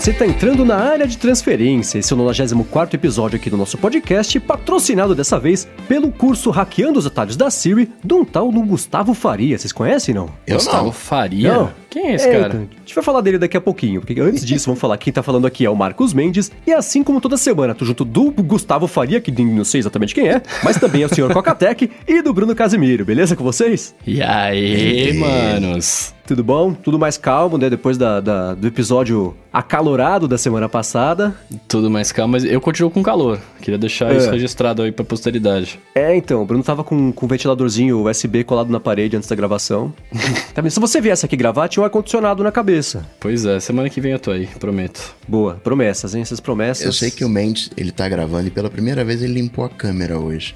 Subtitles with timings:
[0.00, 1.98] você está entrando na área de transferência.
[1.98, 7.00] Esse é o 94 episódio aqui do nosso podcast, patrocinado dessa vez pelo curso Hackeando
[7.00, 9.58] os Atalhos da Siri, de um tal do Gustavo Faria.
[9.58, 10.30] Vocês conhecem, não?
[10.46, 10.92] Eu Gustavo não.
[10.92, 11.52] Faria?
[11.52, 11.72] Não.
[12.00, 12.46] Quem é esse É, cara?
[12.54, 15.12] então, a gente vai falar dele daqui a pouquinho, porque antes disso, vamos falar quem
[15.12, 18.30] tá falando aqui é o Marcos Mendes, e assim como toda semana, tô junto do
[18.30, 22.22] Gustavo Faria, que não sei exatamente quem é, mas também é o senhor Cocatec, e
[22.22, 23.94] do Bruno Casimiro, beleza com vocês?
[24.06, 26.14] E aí, manos?
[26.26, 26.74] Tudo bom?
[26.74, 27.70] Tudo mais calmo, né?
[27.70, 31.34] Depois da, da- do episódio acalorado da semana passada.
[31.66, 33.38] Tudo mais calmo, mas eu continuo com calor.
[33.62, 34.18] Queria deixar É.
[34.18, 35.80] isso registrado aí pra posteridade.
[35.94, 39.34] É, então, o Bruno tava com, com um ventiladorzinho USB colado na parede antes da
[39.34, 39.90] gravação.
[40.54, 43.04] Também, se você viesse aqui gravar, tinha um ar-condicionado na cabeça.
[43.18, 45.14] Pois é, semana que vem eu tô aí, prometo.
[45.26, 46.22] Boa, promessas, hein?
[46.22, 46.84] Essas promessas.
[46.86, 49.68] Eu sei que o Mendes, ele tá gravando e pela primeira vez ele limpou a
[49.68, 50.54] câmera hoje.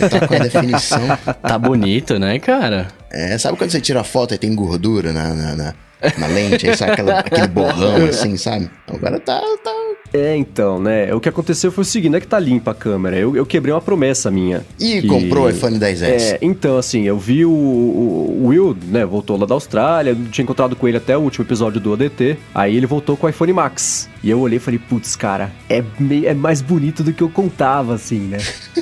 [0.00, 1.00] Ele tá com a definição.
[1.42, 2.88] Tá bonito, né, cara?
[3.10, 5.74] É, sabe quando você tira a foto e tem gordura na, na, na,
[6.18, 6.68] na lente?
[6.68, 8.70] Aí sai aquela- aquele borrão assim, sabe?
[8.86, 9.72] Agora tá, tá.
[10.16, 11.12] É, então, né?
[11.14, 13.16] O que aconteceu foi o seguinte, não é que tá limpa a câmera.
[13.16, 14.64] Eu, eu quebrei uma promessa minha.
[14.80, 16.04] Ih, que- comprou o iPhone 10S.
[16.04, 20.42] É, então, assim, eu vi o, o- o Will, né, voltou lá da Austrália, tinha
[20.42, 23.52] encontrado com ele até o último episódio do ODT, aí ele voltou com o iPhone
[23.52, 24.08] Max.
[24.22, 25.82] E eu olhei e falei, putz, cara, é,
[26.24, 28.38] é mais bonito do que eu contava, assim, né?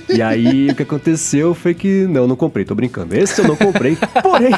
[0.09, 3.15] E aí, o que aconteceu foi que, não, não comprei, tô brincando.
[3.15, 4.53] Esse eu não comprei, porém,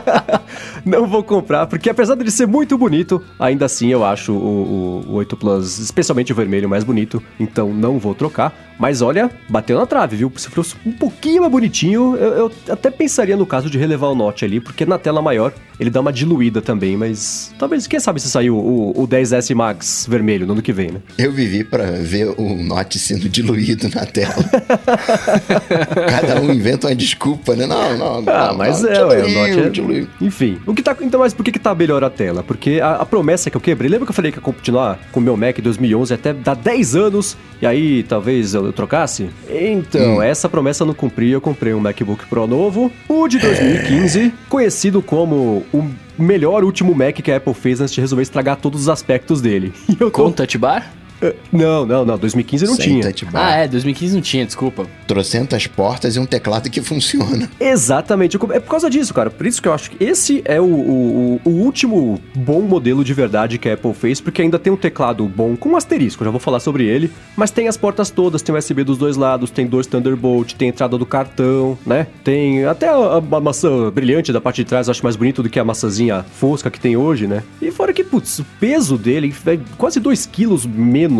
[0.84, 5.12] não vou comprar, porque apesar dele ser muito bonito, ainda assim eu acho o, o,
[5.12, 8.71] o 8 Plus, especialmente o vermelho, mais bonito, então não vou trocar.
[8.82, 10.32] Mas olha, bateu na trave, viu?
[10.34, 14.14] Se fosse um pouquinho mais bonitinho, eu, eu até pensaria no caso de relevar o
[14.16, 18.20] Note ali, porque na tela maior ele dá uma diluída também, mas talvez, quem sabe
[18.20, 21.00] se sair o, o, o 10S Max vermelho no ano que vem, né?
[21.16, 24.34] Eu vivi pra ver o Note sendo diluído na tela.
[26.10, 27.66] Cada um inventa uma desculpa, né?
[27.66, 29.70] Não, não, Ah, não, mas não, é, ué, o diluiu, Note é...
[29.70, 30.08] diluiu.
[30.20, 30.96] Enfim, o que tá...
[31.00, 32.42] Então, mas por que que tá melhor a tela?
[32.42, 35.20] Porque a, a promessa que eu quebrei, lembra que eu falei que ia continuar com
[35.20, 39.30] o meu Mac 2011 até dar 10 anos, e aí talvez eu, eu trocasse?
[39.48, 44.32] Então, essa promessa eu não cumpri, eu comprei um MacBook Pro novo, o de 2015,
[44.48, 48.82] conhecido como o melhor último Mac que a Apple fez antes de resolver estragar todos
[48.82, 49.72] os aspectos dele.
[49.92, 50.24] E eu tô...
[50.24, 50.90] Com touch bar?
[51.52, 53.02] Não, não, não, 2015 não Sem tinha.
[53.04, 53.46] touch bar.
[53.46, 54.86] Ah, é, 2015 não tinha, desculpa.
[55.06, 57.48] Trocentas portas e um teclado que funciona.
[57.60, 58.36] Exatamente.
[58.36, 59.30] É por causa disso, cara.
[59.30, 63.14] Por isso que eu acho que esse é o, o, o- último bom modelo de
[63.14, 66.26] verdade que a Apple fez, porque ainda tem um teclado bom com um asterisco, eu
[66.26, 69.50] já vou falar sobre ele, mas tem as portas todas, tem USB dos dois lados,
[69.50, 72.06] tem dois Thunderbolt, tem a entrada do cartão, né?
[72.24, 75.48] Tem até a, a maçã brilhante da parte de trás, eu acho mais bonito do
[75.48, 77.42] que a maçãzinha fosca que tem hoje, né?
[77.60, 81.11] E fora que, putz, o peso dele é quase 2 quilos menos,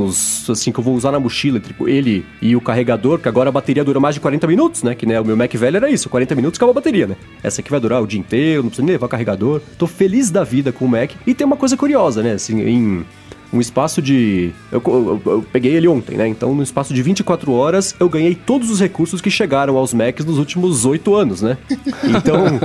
[0.51, 3.53] assim, que eu vou usar na mochila, entre ele e o carregador, que agora a
[3.53, 4.95] bateria dura mais de 40 minutos, né?
[4.95, 7.17] Que né, o meu Mac velho era isso, 40 minutos acabou a bateria, né?
[7.43, 9.61] Essa aqui vai durar o dia inteiro, não precisa nem levar carregador.
[9.79, 11.11] Tô feliz da vida com o Mac.
[11.27, 12.33] E tem uma coisa curiosa, né?
[12.33, 13.05] Assim, em
[13.53, 14.51] um espaço de.
[14.71, 16.27] Eu, eu- eu peguei ele ontem, né?
[16.27, 20.25] Então, no espaço de 24 horas, eu ganhei todos os recursos que chegaram aos Macs
[20.25, 21.59] nos últimos 8 anos, né?
[22.05, 22.59] Então.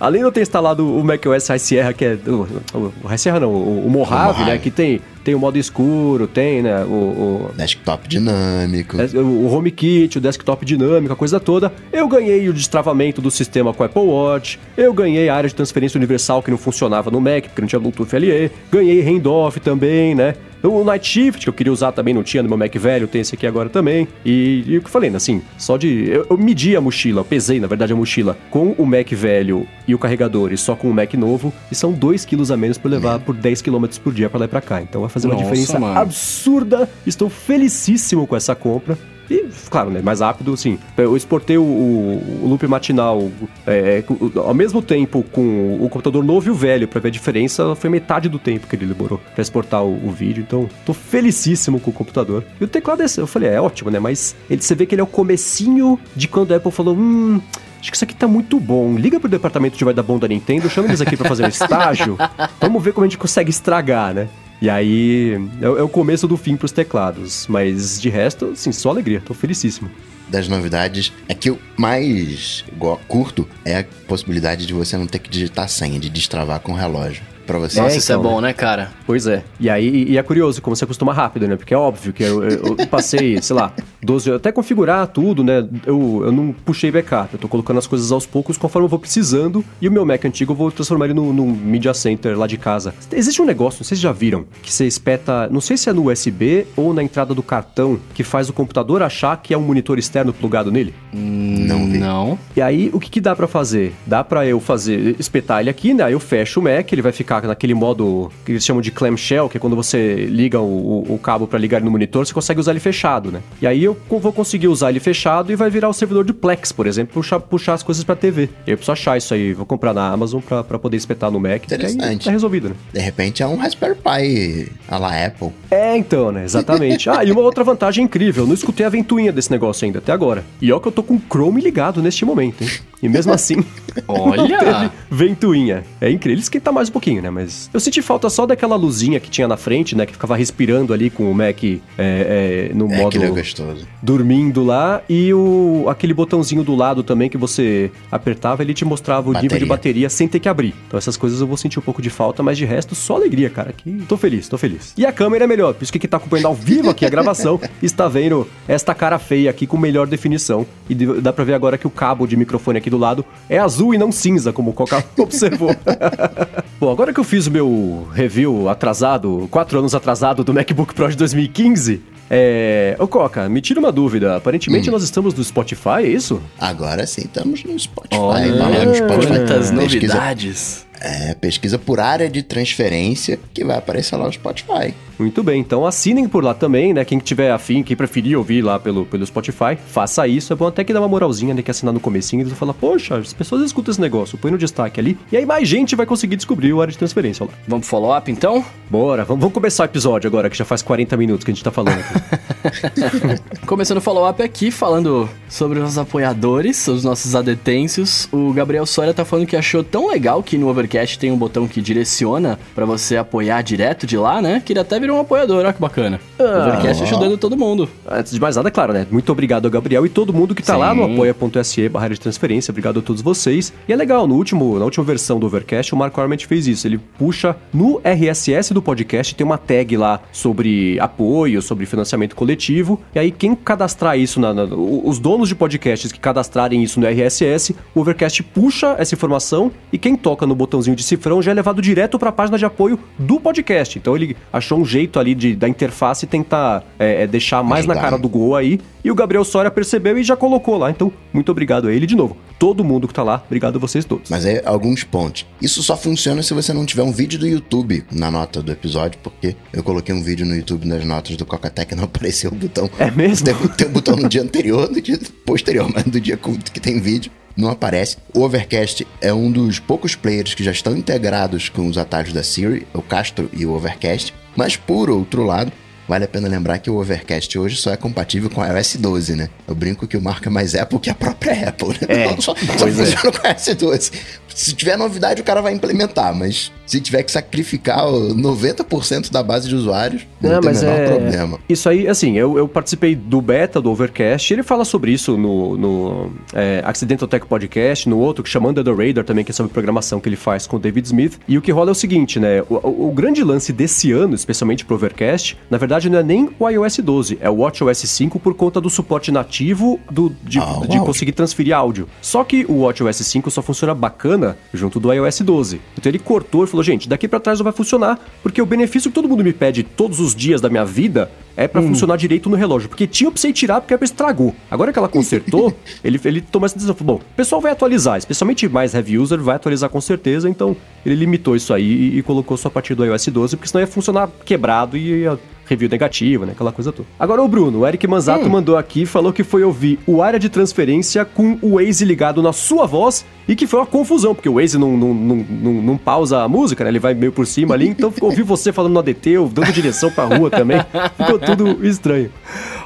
[0.00, 2.18] Além de eu ter instalado o macOS High Sierra, que é.
[2.26, 4.50] O, o, o High Sierra não, o, o Mojave, Mojave.
[4.50, 4.58] né?
[4.58, 6.82] Que tem, tem o modo escuro, tem, né?
[6.84, 8.96] O, o, Desktop dinâmico.
[9.00, 11.70] é, o HomeKit, o desktop dinâmico, a coisa toda.
[11.92, 14.58] Eu ganhei o destravamento do sistema com o Apple Watch.
[14.74, 17.78] Eu ganhei a área de transferência universal que não funcionava no Mac, porque não tinha
[17.78, 18.50] Bluetooth LE.
[18.72, 20.34] Ganhei handoff também, né?
[20.62, 23.20] O Night Shift, que eu queria usar também, não tinha no meu Mac velho, tem
[23.20, 24.06] esse aqui agora também.
[24.24, 26.08] E, e o que eu falei, né, assim, só de.
[26.08, 29.66] Eu, eu medi a mochila, eu pesei, na verdade, a mochila com o Mac velho
[29.88, 31.52] e o carregador e só com o Mac novo.
[31.70, 34.44] E são 2 quilos a menos por levar por 10 km por dia pra lá
[34.44, 34.82] e pra cá.
[34.82, 35.98] Então vai fazer uma Nossa, diferença mano.
[35.98, 36.88] absurda.
[37.06, 38.98] Estou felicíssimo com essa compra.
[39.30, 40.76] E, claro, né, mais rápido, sim.
[40.96, 43.30] Eu exportei o, o- o loop matinal
[43.66, 44.02] é,
[44.36, 47.74] ao mesmo tempo com o computador novo e o velho, pra ver a diferença.
[47.76, 50.42] Foi metade do tempo que ele demorou pra exportar o, o vídeo.
[50.46, 52.42] Então, tô felicíssimo com o computador.
[52.60, 53.98] E o teclado, é, eu falei, é ótimo, né?
[54.00, 57.40] Mas ele, você vê que ele é o comecinho de quando a Apple falou, hum...
[57.80, 58.94] Acho que isso aqui tá muito bom.
[58.96, 61.48] Liga pro departamento de vai dar bom da Nintendo, chama eles aqui pra fazer um
[61.48, 62.18] estágio.
[62.60, 64.28] Vamos ver como a gente consegue estragar, né?
[64.60, 67.46] E aí, é, é o começo do fim pros teclados.
[67.48, 69.22] Mas de resto, assim, só alegria.
[69.24, 69.90] Tô felicíssimo.
[70.28, 72.64] das novidades é que o mais
[73.08, 76.76] curto é a possibilidade de você não ter que digitar senha, de destravar com o
[76.76, 77.22] relógio.
[77.50, 77.80] Pra você.
[77.80, 78.90] Nossa, isso é então, bom, né, cara?
[79.06, 79.42] Pois é.
[79.58, 81.56] E aí, e é curioso como você acostuma rápido, né?
[81.56, 85.66] Porque é óbvio que eu, eu- eu passei, sei lá, 12 até configurar tudo, né?
[85.84, 87.30] Eu, eu não puxei backup.
[87.34, 89.64] Eu tô colocando as coisas aos poucos conforme eu vou precisando.
[89.80, 92.56] E o meu Mac antigo eu vou transformar ele num, num Media Center lá de
[92.56, 92.94] casa.
[93.12, 95.92] Existe um negócio, não sei se já viram, que você espeta, não sei se é
[95.92, 99.62] no USB ou na entrada do cartão, que faz o computador achar que é um
[99.62, 100.94] monitor externo plugado nele.
[101.12, 101.98] Não vi.
[101.98, 102.38] Não.
[102.54, 103.92] E aí, o que, que dá pra fazer?
[104.06, 106.04] Dá pra eu fazer, espetar ele aqui, né?
[106.04, 108.90] Aí eu fecho o Mac, ele vai ficar na, naquele modo que eles chamam de
[108.90, 112.60] clamshell, que é quando você liga o, o, cabo para ligar no monitor, você consegue
[112.60, 113.40] usar ele fechado, né?
[113.60, 116.72] E aí eu vou conseguir usar ele fechado e vai virar o servidor de Plex,
[116.72, 118.48] por exemplo, puxar, puxar as coisas pra TV.
[118.66, 121.40] E eu preciso achar isso aí, vou comprar na Amazon pra, pra poder espetar no
[121.40, 121.64] Mac.
[121.64, 122.24] Interessante.
[122.24, 122.74] Tá resolvido, né?
[122.92, 125.50] De repente é um Raspberry Pi a la Apple.
[125.70, 126.44] É, então, né?
[126.44, 127.08] Exatamente.
[127.08, 130.12] Ah, e uma outra vantagem incrível, eu não escutei a ventoinha desse negócio ainda até
[130.12, 130.44] agora.
[130.60, 132.70] E ó que eu tô com o Chrome ligado neste momento, hein?
[133.02, 133.64] E mesmo assim,
[134.06, 134.58] Olha!
[134.58, 135.84] teve ventoinha.
[136.00, 136.34] É incrível.
[136.34, 137.29] Ele esquenta mais um pouquinho, né?
[137.30, 140.06] Mas eu senti falta só daquela luzinha que tinha na frente, né?
[140.06, 143.86] Que ficava respirando ali com o Mac é, é, no É modo é gostoso.
[144.02, 145.02] dormindo lá.
[145.08, 149.48] E o, aquele botãozinho do lado também que você apertava, ele te mostrava o nível
[149.58, 149.68] de Bateria.
[149.68, 150.74] bateria sem ter que abrir.
[150.86, 153.50] Então essas coisas eu vou sentir um pouco de falta, mas de resto, só alegria,
[153.50, 153.72] cara.
[153.72, 154.92] Que tô feliz, tô feliz.
[154.96, 157.08] E a câmera é melhor, por isso que quem tá acompanhando ao vivo aqui a
[157.10, 160.66] gravação está vendo esta cara feia aqui com melhor definição.
[160.88, 163.94] E dá pra ver agora que o cabo de microfone aqui do lado é azul
[163.94, 165.74] e não cinza, como o Coca observou.
[166.80, 171.06] Bom, agora que eu fiz o meu review atrasado, quatro anos atrasado do MacBook Pro
[171.08, 172.00] de 2015,
[172.30, 172.96] é...
[172.98, 174.36] Ô Coca, me tira uma dúvida.
[174.36, 174.92] Aparentemente Hum.
[174.92, 176.40] nós estamos no Spotify, é isso?
[176.58, 178.16] Agora sim, estamos no Spotify.
[178.16, 179.26] Olha, no Spotify.
[179.26, 180.86] quantas Pesquisa, novidades.
[181.00, 184.94] É, pesquisa por área de transferência que vai aparecer lá no Spotify.
[185.20, 187.04] Muito bem, então assinem por lá também, né?
[187.04, 190.50] Quem tiver afim, quem preferir ouvir lá pelo, pelo Spotify, faça isso.
[190.50, 191.60] É bom até que dá uma moralzinha, né?
[191.60, 194.50] Que assinar no comecinho e eles vão falar, poxa, as pessoas escutam esse negócio, põe
[194.50, 195.18] no destaque ali.
[195.30, 197.52] E aí mais gente vai conseguir descobrir o área de transferência lá.
[197.68, 198.64] Vamos pro follow-up então?
[198.88, 201.62] Bora, vamos, vamos começar o episódio agora, que já faz 40 minutos que a gente
[201.62, 203.60] tá falando aqui.
[203.66, 208.26] Começando o follow-up aqui, falando sobre os apoiadores, os nossos adetêncios.
[208.32, 211.68] O Gabriel Soria tá falando que achou tão legal que no Overcast tem um botão
[211.68, 214.60] que direciona pra você apoiar direto de lá, né?
[214.64, 216.20] Que ele até virou um apoiador, olha que bacana.
[216.38, 216.66] Ah.
[216.68, 217.88] Overcast ajudando todo mundo.
[218.10, 219.06] Antes de mais nada, claro, né?
[219.10, 221.12] Muito obrigado ao Gabriel e todo mundo que tá lá no Sim.
[221.14, 222.72] apoia.se barra de transferência.
[222.72, 223.72] Obrigado a todos vocês.
[223.88, 226.88] E é legal, no último, na última versão do Overcast, o Marco Arment fez isso.
[226.88, 233.00] Ele puxa no RSS do podcast, tem uma tag lá sobre apoio, sobre financiamento coletivo.
[233.14, 237.06] E aí, quem cadastrar isso, na, na- os donos de podcasts que cadastrarem isso no
[237.06, 241.54] RSS, o Overcast puxa essa informação e quem toca no botãozinho de cifrão já é
[241.54, 243.98] levado direto para a página de apoio do podcast.
[243.98, 247.94] Então ele achou um jeito ali de, da interface tentar é, é, deixar mais na
[247.94, 248.10] Legal.
[248.10, 248.80] cara do gol aí.
[249.04, 250.90] E o Gabriel Soria percebeu e já colocou lá.
[250.90, 252.36] Então, muito obrigado a ele de novo.
[252.58, 254.28] Todo mundo que tá lá, obrigado a vocês todos.
[254.28, 255.46] Mas é alguns pontos.
[255.60, 259.18] Isso só funciona se você não tiver um vídeo do YouTube na nota do episódio,
[259.22, 262.54] porque eu coloquei um vídeo no YouTube nas notas do Cocatec e não apareceu o
[262.54, 262.90] botão.
[262.98, 263.46] É mesmo?
[263.46, 266.38] Tem, tem o botão no dia anterior, no dia posterior, mas do dia
[266.72, 267.32] que tem vídeo.
[267.60, 268.16] Não aparece.
[268.34, 272.42] O Overcast é um dos poucos players que já estão integrados com os atalhos da
[272.42, 274.32] Siri, o Castro e o Overcast.
[274.56, 275.70] Mas por outro lado,
[276.10, 279.48] Vale a pena lembrar que o Overcast hoje só é compatível com iOS 12, né?
[279.68, 281.98] Eu brinco que o marca é mais Apple que a própria Apple, né?
[282.08, 282.90] É, Não, só, só é.
[282.90, 284.10] funciona com iOS 12.
[284.52, 289.42] Se tiver novidade, o cara vai implementar, mas se tiver que sacrificar o 90% da
[289.44, 291.58] base de usuários, não, Não, tem o mas menor é- problema.
[291.68, 295.76] Isso aí, assim, eu, eu participei do beta do Overcast, ele fala sobre isso no,
[295.78, 299.54] no é, Accidental Tech Podcast, no outro, que chama Under the Radar também, que é
[299.54, 301.38] sobre programação que ele faz com o David Smith.
[301.46, 302.62] E o que rola é o seguinte, né?
[302.68, 306.48] O, o- o grande lance desse ano, especialmente pro Overcast, na verdade não é nem
[306.58, 310.80] o iOS 12, é o WatchOS 5 por conta do suporte nativo do, de, Ah,
[310.88, 312.08] de conseguir transferir áudio.
[312.22, 315.80] Só que o WatchOS 5 só funciona bacana junto do iOS 12.
[315.98, 319.10] Então ele cortou e falou, gente, daqui pra trás não vai funcionar, porque o benefício
[319.10, 322.48] que todo mundo me pede todos os dias da minha vida é pra funcionar direito
[322.48, 322.88] no relógio.
[322.88, 324.54] Porque tinha pra você ir tirar porque a Apple estragou.
[324.70, 325.72] Agora que ela consertou,
[326.04, 326.96] ele, ele tomou essa decisão.
[327.00, 330.48] Bom, o pessoal vai atualizar, especialmente mais heavy user, vai atualizar com certeza.
[330.48, 333.68] Então ele limitou isso aí e, e colocou só a partir do iOS 12, porque
[333.68, 335.38] senão ia funcionar quebrado e ia
[335.70, 336.52] review negativa, né?
[336.52, 337.08] Aquela coisa toda.
[337.18, 340.48] Agora o Bruno, o Eric Manzato mandou aqui, falou que foi ouvir o área de
[340.48, 344.54] transferência com o Waze ligado na sua voz e que foi uma confusão, porque o
[344.54, 346.90] Waze não, não, não, não, não pausa a música, né?
[346.90, 349.72] Ele vai meio por cima ali, então ficou ouvir você falando no ADT, ou dando
[349.72, 350.78] direção pra rua também.
[351.18, 352.30] Ficou tudo estranho.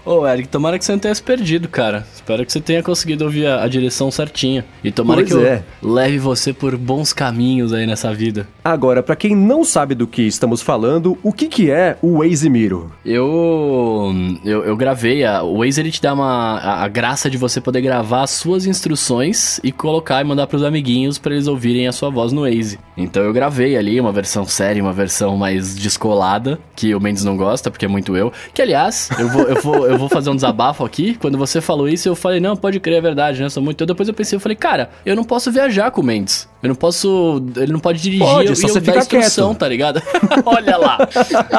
[0.04, 2.06] Ô, Eric, tomara que você não tenha se perdido, cara.
[2.14, 4.64] Espero que você tenha conseguido ouvir a, a direção certinha.
[4.82, 5.64] E tomara Pois que eu é.
[5.82, 8.46] leve você por bons caminhos aí nessa vida.
[8.62, 12.50] Agora, pra quem não sabe do que estamos falando, o que que é o Waze
[12.50, 12.92] Miro?
[13.04, 14.12] Eu,
[14.44, 17.60] eu, eu gravei, a, o Waze ele te dá uma, a, a graça de você
[17.60, 21.92] poder gravar as suas instruções e colocar e mandar pros amiguinhos pra eles ouvirem a
[21.92, 22.78] sua voz no Waze.
[22.96, 27.36] Então eu gravei ali uma versão séria, uma versão mais descolada, que o Mendes não
[27.36, 28.32] gosta, porque é muito eu.
[28.52, 31.14] Que aliás, eu vou, eu vou, eu vou fazer um desabafo aqui.
[31.14, 33.48] Quando você falou isso, eu falei, não, pode crer, é verdade, né?
[33.48, 33.86] Sou muito eu.
[33.86, 36.48] Depois eu pensei, eu falei, cara, eu não posso viajar com o Mendes.
[36.64, 37.44] Eu não posso.
[37.56, 39.58] Ele não pode dirigir Pode, e só eu você dar fica instrução, quieto.
[39.58, 40.02] tá ligado?
[40.46, 40.98] Olha lá.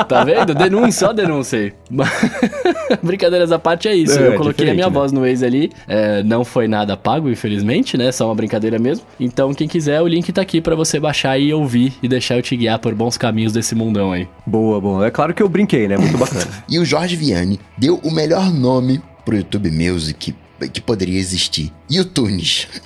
[0.08, 0.54] Tá vendo?
[0.54, 1.74] Denúncia, ó, denúncia aí.
[3.04, 4.18] Brincadeiras à parte é isso.
[4.18, 4.92] É, eu coloquei a minha né?
[4.92, 5.72] voz no Waze ali.
[5.88, 8.12] É, não foi nada pago, infelizmente, né?
[8.12, 9.06] Só uma brincadeira mesmo.
[9.20, 12.42] Então, quem quiser, o link tá aqui pra você baixar e ouvir e deixar eu
[12.42, 14.28] te guiar por bons caminhos desse mundão aí.
[14.46, 15.06] Boa, boa.
[15.06, 15.98] É claro que eu brinquei, né?
[15.98, 16.48] Muito bacana.
[16.68, 20.34] E o Jorge Vianney deu o melhor nome pro YouTube Music
[20.72, 21.72] que poderia existir.
[21.90, 22.68] YouTunes.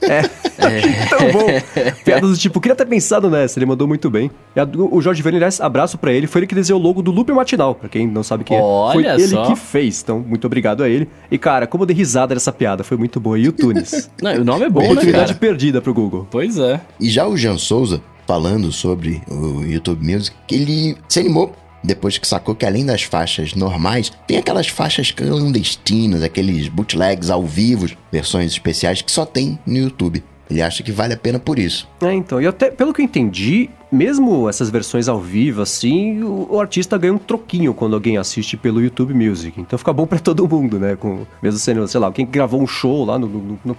[1.10, 1.94] Tão bom.
[2.04, 4.30] Piadas do tipo, queria ter pensado nessa, ele mandou muito bem.
[4.56, 7.02] E a o Jorge Verne, aliás, abraço pra ele, foi ele que desenhou o logo
[7.02, 8.62] do Loop Matinal, pra quem não sabe quem é.
[8.62, 9.46] Olha Foi ele só.
[9.46, 11.08] que fez, então muito obrigado a ele.
[11.32, 13.38] E cara, como eu dei risada nessa piada, foi muito boa.
[13.40, 14.10] YouTunes.
[14.22, 15.40] Não, o nome é bom, né, Oportunidade cara?
[15.40, 16.28] perdida pro Google.
[16.30, 16.82] Pois é.
[17.00, 22.28] E já o Jean Souza, falando sobre o YouTube Music, ele se animou depois que
[22.28, 28.52] sacou que além das faixas normais, tem aquelas faixas clandestinas, aqueles bootlegs ao vivo, versões
[28.52, 30.24] especiais que só tem no YouTube.
[30.50, 31.88] Ele acha que vale a pena por isso.
[32.02, 36.48] É, então, e até, pelo que eu entendi, mesmo essas versões ao vivo, assim, o,
[36.52, 39.60] o artista ganha um troquinho quando alguém assiste pelo YouTube Music.
[39.60, 40.96] Então fica bom pra todo mundo, né?
[40.96, 43.78] Com, mesmo sendo, sei lá, alguém que gravou um show lá no, no, no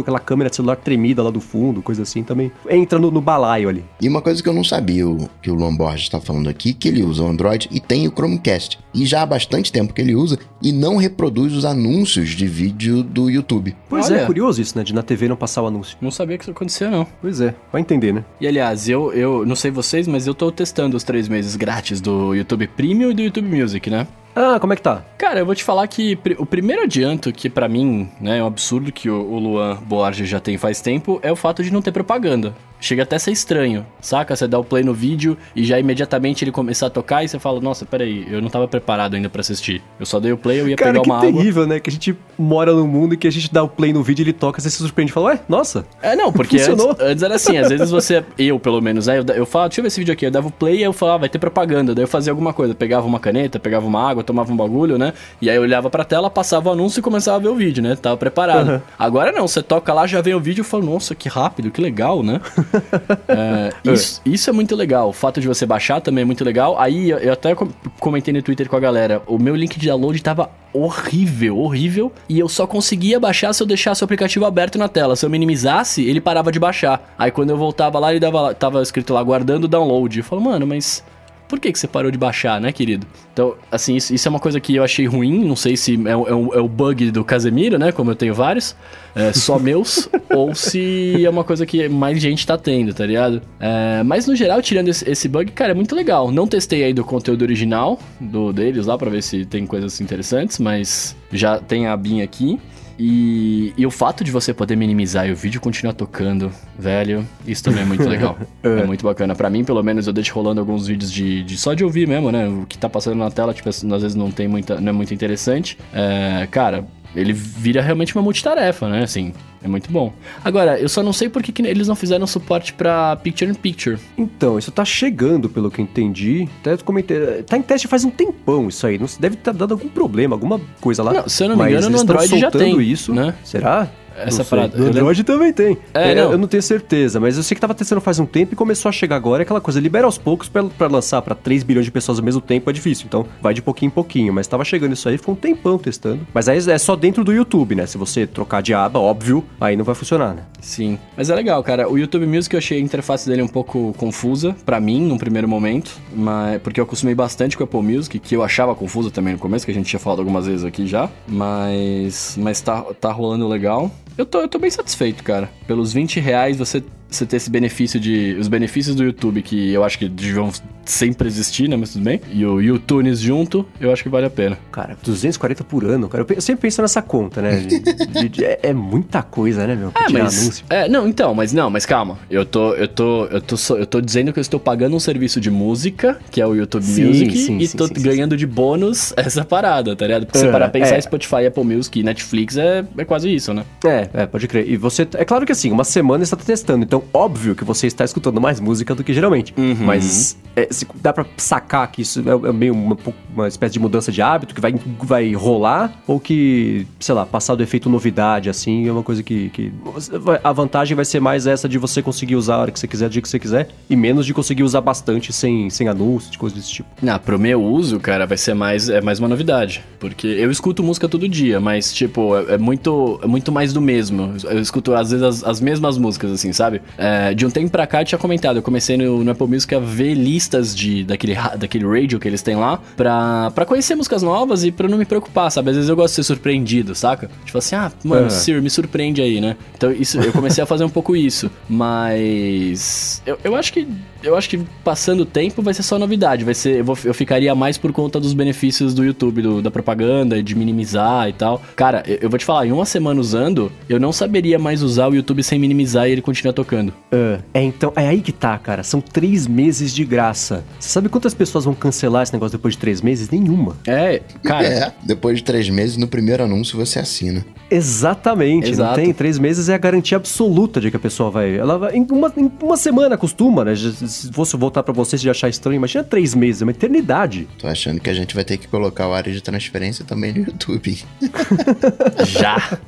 [0.00, 3.68] aquela câmera de celular tremida lá do fundo, coisa assim, também entra no, no balaio
[3.68, 3.84] ali.
[4.00, 6.72] E uma coisa que eu não sabia, o, que o Luan Borges está falando aqui,
[6.72, 8.78] que ele usa o Android e tem o Chromecast.
[8.92, 13.02] E já há bastante tempo que ele usa e não reproduz os anúncios de vídeo
[13.02, 13.74] do YouTube.
[13.88, 14.20] Pois Olha.
[14.20, 14.84] é, curioso isso, né?
[14.84, 15.96] De na TV não passar o anúncio.
[16.00, 17.06] Não sabia que isso acontecia, não.
[17.20, 18.24] Pois é, vai entender, né?
[18.40, 22.00] E aliás, eu, eu não sei vocês, mas eu tô testando os três meses grátis
[22.00, 24.06] do YouTube Premium e do YouTube Music, né?
[24.36, 25.04] Ah, como é que tá?
[25.16, 28.42] Cara, eu vou te falar que pri- o primeiro adianto, que pra mim né, é
[28.42, 31.72] um absurdo que o, o Luan Borges já tem faz tempo, é o fato de
[31.72, 32.52] não ter propaganda.
[32.84, 34.36] Chega até a ser estranho, saca?
[34.36, 37.38] Você dá o play no vídeo e já imediatamente ele começar a tocar e você
[37.38, 39.82] fala, nossa, peraí, eu não tava preparado ainda pra assistir.
[39.98, 41.32] Eu só dei o play, eu ia Cara, pegar que uma água.
[41.32, 41.80] terrível, né?
[41.80, 44.22] Que a gente mora num mundo e que a gente dá o play no vídeo,
[44.22, 45.86] ele toca, você se surpreende e fala, ué, nossa.
[46.02, 46.94] É, não, porque antes, Funcionou.
[47.00, 49.84] antes era assim, às vezes você, eu pelo menos, aí eu, eu falava, deixa eu
[49.84, 51.94] ver esse vídeo aqui, eu dava o play e eu falava, ah, vai ter propaganda,
[51.94, 55.14] daí eu fazia alguma coisa, pegava uma caneta, pegava uma água, tomava um bagulho, né,
[55.40, 57.82] e aí eu olhava pra tela, passava o anúncio e começava a ver o vídeo,
[57.82, 58.68] né, tava preparado.
[58.68, 58.80] Uhum.
[58.98, 61.80] Agora não, você toca lá, já vem o vídeo e fala, nossa, que rápido, que
[61.80, 62.42] legal, né.
[63.28, 66.78] É, isso, isso é muito legal, o fato de você baixar também é muito legal,
[66.78, 70.22] aí eu, até com- comentei no Twitter com a galera, o meu link de download
[70.22, 74.88] tava horrível, horrível, e eu só conseguia baixar se eu deixasse o aplicativo aberto na
[74.88, 75.14] tela.
[75.14, 77.14] Se eu minimizasse, ele parava de baixar.
[77.16, 80.18] Aí quando eu voltava lá, ele dava, tava escrito lá, guardando o download.
[80.18, 81.04] Eu falo, mano, mas
[81.48, 83.06] por que, que você parou de baixar, né, querido?
[83.32, 85.44] Então, assim, isso, isso é uma coisa que eu achei ruim.
[85.44, 87.92] Não sei se é, o- é o- é o bug do Casemiro, né?
[87.92, 88.74] Como eu tenho vários,
[89.14, 93.42] é, só meus, ou se é uma coisa que mais gente tá tendo, tá ligado?
[93.60, 96.30] É, mas no geral, tirando esse, esse bug, cara, é muito legal.
[96.32, 100.58] Não testei aí do conteúdo original do deles lá pra ver se tem coisas interessantes,
[100.58, 102.58] mas já tem a abinha aqui.
[102.98, 107.62] E, e o fato de você poder minimizar e o vídeo continuar tocando, velho, isso
[107.64, 108.38] também é muito legal.
[108.62, 108.84] é.
[108.84, 109.34] muito bacana.
[109.34, 112.30] Pra mim, pelo menos, eu deixo rolando alguns vídeos de, de só de ouvir mesmo,
[112.30, 112.48] né?
[112.48, 115.12] O que tá passando na tela, tipo, às vezes não tem muita, não é muito
[115.12, 115.76] interessante.
[115.92, 119.02] É, cara, ele vira realmente uma multitarefa, né?
[119.02, 120.12] Assim, é muito bom.
[120.44, 123.54] Agora, eu só não sei por que, que eles não fizeram suporte pra Picture in
[123.54, 123.98] Picture.
[124.18, 126.48] Então, isso tá chegando, pelo que eu entendi.
[126.60, 127.42] Até comentei.
[127.44, 128.98] Tá em teste faz um tempão isso aí.
[128.98, 131.12] Não deve ter dado algum problema, alguma coisa lá.
[131.12, 133.14] Não, se eu não me engano, no Android já tem, isso.
[133.14, 133.34] né?
[133.44, 133.88] Será?
[134.16, 135.76] Essa Não parada- No Android também tem.
[135.92, 136.32] É, É, não.
[136.32, 138.88] Eu não tenho certeza, mas eu sei que tava testando faz um tempo e começou
[138.88, 139.42] a chegar agora.
[139.42, 142.24] É aquela coisa, libera aos poucos pra, pra lançar pra 3 bilhões de pessoas ao
[142.24, 143.06] mesmo tempo é difícil.
[143.08, 144.32] Então vai de pouquinho em pouquinho.
[144.32, 146.26] Mas tava chegando isso aí, ficou um tempão testando.
[146.32, 147.86] Mas aí é só dentro do YouTube, né?
[147.86, 150.42] Se você trocar de aba, óbvio, aí não vai funcionar, né?
[150.60, 150.98] Sim.
[151.16, 151.88] Mas é legal, cara.
[151.90, 155.48] O YouTube Music eu achei a interface dele um pouco confusa, pra mim, num primeiro
[155.48, 155.92] momento.
[156.14, 159.38] Mas, porque eu acostumei bastante com o Apple Music, que eu achava confusa também no
[159.38, 161.08] começo, que a gente tinha falado algumas vezes aqui já.
[161.26, 162.36] Mas.
[162.38, 163.90] Mas tá, tá rolando legal.
[164.16, 165.50] Eu tô, eu tô bem satisfeito, cara.
[165.66, 168.36] Pelos 20 reais você, você ter esse benefício de.
[168.38, 170.50] Os benefícios do YouTube, que eu acho que deviam
[170.84, 171.76] sempre existir, né?
[171.76, 172.20] Mas tudo bem.
[172.32, 174.58] E o YouTunes junto, eu acho que vale a pena.
[174.72, 176.26] Cara, 240 por ano, cara.
[176.28, 177.56] Eu sempre penso nessa conta, né?
[177.60, 179.92] De- de- de- é, é muita coisa, né, meu?
[179.96, 180.38] É, mas.
[180.38, 180.64] anúncio.
[180.68, 182.18] É, não, então, mas não, mas calma.
[182.30, 185.40] Eu tô, eu tô, eu tô, eu tô dizendo que eu estou pagando um serviço
[185.40, 188.46] de música, que é o YouTube Sim, Music, sim, e sim, tô sim, ganhando de
[188.46, 190.26] bônus essa parada, tá ligado?
[190.26, 191.00] Porque se É, parar pensar, é.
[191.00, 193.64] Spotify, Apple Music e Netflix é, é quase isso, né?
[193.86, 194.68] É, é, pode crer.
[194.68, 195.06] E você.
[195.14, 198.40] É claro que assim, uma semana você está testando, então óbvio que você está escutando
[198.40, 199.54] mais música do que geralmente.
[199.56, 199.76] Uhum.
[199.80, 202.96] Mas é, se- dá pra sacar que isso é, é meio uma,
[203.34, 207.54] uma espécie de mudança de hábito que vai, vai rolar, ou que, sei lá, passar
[207.54, 209.50] do efeito novidade, assim, é uma coisa que.
[209.50, 209.72] que
[210.20, 212.86] vai- a vantagem vai ser mais essa de você conseguir usar a hora que você
[212.88, 216.30] quiser, do dia que você quiser, e menos de conseguir usar bastante sem, sem anúncio,
[216.30, 216.88] de coisas desse tipo.
[217.06, 219.82] Ah, pro meu uso, cara, vai ser mais, é mais uma novidade.
[219.98, 223.80] Porque eu escuto música todo dia, mas, tipo, é, é muito, é muito mais do
[223.80, 224.34] mesmo.
[224.44, 226.80] Eu escuto, às vezes, as, as mesmas músicas, assim, sabe?
[226.96, 229.74] É, de um tempo pra cá eu tinha comentado, eu comecei no, no Apple Music
[229.74, 234.22] a ver listas de, daquele, daquele radio que eles têm lá pra, pra conhecer músicas
[234.22, 235.70] novas e pra não me preocupar, sabe?
[235.70, 237.30] Às vezes eu gosto de ser surpreendido, saca?
[237.44, 238.30] Tipo assim, ah, mano, uhum.
[238.30, 239.56] Sir, me surpreende aí, né?
[239.76, 241.50] Então isso, eu comecei a fazer um pouco isso.
[241.68, 243.86] Mas eu, eu acho que
[244.24, 246.44] eu acho que passando o tempo vai ser só novidade.
[246.44, 246.78] Vai ser.
[246.78, 250.54] Eu, vou, eu ficaria mais por conta dos benefícios do YouTube, do, da propaganda, de
[250.54, 251.62] minimizar e tal.
[251.76, 255.08] Cara, eu, eu, vou te falar, em uma semana usando, eu não saberia mais usar
[255.08, 256.90] o YouTube sem minimizar e ele continuar tocando.
[257.12, 258.82] Uh, é, então, é aí que tá, cara.
[258.82, 260.64] São três meses de graça.
[260.78, 263.28] Você sabe quantas pessoas vão cancelar esse negócio depois de três meses?
[263.28, 263.76] Nenhuma.
[263.86, 264.66] É, cara.
[264.66, 267.44] É, depois de três meses, no primeiro anúncio você assina.
[267.70, 268.70] Exatamente.
[268.70, 268.88] Exato.
[268.88, 271.56] Não tem três meses é a garantia absoluta de que a pessoa vai.
[271.56, 271.96] Ela vai.
[271.96, 273.74] Em uma, em uma semana costuma, né?
[274.14, 277.48] Se fosse voltar para vocês e achar estranho, imagina três meses, é uma eternidade.
[277.58, 280.38] Tô achando que a gente vai ter que colocar o área de transferência também no
[280.38, 281.04] YouTube.
[282.24, 282.78] Já.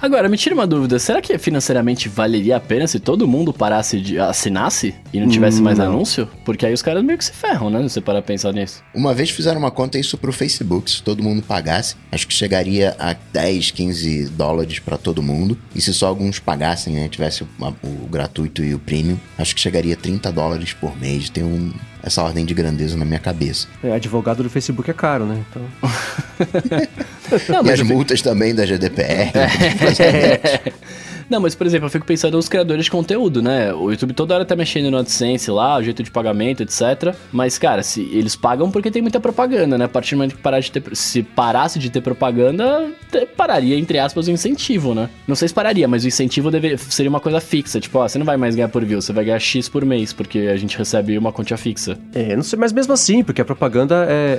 [0.00, 4.00] Agora, me tira uma dúvida: será que financeiramente valeria a pena se todo mundo parasse
[4.00, 4.18] de.
[4.18, 5.86] assinasse e não tivesse mais não.
[5.86, 6.28] anúncio?
[6.44, 7.82] Porque aí os caras meio que se ferram, né?
[7.82, 8.82] Se você parar pensar nisso.
[8.94, 12.94] Uma vez fizeram uma conta isso pro Facebook, se todo mundo pagasse, acho que chegaria
[12.98, 15.58] a 10, 15 dólares para todo mundo.
[15.74, 17.08] E se só alguns pagassem, né?
[17.08, 17.48] Tivesse o,
[17.82, 20.43] o gratuito e o premium, acho que chegaria a 30 dólares
[20.80, 21.28] por mês.
[21.28, 21.72] Tem um,
[22.02, 23.66] essa ordem de grandeza na minha cabeça.
[23.82, 25.44] É, advogado do Facebook é caro, né?
[25.50, 25.62] Então...
[27.62, 29.32] Não, e as multas também da GDPR.
[29.98, 30.72] É.
[31.34, 33.74] Não, mas por exemplo, eu fico pensando nos criadores de conteúdo, né?
[33.74, 37.12] O YouTube toda hora tá mexendo no AdSense lá, o jeito de pagamento, etc.
[37.32, 39.86] Mas, cara, se eles pagam porque tem muita propaganda, né?
[39.86, 42.88] A partir do momento que parar de ter, se parasse de ter propaganda,
[43.36, 45.10] pararia, entre aspas, o incentivo, né?
[45.26, 47.80] Não sei se pararia, mas o incentivo deveria, seria uma coisa fixa.
[47.80, 50.12] Tipo, ó, você não vai mais ganhar por view, você vai ganhar X por mês,
[50.12, 51.98] porque a gente recebe uma quantia fixa.
[52.14, 54.38] É, não sei, mas mesmo assim, porque a propaganda é.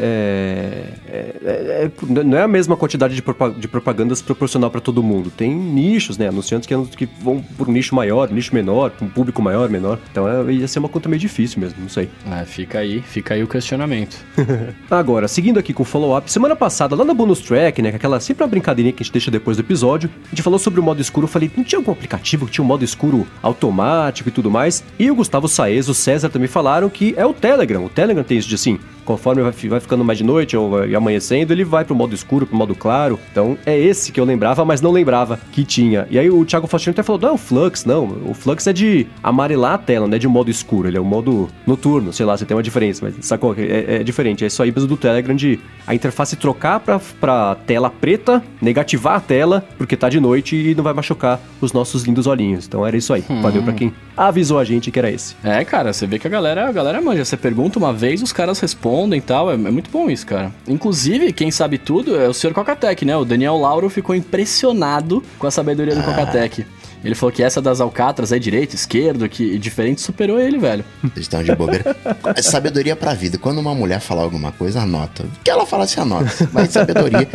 [1.11, 1.91] é, é, é
[2.23, 3.23] não é a mesma quantidade de,
[3.59, 5.29] de propagandas proporcional para todo mundo.
[5.29, 6.29] Tem nichos, né?
[6.29, 9.99] Anunciantes que que vão por um nicho maior, nicho menor, um público maior, menor.
[10.11, 12.09] Então é, ia ser uma conta meio difícil mesmo, não sei.
[12.31, 14.17] É, fica aí, fica aí o questionamento.
[14.89, 17.97] Agora, seguindo aqui com o follow-up, semana passada, lá na bonus track, né, que é
[17.97, 20.79] aquela sempre uma brincadeirinha que a gente deixa depois do episódio, a gente falou sobre
[20.79, 24.29] o modo escuro, eu falei, não tinha algum aplicativo que tinha um modo escuro automático
[24.29, 24.83] e tudo mais?
[24.99, 27.85] E o Gustavo Saez, o César também falaram que é o Telegram.
[27.85, 30.93] O Telegram tem isso de assim, conforme vai, vai ficando mais de noite ou vai
[30.95, 33.19] amanhecendo, ele vai pro modo escuro, pro modo claro.
[33.31, 36.07] Então é esse que eu lembrava, mas não lembrava que tinha.
[36.09, 38.05] E aí o Thiago Faustino até falou: não é o Flux, não.
[38.25, 40.87] O Flux é de amarelar a tela, não é de modo escuro.
[40.87, 43.55] Ele é o modo noturno, sei lá, você tem uma diferença, mas sacou?
[43.57, 44.43] É, é diferente.
[44.43, 49.19] É só aí do Telegram de a interface trocar pra, pra tela preta, negativar a
[49.19, 52.65] tela, porque tá de noite e não vai machucar os nossos lindos olhinhos.
[52.65, 53.23] Então era isso aí.
[53.29, 53.41] Hum.
[53.41, 55.35] Valeu pra quem avisou a gente que era esse.
[55.43, 57.23] É, cara, você vê que a galera, a galera manja.
[57.23, 59.51] Você pergunta uma vez, os caras respondem e tal.
[59.51, 60.53] É, é muito bom isso, cara.
[60.67, 62.53] Inclusive, quem sabe tudo é o Sr.
[62.53, 63.15] Cocatec, né?
[63.17, 66.03] O Daniel Lauro ficou impressionado com a sabedoria do ah.
[66.03, 66.65] Cocatec.
[67.05, 70.83] Ele falou que essa das alcatras é direito, esquerdo, que diferente superou ele, velho.
[71.03, 71.95] Eles estão de bobeira.
[72.35, 73.37] É sabedoria pra vida.
[73.37, 75.23] Quando uma mulher falar alguma coisa, anota.
[75.23, 76.49] O que ela fala, se anota.
[76.51, 77.27] Mas sabedoria.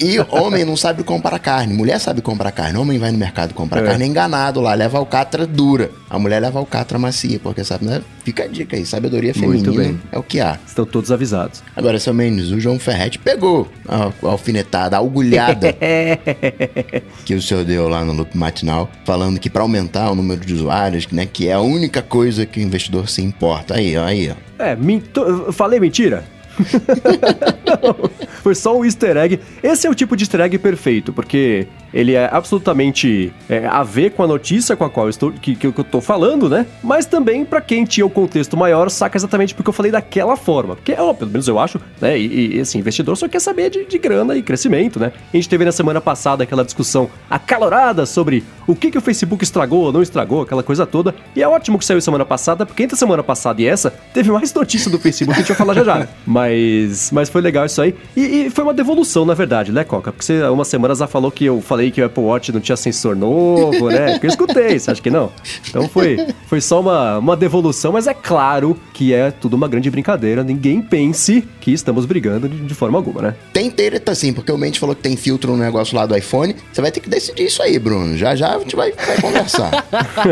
[0.00, 1.72] E homem não sabe comprar carne.
[1.72, 2.76] Mulher sabe comprar carne.
[2.76, 3.86] Homem vai no mercado comprar é.
[3.86, 5.90] carne enganado lá, leva alcatra dura.
[6.10, 8.02] A mulher leva alcatra macia, porque sabe, né?
[8.24, 8.84] Fica a dica aí.
[8.84, 10.58] Sabedoria feminina é o que há.
[10.66, 11.62] Estão todos avisados.
[11.76, 15.76] Agora, seu Mendes, o João Ferretti pegou a alfinetada, a algulhada
[17.24, 20.54] que o senhor deu lá no loop matinal falando que para aumentar o número de
[20.54, 23.74] usuários, né, que é a única coisa que o investidor se importa.
[23.74, 24.62] Aí, aí, ó.
[24.62, 25.52] É, minto...
[25.52, 26.24] falei mentira?
[28.42, 29.40] foi só um easter egg.
[29.62, 34.10] Esse é o tipo de easter egg perfeito, porque ele é absolutamente é, a ver
[34.10, 36.66] com a notícia com a qual eu estou, que, que eu estou falando, né?
[36.82, 40.74] Mas também, para quem tinha o contexto maior, saca exatamente porque eu falei daquela forma.
[40.74, 42.18] Porque, ó, pelo menos eu acho, né?
[42.18, 45.12] E, e assim, investidor só quer saber de, de, grana e crescimento, né?
[45.32, 49.42] A gente teve na semana passada aquela discussão acalorada sobre o que, que o Facebook
[49.44, 51.14] estragou ou não estragou, aquela coisa toda.
[51.34, 54.52] E é ótimo que saiu semana passada, porque entre semana passada e essa, teve mais
[54.52, 56.08] notícia do Facebook que a gente vai falar já já.
[56.26, 57.94] Mas, mas foi legal isso aí.
[58.16, 60.10] E, e foi uma devolução, na verdade, né, Coca?
[60.10, 62.60] Porque você, há umas semanas já falou que eu falei que o Apple Watch não
[62.60, 64.12] tinha sensor novo, né?
[64.12, 65.30] Porque eu escutei, você acha que não?
[65.68, 69.90] Então foi, foi só uma, uma devolução, mas é claro que é tudo uma grande
[69.90, 70.42] brincadeira.
[70.42, 73.34] Ninguém pense que estamos brigando de, de forma alguma, né?
[73.52, 76.56] Tem treta sim, porque o Mendes falou que tem filtro no negócio lá do iPhone.
[76.72, 78.16] Você vai ter que decidir isso aí, Bruno.
[78.16, 79.84] Já já a gente vai, vai conversar.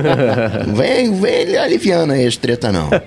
[0.75, 2.91] vem, vem ele aliviando aí as treta, não.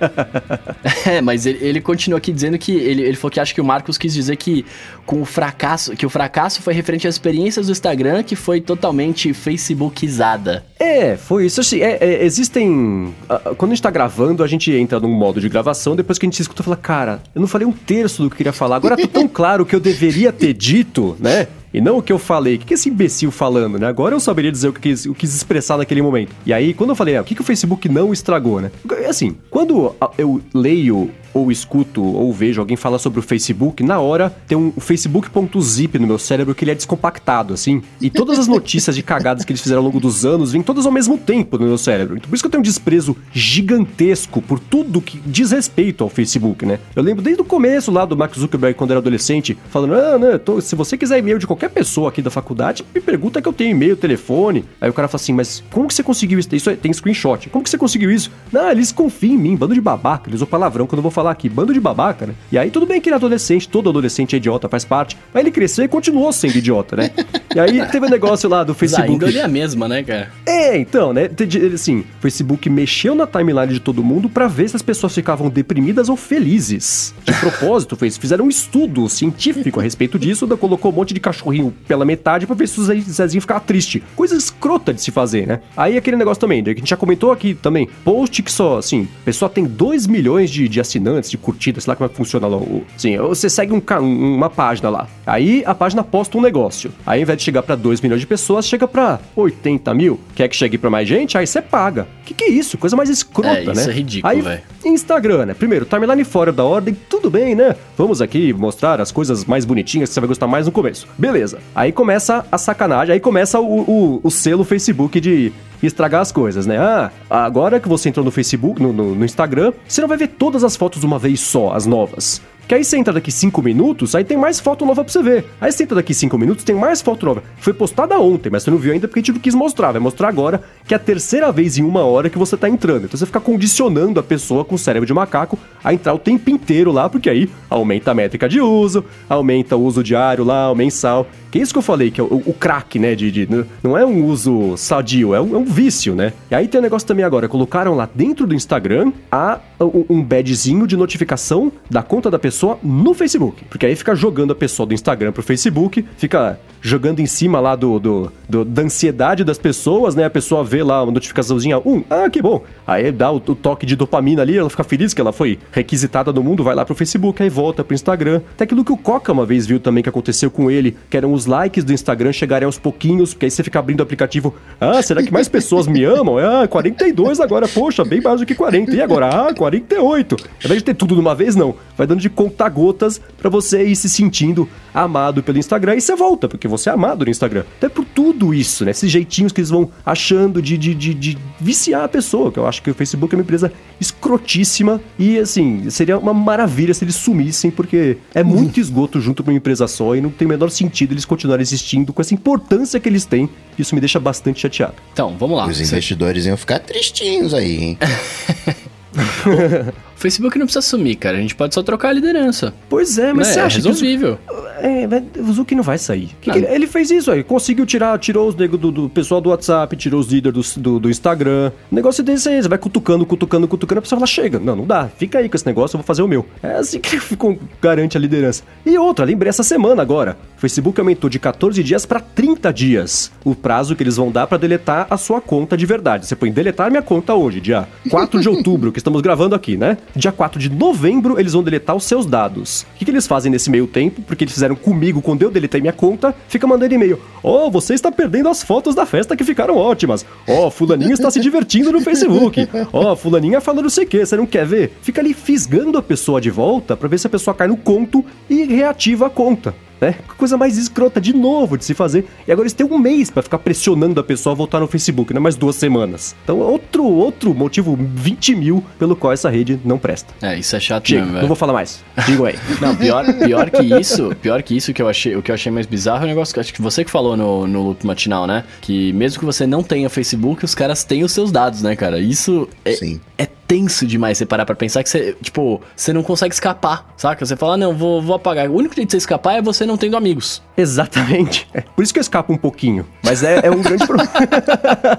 [1.04, 3.64] É, mas ele, ele continua aqui dizendo que ele, ele falou que acha que o
[3.64, 4.64] Marcos quis dizer que
[5.04, 9.32] com o fracasso, que o fracasso foi referente às experiências do Instagram que foi totalmente
[9.32, 10.64] facebookizada.
[10.78, 11.60] É, foi isso.
[11.60, 13.14] Assim, é, é, existem.
[13.56, 16.28] Quando a gente tá gravando, a gente entra num modo de gravação, depois que a
[16.28, 18.76] gente escuta, fala, cara, eu não falei um terço do que eu queria falar.
[18.76, 21.46] Agora tá tão claro que eu deveria ter dito, né?
[21.76, 22.54] E não o que eu falei.
[22.54, 23.86] O que, que esse imbecil falando, né?
[23.86, 26.34] Agora eu saberia dizer o que quis, o quis expressar naquele momento.
[26.46, 28.70] E aí, quando eu falei, ah, o que, que o Facebook não estragou, né?
[29.06, 34.30] Assim, quando eu leio ou escuto ou vejo alguém falar sobre o Facebook, na hora
[34.48, 37.82] tem um facebook.zip no meu cérebro que ele é descompactado, assim.
[38.00, 40.86] E todas as notícias de cagadas que eles fizeram ao longo dos anos vêm todas
[40.86, 42.16] ao mesmo tempo no meu cérebro.
[42.16, 46.08] Então, por isso que eu tenho um desprezo gigantesco por tudo que diz respeito ao
[46.08, 46.78] Facebook, né?
[46.94, 50.38] Eu lembro desde o começo lá do Mark Zuckerberg, quando era adolescente, falando: ah, né,
[50.38, 53.52] tô, se você quiser e-mail de qualquer pessoa aqui da faculdade, me pergunta que eu
[53.52, 54.64] tenho e-mail, telefone.
[54.80, 56.54] Aí o cara fala assim: mas como que você conseguiu isso?
[56.54, 57.48] Isso tem screenshot.
[57.50, 58.30] Como que você conseguiu isso?
[58.52, 60.28] Não, eles confiam em mim, bando de babaca.
[60.28, 62.34] Eles usam palavrão quando eu vou falar aqui, bando de babaca, né?
[62.50, 65.42] E aí tudo bem que ele é adolescente, todo adolescente é idiota, faz parte, mas
[65.42, 67.10] ele cresceu e continuou sendo idiota, né?
[67.54, 69.24] E aí teve um negócio lá do Facebook.
[69.24, 70.30] Ainda é a mesma, né, cara?
[70.44, 71.28] É, então, né?
[71.72, 75.48] Assim, o Facebook mexeu na timeline de todo mundo para ver se as pessoas ficavam
[75.48, 77.14] deprimidas ou felizes.
[77.24, 81.20] De propósito, fez, fizeram um estudo científico a respeito disso, colocou um monte de
[81.56, 84.02] cachorrinho pela metade para ver se o Zezinho ficava triste.
[84.14, 85.60] Coisa escrota de se fazer, né?
[85.76, 89.08] Aí aquele negócio também, que a gente já comentou aqui também, post que só, assim,
[89.24, 92.16] pessoa tem 2 milhões de, de assinantes antes de curtida, sei lá como é que
[92.16, 92.58] funciona lá.
[92.96, 95.08] Sim, você segue um, uma página lá.
[95.26, 96.92] Aí a página posta um negócio.
[97.06, 100.20] Aí ao invés de chegar para 2 milhões de pessoas, chega para 80 mil.
[100.34, 101.38] Quer que chegue para mais gente?
[101.38, 102.06] Aí você paga.
[102.24, 102.76] Que que é isso?
[102.76, 103.80] Coisa mais escrota, é, isso né?
[103.80, 104.62] Isso é ridículo, velho.
[104.84, 105.54] Instagram, né?
[105.54, 107.74] Primeiro, timeline fora da ordem, tudo bem, né?
[107.96, 111.08] Vamos aqui mostrar as coisas mais bonitinhas que você vai gostar mais no começo.
[111.16, 111.35] Beleza.
[111.74, 116.66] Aí começa a sacanagem, aí começa o, o, o selo Facebook de estragar as coisas,
[116.66, 116.78] né?
[116.78, 120.28] Ah, agora que você entrou no Facebook, no, no, no Instagram, você não vai ver
[120.28, 122.40] todas as fotos de uma vez só, as novas.
[122.66, 125.44] Que aí você entra daqui 5 minutos, aí tem mais foto nova pra você ver.
[125.60, 127.42] Aí você entra daqui 5 minutos, tem mais foto nova.
[127.58, 129.92] Foi postada ontem, mas você não viu ainda porque a gente quis mostrar.
[129.92, 133.04] Vai mostrar agora que é a terceira vez em uma hora que você tá entrando.
[133.04, 136.90] Então você fica condicionando a pessoa com cérebro de macaco a entrar o tempo inteiro
[136.90, 141.28] lá, porque aí aumenta a métrica de uso, aumenta o uso diário lá, o mensal.
[141.50, 143.14] Que é isso que eu falei, que é o, o crack, né?
[143.14, 143.48] De, de,
[143.82, 146.32] não é um uso sadio, é um, é um vício, né?
[146.50, 150.22] E aí tem um negócio também agora, colocaram lá dentro do Instagram a, um, um
[150.22, 153.64] badgezinho de notificação da conta da pessoa no Facebook.
[153.64, 157.74] Porque aí fica jogando a pessoa do Instagram pro Facebook, fica jogando em cima lá
[157.74, 160.24] do, do, do, da ansiedade das pessoas, né?
[160.24, 162.62] A pessoa vê lá uma notificaçãozinha, um, ah, que bom.
[162.86, 166.32] Aí dá o, o, toque de dopamina ali, ela fica feliz que ela foi requisitada
[166.32, 168.40] no mundo, vai lá pro Facebook, aí volta pro Instagram.
[168.54, 171.32] Até aquilo que o Coca uma vez viu também que aconteceu com ele, que eram
[171.36, 175.00] os likes do Instagram chegarem aos pouquinhos, porque aí você fica abrindo o aplicativo, ah,
[175.02, 176.38] será que mais pessoas me amam?
[176.38, 178.92] Ah, 42 agora, poxa, bem mais do que 40.
[178.92, 179.28] E agora?
[179.48, 180.36] Ah, 48.
[180.36, 181.74] Ao invés de ter tudo de uma vez, não.
[181.96, 186.48] Vai dando de conta-gotas para você ir se sentindo amado pelo Instagram e você volta,
[186.48, 187.64] porque você é amado no Instagram.
[187.76, 188.92] Até por tudo isso, né?
[188.92, 192.66] Esses jeitinhos que eles vão achando de, de, de, de viciar a pessoa, que eu
[192.66, 197.16] acho que o Facebook é uma empresa escrotíssima e, assim, seria uma maravilha se eles
[197.16, 200.70] sumissem, porque é muito esgoto junto com uma empresa só e não tem o menor
[200.70, 203.50] sentido eles continuarem existindo com essa importância que eles têm.
[203.78, 204.94] Isso me deixa bastante chateado.
[205.12, 205.66] Então, vamos lá.
[205.66, 207.98] Os investidores iam ficar tristinhos aí, hein?
[210.16, 211.36] O Facebook não precisa sumir, cara.
[211.36, 212.72] A gente pode só trocar a liderança.
[212.88, 214.38] Pois é, mas é, você acha é resolvível.
[214.38, 214.66] que...
[214.86, 215.06] É,
[215.40, 216.30] o Zuki não vai sair.
[216.40, 219.40] Que que ele, ele, fez isso aí, conseguiu tirar, tirou os negros do, do, pessoal
[219.40, 221.70] do WhatsApp, tirou os líderes do, do, do, Instagram.
[221.90, 224.86] O negócio desse aí, você vai cutucando, cutucando, cutucando, a pessoa fala, chega, não, não
[224.86, 226.46] dá, fica aí com esse negócio, eu vou fazer o meu.
[226.62, 228.62] É assim que ficou, garante a liderança.
[228.84, 233.32] E outra, lembrei essa semana agora, o Facebook aumentou de 14 dias para 30 dias
[233.44, 236.26] o prazo que eles vão dar para deletar a sua conta de verdade.
[236.26, 239.96] Você põe deletar minha conta hoje, dia 4 de outubro, que estamos gravando aqui, né?
[240.14, 242.82] Dia 4 de novembro eles vão deletar os seus dados.
[242.94, 244.22] O que, que eles fazem nesse meio tempo?
[244.22, 247.20] Porque eles fizeram comigo quando eu deletei minha conta, fica mandando e-mail.
[247.42, 250.24] Oh, você está perdendo as fotos da festa que ficaram ótimas.
[250.46, 252.68] Oh, fulaninho está se divertindo no Facebook.
[252.92, 254.96] Oh, fulaninha falando sei o que, você não quer ver?
[255.02, 258.24] Fica ali fisgando a pessoa de volta para ver se a pessoa cai no conto
[258.48, 260.14] e reativa a conta né?
[260.36, 262.26] Coisa mais escrota de novo de se fazer.
[262.46, 265.32] E agora eles têm um mês para ficar pressionando a pessoa a voltar no Facebook,
[265.32, 265.40] né?
[265.40, 266.34] Mais duas semanas.
[266.44, 270.34] Então, outro, outro motivo 20 mil pelo qual essa rede não presta.
[270.42, 271.48] É, isso é chato Chega, mesmo, Não velho.
[271.48, 272.02] vou falar mais.
[272.26, 272.54] Digo aí.
[272.80, 275.72] Não, pior, pior que isso, pior que isso que eu achei, o que eu achei
[275.72, 278.46] mais bizarro é o negócio que acho que você que falou no, no loop matinal,
[278.46, 278.64] né?
[278.80, 282.18] Que mesmo que você não tenha Facebook, os caras têm os seus dados, né, cara?
[282.18, 283.20] Isso é, Sim.
[283.38, 287.44] é tenso demais você parar pra pensar que você, tipo, você não consegue escapar, saca?
[287.44, 288.68] Você fala, não, vou, vou apagar.
[288.68, 290.62] O único jeito de você escapar é você não tendo amigos.
[290.76, 291.68] Exatamente.
[291.72, 293.06] É por isso que eu escapo um pouquinho.
[293.22, 294.30] Mas é, é um grande problema.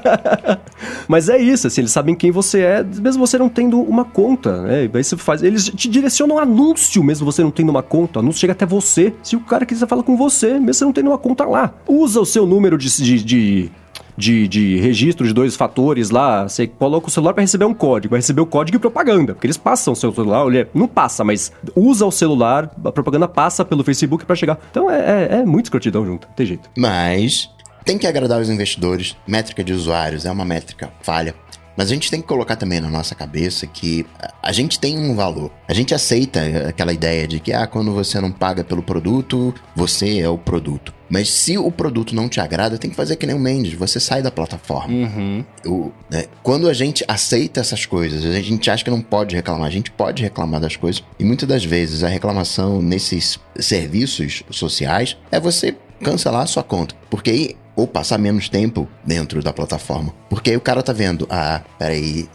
[1.08, 4.62] mas é isso, assim, eles sabem quem você é, mesmo você não tendo uma conta,
[4.62, 4.90] né?
[4.94, 5.44] Aí você faz.
[5.44, 8.20] Eles te direcionam anúncio, mesmo você não tendo uma conta.
[8.20, 9.14] O anúncio chega até você.
[9.24, 11.74] Se o cara quiser falar com você, mesmo você não tendo uma conta lá.
[11.88, 13.72] Usa o seu número de, de, de
[14.18, 18.12] de, de registro de dois fatores lá, você coloca o celular para receber um código,
[18.12, 21.24] vai receber o código e propaganda, porque eles passam o seu celular, olha, não passa,
[21.24, 24.60] mas usa o celular, a propaganda passa pelo Facebook para chegar.
[24.72, 26.70] Então é, é, é muito escrotidão junto, tem jeito.
[26.76, 27.50] Mas
[27.86, 29.16] tem que agradar os investidores.
[29.26, 31.34] Métrica de usuários é uma métrica falha.
[31.78, 34.06] Mas a gente tem que colocar também na nossa cabeça que
[34.42, 35.52] a gente tem um valor.
[35.68, 40.20] A gente aceita aquela ideia de que, ah, quando você não paga pelo produto, você
[40.20, 40.94] é o produto.
[41.10, 44.00] Mas se o produto não te agrada, tem que fazer que nem o Mendes, você
[44.00, 44.94] sai da plataforma.
[44.94, 45.92] Uhum.
[46.10, 49.72] Né, quando a gente aceita essas coisas, a gente acha que não pode reclamar, a
[49.72, 51.04] gente pode reclamar das coisas.
[51.20, 56.96] E muitas das vezes a reclamação nesses serviços sociais é você cancelar a sua conta.
[57.10, 60.12] Porque aí ou passar menos tempo dentro da plataforma.
[60.28, 62.28] Porque aí o cara tá vendo, ah, peraí,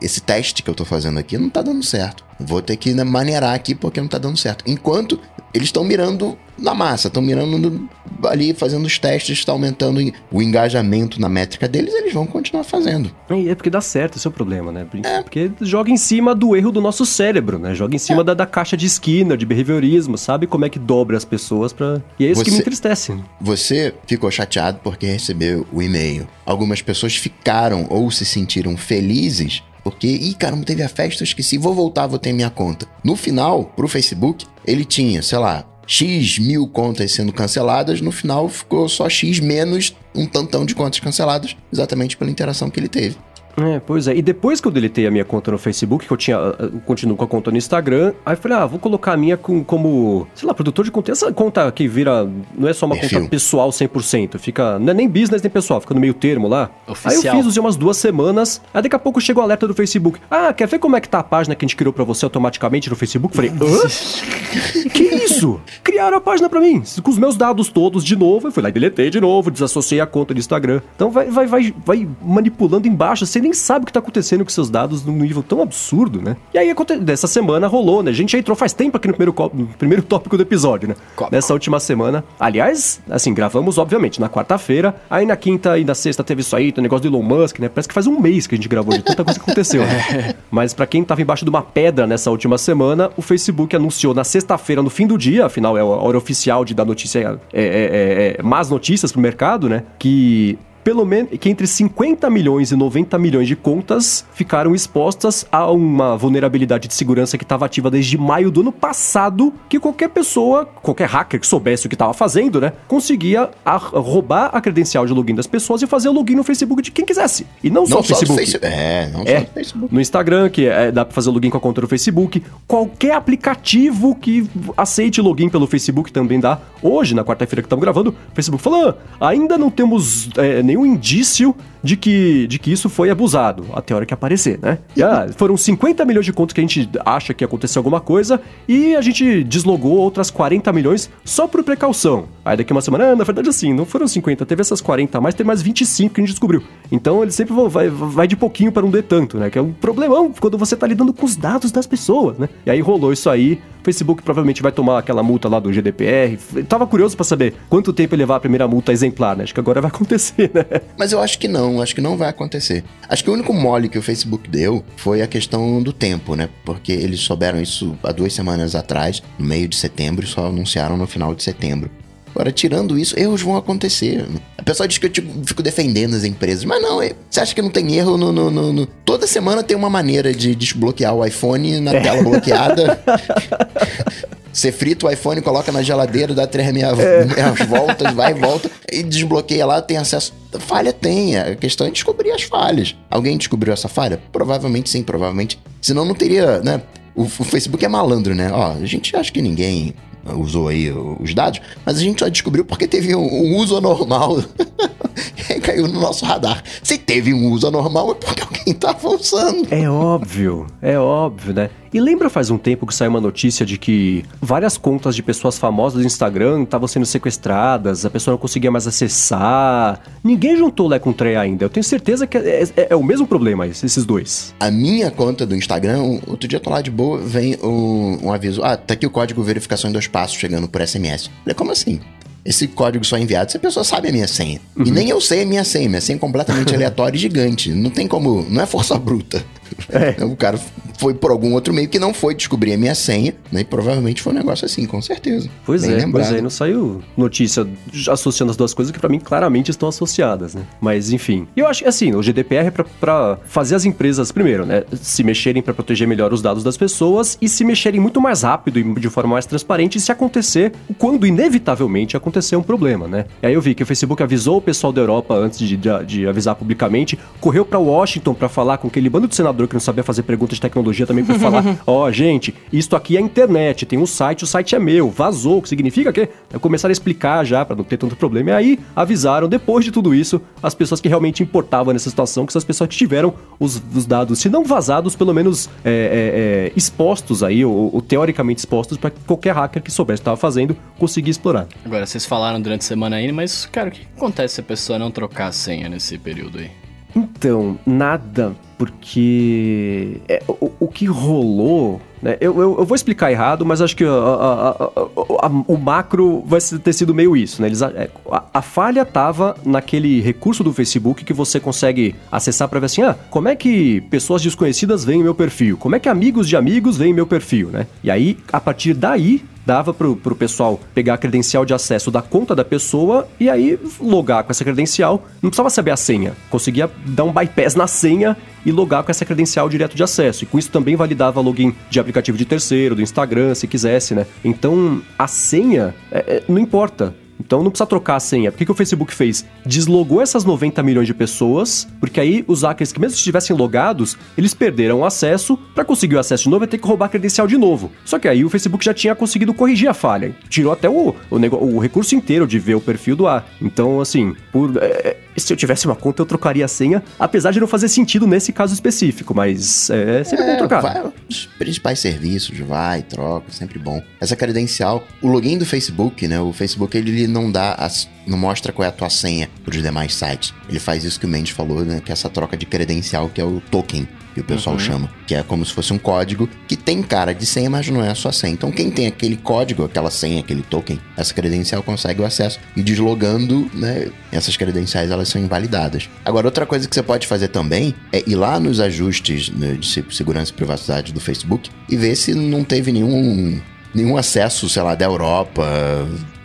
[0.00, 2.24] esse teste que eu tô fazendo aqui não tá dando certo.
[2.38, 4.64] Vou ter que maneirar aqui porque não tá dando certo.
[4.66, 5.20] Enquanto
[5.52, 7.88] eles estão mirando na massa, estão mirando no,
[8.24, 10.00] ali, fazendo os testes, está aumentando
[10.30, 13.10] o engajamento na métrica deles, eles vão continuar fazendo.
[13.30, 14.86] E é porque dá certo, esse é o problema, né?
[15.02, 15.22] É.
[15.22, 17.74] Porque joga em cima do erro do nosso cérebro, né?
[17.74, 18.24] Joga em cima é.
[18.24, 22.02] da, da, caixa de Skinner, de behaviorismo, sabe como é que dobra as pessoas para
[22.18, 23.16] E é isso você, que me entristece.
[23.40, 26.26] Você ficou chateado porque recebeu o e-mail.
[26.46, 31.58] Algumas pessoas ficaram ou se sentiram felizes porque, ih, caramba, teve a festa, eu esqueci,
[31.58, 32.88] vou voltar, vou ter minha conta.
[33.04, 38.48] No final, pro Facebook, ele tinha, sei lá, X mil contas sendo canceladas, no final
[38.48, 43.16] ficou só X menos um tantão de contas canceladas, exatamente pela interação que ele teve.
[43.56, 44.16] É, pois é.
[44.16, 46.36] E depois que eu deletei a minha conta no Facebook, que eu tinha.
[46.36, 49.36] Eu continuo com a conta no Instagram, aí eu falei, ah, vou colocar a minha
[49.36, 51.16] com, como, sei lá, produtor de conteúdo.
[51.16, 52.28] Essa conta que vira.
[52.56, 53.20] Não é só uma Perfil.
[53.20, 54.38] conta pessoal 100%.
[54.38, 54.78] Fica.
[54.78, 56.70] Não é nem business nem pessoal, fica no meio termo lá.
[56.86, 57.12] Oficial.
[57.12, 58.60] Aí eu fiz, usei umas duas semanas.
[58.72, 60.20] Aí daqui a pouco chegou o alerta do Facebook.
[60.30, 62.24] Ah, quer ver como é que tá a página que a gente criou pra você
[62.24, 63.34] automaticamente no Facebook?
[63.34, 64.88] falei, hã?
[64.90, 65.60] que isso?
[65.82, 68.48] Criaram a página pra mim, com os meus dados todos de novo.
[68.48, 70.80] Eu fui lá e deletei de novo, desassociei a conta do Instagram.
[70.96, 74.50] Então vai, vai, vai, vai manipulando embaixo sem nem sabe o que tá acontecendo com
[74.50, 76.36] seus dados num nível tão absurdo, né?
[76.52, 78.10] E aí, dessa semana rolou, né?
[78.10, 80.96] A gente já entrou faz tempo aqui no primeiro, no primeiro tópico do episódio, né?
[81.30, 82.24] Nessa última semana.
[82.40, 84.94] Aliás, assim, gravamos, obviamente, na quarta-feira.
[85.10, 87.68] Aí na quinta e na sexta teve isso aí, o negócio do Elon Musk, né?
[87.68, 90.34] Parece que faz um mês que a gente gravou de tanta coisa que aconteceu, né?
[90.50, 94.24] Mas para quem tava embaixo de uma pedra nessa última semana, o Facebook anunciou na
[94.24, 97.64] sexta-feira, no fim do dia, afinal é a hora oficial de dar notícia, é, é,
[97.64, 99.82] é, é más notícias pro mercado, né?
[99.98, 105.70] Que pelo menos que entre 50 milhões e 90 milhões de contas ficaram expostas a
[105.70, 110.66] uma vulnerabilidade de segurança que estava ativa desde maio do ano passado, que qualquer pessoa,
[110.66, 115.12] qualquer hacker que soubesse o que estava fazendo, né, conseguia a, roubar a credencial de
[115.12, 117.46] login das pessoas e fazer o login no Facebook de quem quisesse.
[117.62, 118.40] E não, não só no Facebook.
[118.40, 118.58] Face...
[118.62, 119.94] É, não é, só no Facebook.
[119.94, 122.42] No Instagram, que é, dá para fazer o login com a conta do Facebook.
[122.66, 126.58] Qualquer aplicativo que aceite login pelo Facebook também dá.
[126.82, 130.84] Hoje, na quarta-feira que estamos gravando, o Facebook falou: ah, ainda não temos é, nenhum
[130.84, 134.78] indício de que, de que isso foi abusado, até a hora que aparecer, né?
[134.96, 138.40] E, ah, foram 50 milhões de contas que a gente acha que aconteceu alguma coisa
[138.66, 142.26] e a gente deslogou outras 40 milhões só por precaução.
[142.44, 145.20] Aí daqui uma semana, ah, na verdade assim, não foram 50, teve essas 40 a
[145.20, 146.62] mais, tem mais 25 que a gente descobriu.
[146.92, 149.48] Então ele sempre vai, vai de pouquinho para não de tanto, né?
[149.48, 152.48] Que é um problemão quando você tá lidando com os dados das pessoas, né?
[152.66, 156.38] E aí rolou isso aí, Facebook provavelmente vai tomar aquela multa lá do GDPR.
[156.54, 159.44] Eu tava curioso para saber quanto tempo ele levar a primeira multa exemplar, né?
[159.44, 160.64] Acho que agora vai acontecer, né?
[160.98, 162.84] Mas eu acho que não, acho que não vai acontecer.
[163.08, 166.48] Acho que o único mole que o Facebook deu foi a questão do tempo, né?
[166.64, 170.96] Porque eles souberam isso há duas semanas atrás, no meio de setembro, e só anunciaram
[170.96, 171.90] no final de setembro.
[172.34, 174.26] Agora, tirando isso, erros vão acontecer.
[174.58, 177.54] A pessoa diz que eu tipo, fico defendendo as empresas, mas não, é, você acha
[177.54, 178.86] que não tem erro no, no, no, no...
[178.86, 182.00] Toda semana tem uma maneira de desbloquear o iPhone na é.
[182.00, 183.00] tela bloqueada.
[184.52, 187.24] Você frita o iPhone, coloca na geladeira, dá três meia, é.
[187.24, 190.32] meias voltas, vai e volta, e desbloqueia lá, tem acesso.
[190.60, 192.96] Falha tem, a questão é descobrir as falhas.
[193.10, 194.20] Alguém descobriu essa falha?
[194.30, 195.58] Provavelmente sim, provavelmente.
[195.82, 196.80] Senão não teria, né?
[197.16, 198.48] O, o Facebook é malandro, né?
[198.52, 199.92] Ó, a gente acha que ninguém
[200.32, 204.38] usou aí os dados, mas a gente só descobriu porque teve um, uso anormal.
[205.50, 206.62] e caiu no nosso radar.
[206.82, 209.68] Se teve um uso anormal é porque alguém estava usando.
[209.70, 211.70] É óbvio, é óbvio, né?
[211.94, 215.56] E lembra faz um tempo que saiu uma notícia de que várias contas de pessoas
[215.56, 220.00] famosas do Instagram estavam sendo sequestradas, a pessoa não conseguia mais acessar.
[220.24, 221.66] Ninguém juntou Lé com Trey ainda.
[221.66, 224.52] Eu tenho certeza que é, é, é, o mesmo problema, esses dois.
[224.58, 228.32] A minha conta do Instagram, outro dia eu tô lá de boa, vem um, um
[228.32, 228.64] aviso.
[228.64, 231.30] Ah, tá aqui o código verificação em dois passos chegando por SMS.
[231.44, 232.00] falei, como assim?
[232.44, 234.60] esse código só é enviado se a pessoa sabe a minha senha.
[234.76, 234.84] Uhum.
[234.86, 235.88] E nem eu sei a minha senha.
[235.88, 237.72] Minha senha é completamente aleatória e gigante.
[237.72, 238.46] Não tem como.
[238.50, 239.42] Não é força bruta.
[239.88, 240.24] É.
[240.24, 240.58] O cara
[240.98, 243.60] foi por algum outro meio que não foi descobrir a minha senha, né?
[243.60, 245.48] E provavelmente foi um negócio assim, com certeza.
[245.64, 246.26] Pois Bem é, lembrado.
[246.28, 247.66] pois é, não saiu notícia
[248.08, 250.62] associando as duas coisas que pra mim claramente estão associadas, né?
[250.80, 251.46] Mas enfim.
[251.56, 254.84] E eu acho que assim, o GDPR é pra, pra fazer as empresas, primeiro, né,
[255.00, 258.78] se mexerem pra proteger melhor os dados das pessoas e se mexerem muito mais rápido
[258.78, 263.26] e de forma mais transparente se acontecer, quando inevitavelmente acontecer um problema, né?
[263.42, 266.04] E aí eu vi que o Facebook avisou o pessoal da Europa antes de, de,
[266.06, 269.80] de avisar publicamente, correu pra Washington pra falar com aquele bando de senador que não
[269.80, 273.98] sabia fazer perguntas de tecnologia também pra falar, ó, gente, isto aqui é internet, tem
[273.98, 276.28] um site, o site é meu, vazou, o que significa que
[276.60, 278.50] começaram a explicar já pra não ter tanto problema.
[278.50, 282.52] E aí avisaram, depois de tudo isso, as pessoas que realmente importavam nessa situação, que
[282.52, 286.70] são as pessoas que tiveram os, os dados, se não vazados, pelo menos é, é,
[286.70, 290.22] é, expostos aí, ou, ou teoricamente expostos, pra que qualquer hacker que soubesse o que
[290.22, 291.66] estava fazendo conseguir explorar.
[291.84, 294.98] Agora, vocês falaram durante a semana aí, mas, cara, o que acontece se a pessoa
[294.98, 296.83] não trocar a senha nesse período aí?
[297.16, 302.00] Então, nada, porque é, o, o que rolou.
[302.20, 306.42] Né, eu, eu, eu vou explicar errado, mas acho que a- a- a- o macro
[306.46, 307.60] vai ter sido meio isso.
[307.60, 307.68] Né?
[307.68, 308.10] Eles, a, é,
[308.52, 313.14] a falha tava naquele recurso do Facebook que você consegue acessar para ver assim: ah,
[313.30, 315.76] como é que pessoas desconhecidas veem meu perfil?
[315.76, 317.68] Como é que amigos de amigos veem meu perfil?
[317.68, 317.86] Né?
[318.02, 322.22] E aí, a partir daí, dava pro, pro pessoal pegar a credencial de acesso da
[322.22, 325.26] conta da pessoa e aí logar com essa credencial.
[325.42, 326.34] Não precisava saber a senha.
[326.50, 330.44] Conseguia dar um bypass na senha e logar com essa credencial direto de acesso.
[330.44, 334.26] E com isso também validava login de aplicativo de terceiro, do Instagram, se quisesse, né?
[334.44, 337.14] Então, a senha é, é, não importa.
[337.38, 338.50] Então não precisa trocar a senha.
[338.50, 339.44] Por que, que o Facebook fez?
[339.64, 344.16] Deslogou essas 90 milhões de pessoas, porque aí os hackers que mesmo se estivessem logados,
[344.36, 345.56] eles perderam o acesso.
[345.74, 347.90] Para conseguir o acesso de novo, ia ter que roubar a credencial de novo.
[348.04, 350.34] Só que aí o Facebook já tinha conseguido corrigir a falha.
[350.48, 351.36] Tirou até o, o,
[351.76, 353.46] o recurso inteiro de ver o perfil do ar.
[353.60, 357.60] Então, assim, por, é, se eu tivesse uma conta, eu trocaria a senha, apesar de
[357.60, 360.80] não fazer sentido nesse caso específico, mas é sempre bom trocar.
[360.80, 364.02] vai, os principais serviços, vai, troca, sempre bom.
[364.20, 366.40] Essa credencial, o login do Facebook, né?
[366.40, 369.74] O Facebook ele, ele não dá, as, não mostra qual é a tua senha para
[369.74, 370.54] os demais sites.
[370.68, 372.00] Ele faz isso que o Mendes falou, né?
[372.04, 375.34] Que é essa troca de credencial, que é o token que o pessoal chama, que
[375.34, 378.14] é como se fosse um código que tem cara de senha, mas não é a
[378.14, 378.52] sua senha.
[378.52, 382.82] Então quem tem aquele código, aquela senha, aquele token, essa credencial consegue o acesso e
[382.82, 384.08] deslogando, né?
[384.32, 386.08] Essas credenciais elas são invalidadas.
[386.24, 389.86] Agora outra coisa que você pode fazer também é ir lá nos ajustes né, de
[389.86, 393.60] se- segurança e privacidade do Facebook e ver se não teve nenhum
[393.94, 395.64] nenhum acesso, sei lá, da Europa,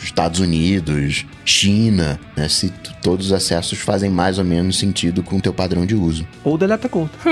[0.03, 2.47] Estados Unidos, China, né?
[2.49, 2.69] Se
[3.01, 6.25] todos os acessos fazem mais ou menos sentido com o teu padrão de uso.
[6.43, 7.17] Ou deleta a conta.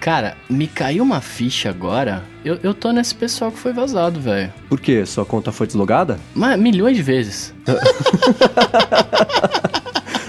[0.00, 2.22] Cara, me caiu uma ficha agora.
[2.44, 4.52] Eu, eu tô nesse pessoal que foi vazado, velho.
[4.68, 5.06] Por quê?
[5.06, 6.18] Sua conta foi deslogada?
[6.34, 7.54] Mas milhões de vezes.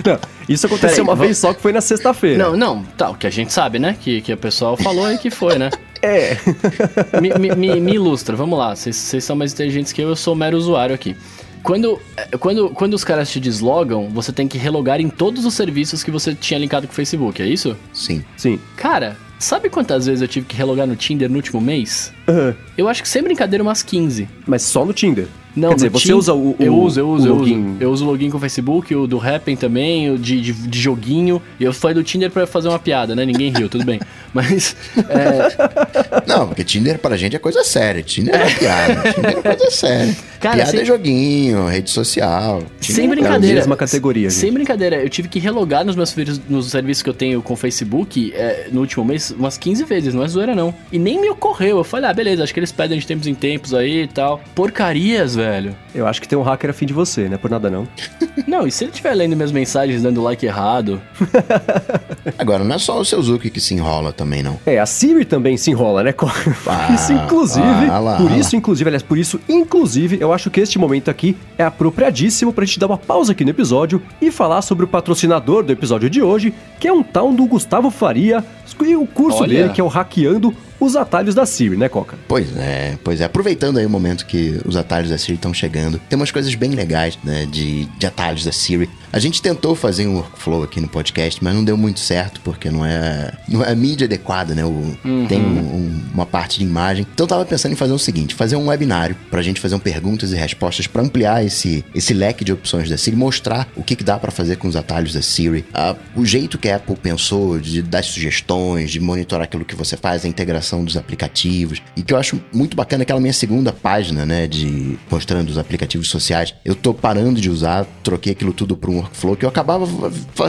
[0.05, 2.37] Não, isso aconteceu Peraí, uma vamos- vez só que foi na sexta-feira.
[2.43, 3.97] Não, não, tá, o que a gente sabe, né?
[3.99, 5.71] Que, que o pessoal falou e que foi, né?
[6.05, 6.37] É.
[7.21, 8.75] me, me- me- me ilustra, vamos lá.
[8.75, 11.15] Vocês são mais inteligentes que eu, eu sou mero usuário aqui.
[11.63, 15.53] Quando, eh, quando, quando os caras te deslogam, você tem que relogar em todos os
[15.55, 17.75] serviços que você tinha linkado com o Facebook, é isso?
[17.91, 18.23] Sim.
[18.37, 18.59] Sim.
[18.77, 22.13] Cara, sabe quantas vezes eu tive que relogar no Tinder no último mês?
[22.27, 22.55] Aham.
[22.77, 24.29] Eu acho que sem brincadeira umas 15.
[24.45, 25.27] Mas só no Tinder.
[25.55, 27.65] Não, Quer dizer, você Tin- usa o, o- Eu uso, eu uso, eu login.
[27.69, 27.77] uso.
[27.79, 30.79] Eu uso o login com o Facebook, o do Happn também, o de, de, de
[30.79, 31.41] joguinho.
[31.59, 33.25] E eu falei do Tinder pra fazer uma piada, né?
[33.25, 33.99] Ninguém riu, tudo bem.
[34.33, 34.75] Mas.
[34.97, 38.03] é, Não, porque Tinder pra gente é coisa séria.
[38.03, 39.13] Tinder é piada.
[39.13, 40.15] Tinder é coisa séria.
[40.45, 42.63] Cara, piada sem- é joguinho, rede social.
[42.79, 43.55] Sem é brincadeira.
[43.55, 47.13] mesma categoria, Sem brincadeira, eu tive que relogar nos meus serviços, nos serviços que eu
[47.13, 50.73] tenho com o Facebook é, no último mês umas 15 vezes, não é zoeira não.
[50.91, 51.77] E nem me ocorreu.
[51.77, 54.39] Eu falei, ah, beleza, acho que eles pedem de tempos em tempos aí e tal.
[54.53, 55.75] Porcarias, velho.
[55.93, 57.37] Eu acho que tem um hacker afim de você, né?
[57.37, 57.87] Por nada não.
[58.45, 61.01] Não, e se ele estiver lendo minhas mensagens dando like errado?
[62.37, 64.59] Agora, não é só o seu Zuki que se enrola também, não.
[64.65, 66.11] É, a Siri também se enrola, né?
[66.13, 66.29] Por
[66.67, 70.51] Ah, isso, inclusive, ah lá, por ah isso, inclusive, aliás, por isso, inclusive, eu acho
[70.51, 74.29] que este momento aqui é apropriadíssimo pra gente dar uma pausa aqui no episódio e
[74.29, 78.43] falar sobre o patrocinador do episódio de hoje, que é um tal do Gustavo Faria
[78.85, 79.47] e o curso Olha.
[79.47, 82.17] dele, que é o Hackeando os Atalhos da Siri, né, Coca?
[82.27, 83.25] Pois é, pois é.
[83.25, 86.71] Aproveitando aí o momento que os atalhos da Siri estão chegando, tem umas coisas bem
[86.71, 88.89] legais, né, de, de atalhos da Siri.
[89.11, 92.69] A gente tentou fazer um workflow aqui no podcast, mas não deu muito certo, porque
[92.69, 94.65] não é, não é a mídia adequada, né?
[94.65, 94.95] O,
[95.27, 97.05] Tem um- um- uma parte de imagem.
[97.13, 99.79] Então eu tava pensando em fazer o seguinte, fazer um webinário pra gente fazer um
[99.79, 103.95] perguntas e respostas pra ampliar esse, esse leque de opções da Siri, mostrar o que,
[103.95, 106.95] que dá pra fazer com os atalhos da Siri, a- o jeito que a Apple
[106.97, 111.81] pensou de dar sugestões, de monitorar aquilo que você faz, a integração navegação dos aplicativos.
[111.95, 116.09] E que eu acho muito bacana aquela minha segunda página, né, de mostrando os aplicativos
[116.09, 116.53] sociais.
[116.65, 119.87] Eu tô parando de usar, troquei aquilo tudo para um workflow que eu acabava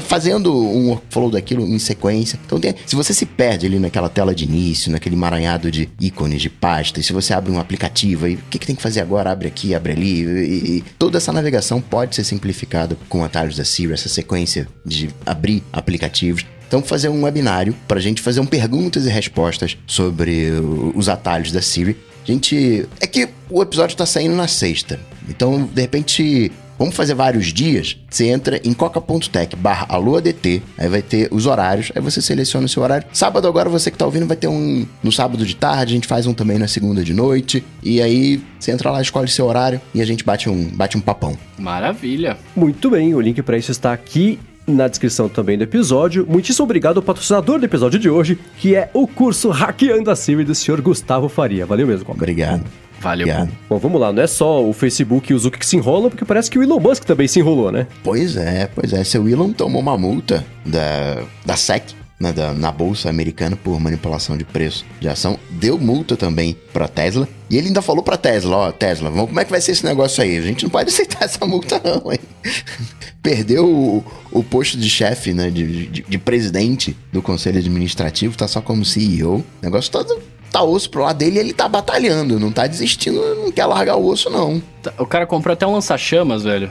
[0.00, 2.38] fazendo um workflow daquilo em sequência.
[2.44, 6.42] Então, tem, se você se perde ali naquela tela de início, naquele emaranhado de ícones
[6.42, 9.00] de pasta, e se você abre um aplicativo, e o que, que tem que fazer
[9.00, 9.30] agora?
[9.30, 10.22] Abre aqui, abre ali.
[10.22, 15.10] E, e toda essa navegação pode ser simplificada com atalhos da Siri, essa sequência de
[15.24, 16.44] abrir aplicativos.
[16.66, 20.50] Então, fazer um webinário para a gente fazer um perguntas e respostas sobre
[20.94, 21.96] os atalhos da Siri.
[22.22, 22.88] A gente.
[23.00, 24.98] É que o episódio está saindo na sexta.
[25.28, 27.96] Então, de repente, Vamos fazer vários dias?
[28.08, 32.82] Você entra em coca.tech barra aí vai ter os horários, aí você seleciona o seu
[32.82, 33.06] horário.
[33.12, 36.06] Sábado agora, você que tá ouvindo, vai ter um no sábado de tarde, a gente
[36.06, 39.80] faz um também na segunda de noite, e aí você entra lá, escolhe seu horário
[39.94, 41.36] e a gente bate um, bate um papão.
[41.58, 42.36] Maravilha.
[42.54, 46.26] Muito bem, o link para isso está aqui na descrição também do episódio.
[46.28, 50.44] Muitíssimo obrigado ao patrocinador do episódio de hoje, que é o curso Hackeando a Siri
[50.44, 51.64] do senhor Gustavo Faria.
[51.64, 52.18] Valeu mesmo, Coca.
[52.18, 52.64] Obrigado.
[53.00, 53.28] Valeu.
[53.68, 56.24] Bom, vamos lá, não é só o Facebook e o Zuck que se enrolam, porque
[56.24, 57.86] parece que o Elon Musk também se enrolou, né?
[58.02, 59.04] Pois é, pois é.
[59.04, 64.36] Seu Elon tomou uma multa da, da SEC, na, da, na bolsa americana por manipulação
[64.36, 67.28] de preço de ação, deu multa também para Tesla.
[67.48, 69.84] E ele ainda falou para Tesla, ó, Tesla, vamos, como é que vai ser esse
[69.84, 70.36] negócio aí?
[70.36, 72.18] A gente não pode aceitar essa multa não, hein?
[73.22, 78.48] Perdeu o, o posto de chefe, né, de, de, de, presidente do conselho administrativo, tá
[78.48, 79.44] só como CEO.
[79.62, 83.66] Negócio todo tá osso pro lado dele ele tá batalhando, não tá desistindo, não quer
[83.66, 84.62] largar o osso, não.
[84.98, 86.70] O cara comprou até um lança-chamas, velho.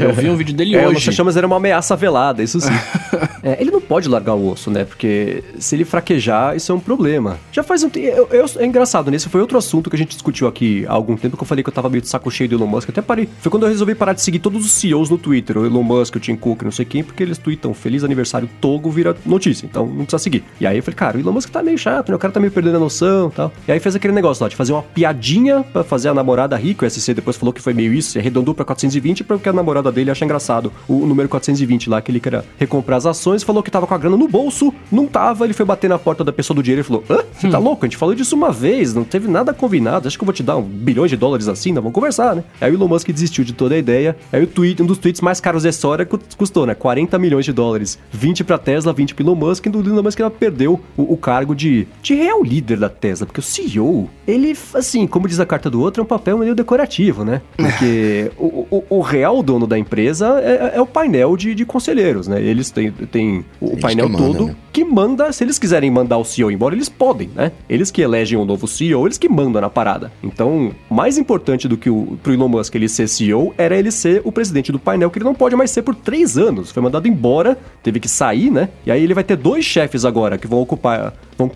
[0.00, 0.88] Eu vi um vídeo dele é, hoje.
[0.88, 2.72] O lança-chamas era uma ameaça velada, isso sim.
[3.42, 4.84] é, ele não pode largar o osso, né?
[4.84, 7.38] Porque se ele fraquejar, isso é um problema.
[7.50, 8.28] Já faz um tempo.
[8.58, 11.42] É engraçado, nesse foi outro assunto que a gente discutiu aqui há algum tempo que
[11.42, 12.88] eu falei que eu tava meio de saco cheio do Elon Musk.
[12.88, 13.28] Eu até parei.
[13.40, 16.16] Foi quando eu resolvi parar de seguir todos os CEOs no Twitter, o Elon Musk,
[16.16, 19.66] o Tim Cook, não sei quem, porque eles tweetam feliz aniversário Togo vira notícia.
[19.66, 20.44] Então não precisa seguir.
[20.60, 22.16] E aí eu falei, cara, o Elon Musk tá meio chato, né?
[22.16, 23.52] O cara tá meio perdendo a noção e tal.
[23.66, 26.86] E aí fez aquele negócio lá de fazer uma piadinha para fazer a namorada rica.
[26.86, 30.10] O SC depois falou que foi meio isso, arredondou pra 420 porque a namorada dele
[30.10, 33.86] acha engraçado o número 420 lá, que ele queria recomprar as ações, falou que tava
[33.86, 36.62] com a grana no bolso, não tava, ele foi bater na porta da pessoa do
[36.62, 37.18] dinheiro e falou: Hã?
[37.32, 37.62] Você tá hum.
[37.62, 37.84] louco?
[37.84, 40.42] A gente falou disso uma vez, não teve nada combinado, acho que eu vou te
[40.42, 42.44] dar um bilhões de dólares assim, não vamos conversar, né?
[42.60, 45.20] Aí o Elon Musk desistiu de toda a ideia, aí o tweet, um dos tweets
[45.20, 46.74] mais caros da história custou, né?
[46.74, 47.98] 40 milhões de dólares.
[48.12, 51.16] 20 pra Tesla, 20 pro Elon Musk, e o Elon Musk ela perdeu o, o
[51.16, 55.46] cargo de, de real líder da Tesla, porque o CEO, ele, assim, como diz a
[55.46, 57.42] carta do outro, é um papel meio decorativo, né?
[57.56, 62.28] Porque o, o, o, real dono da empresa é, é o painel de, de, conselheiros,
[62.28, 62.40] né?
[62.42, 64.56] Eles têm, têm o eles painel todo né?
[64.72, 67.52] Que manda, se eles quiserem mandar o CEO embora, eles podem, né?
[67.68, 70.10] Eles que elegem o um novo CEO, eles que mandam na parada.
[70.22, 74.22] Então, mais importante do que o pro Elon Musk ele ser CEO era ele ser
[74.24, 76.70] o presidente do painel, que ele não pode mais ser por três anos.
[76.70, 78.70] Foi mandado embora, teve que sair, né?
[78.86, 81.50] E aí ele vai ter dois chefes agora que vão ocupar vão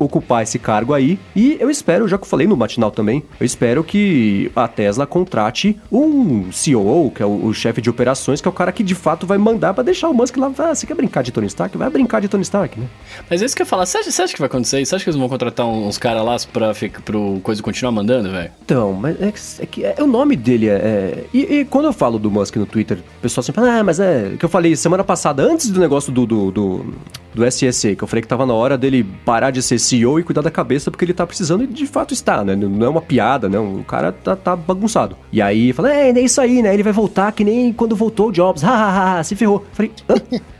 [0.00, 1.18] ocupar esse cargo aí.
[1.34, 5.06] E eu espero, já que eu falei no matinal também, eu espero que a Tesla
[5.06, 8.82] contrate um CEO, que é o, o chefe de operações, que é o cara que
[8.82, 10.52] de fato vai mandar para deixar o Musk lá.
[10.58, 11.76] Ah, você quer brincar de Tony Stark?
[11.76, 12.86] Vai brincar de Tony Stark, né?
[13.28, 13.86] Mas é isso que eu ia falar.
[13.86, 16.24] Você acha, você acha que vai acontecer Você acha que eles vão contratar uns caras
[16.24, 16.72] lá pra,
[17.04, 18.50] pro coisa continuar mandando, velho?
[18.64, 19.32] Então, mas é,
[19.62, 20.72] é que é, o nome dele é.
[20.72, 23.84] é e, e, quando eu falo do Musk no Twitter, o pessoal sempre fala, ah,
[23.84, 24.34] mas é.
[24.38, 26.94] Que eu falei semana passada, antes do negócio do, do, do
[27.34, 30.22] do SSE, que eu falei que tava na hora dele parar de ser CEO e
[30.22, 32.54] cuidar da cabeça porque ele tá precisando e de fato está, né?
[32.54, 33.58] Não é uma piada, né?
[33.58, 35.16] O cara tá, tá bagunçado.
[35.32, 36.72] E aí fala, é, é isso aí, né?
[36.72, 39.56] Ele vai voltar que nem quando voltou o Jobs, hahaha, se ferrou.
[39.56, 40.53] Eu falei, hã?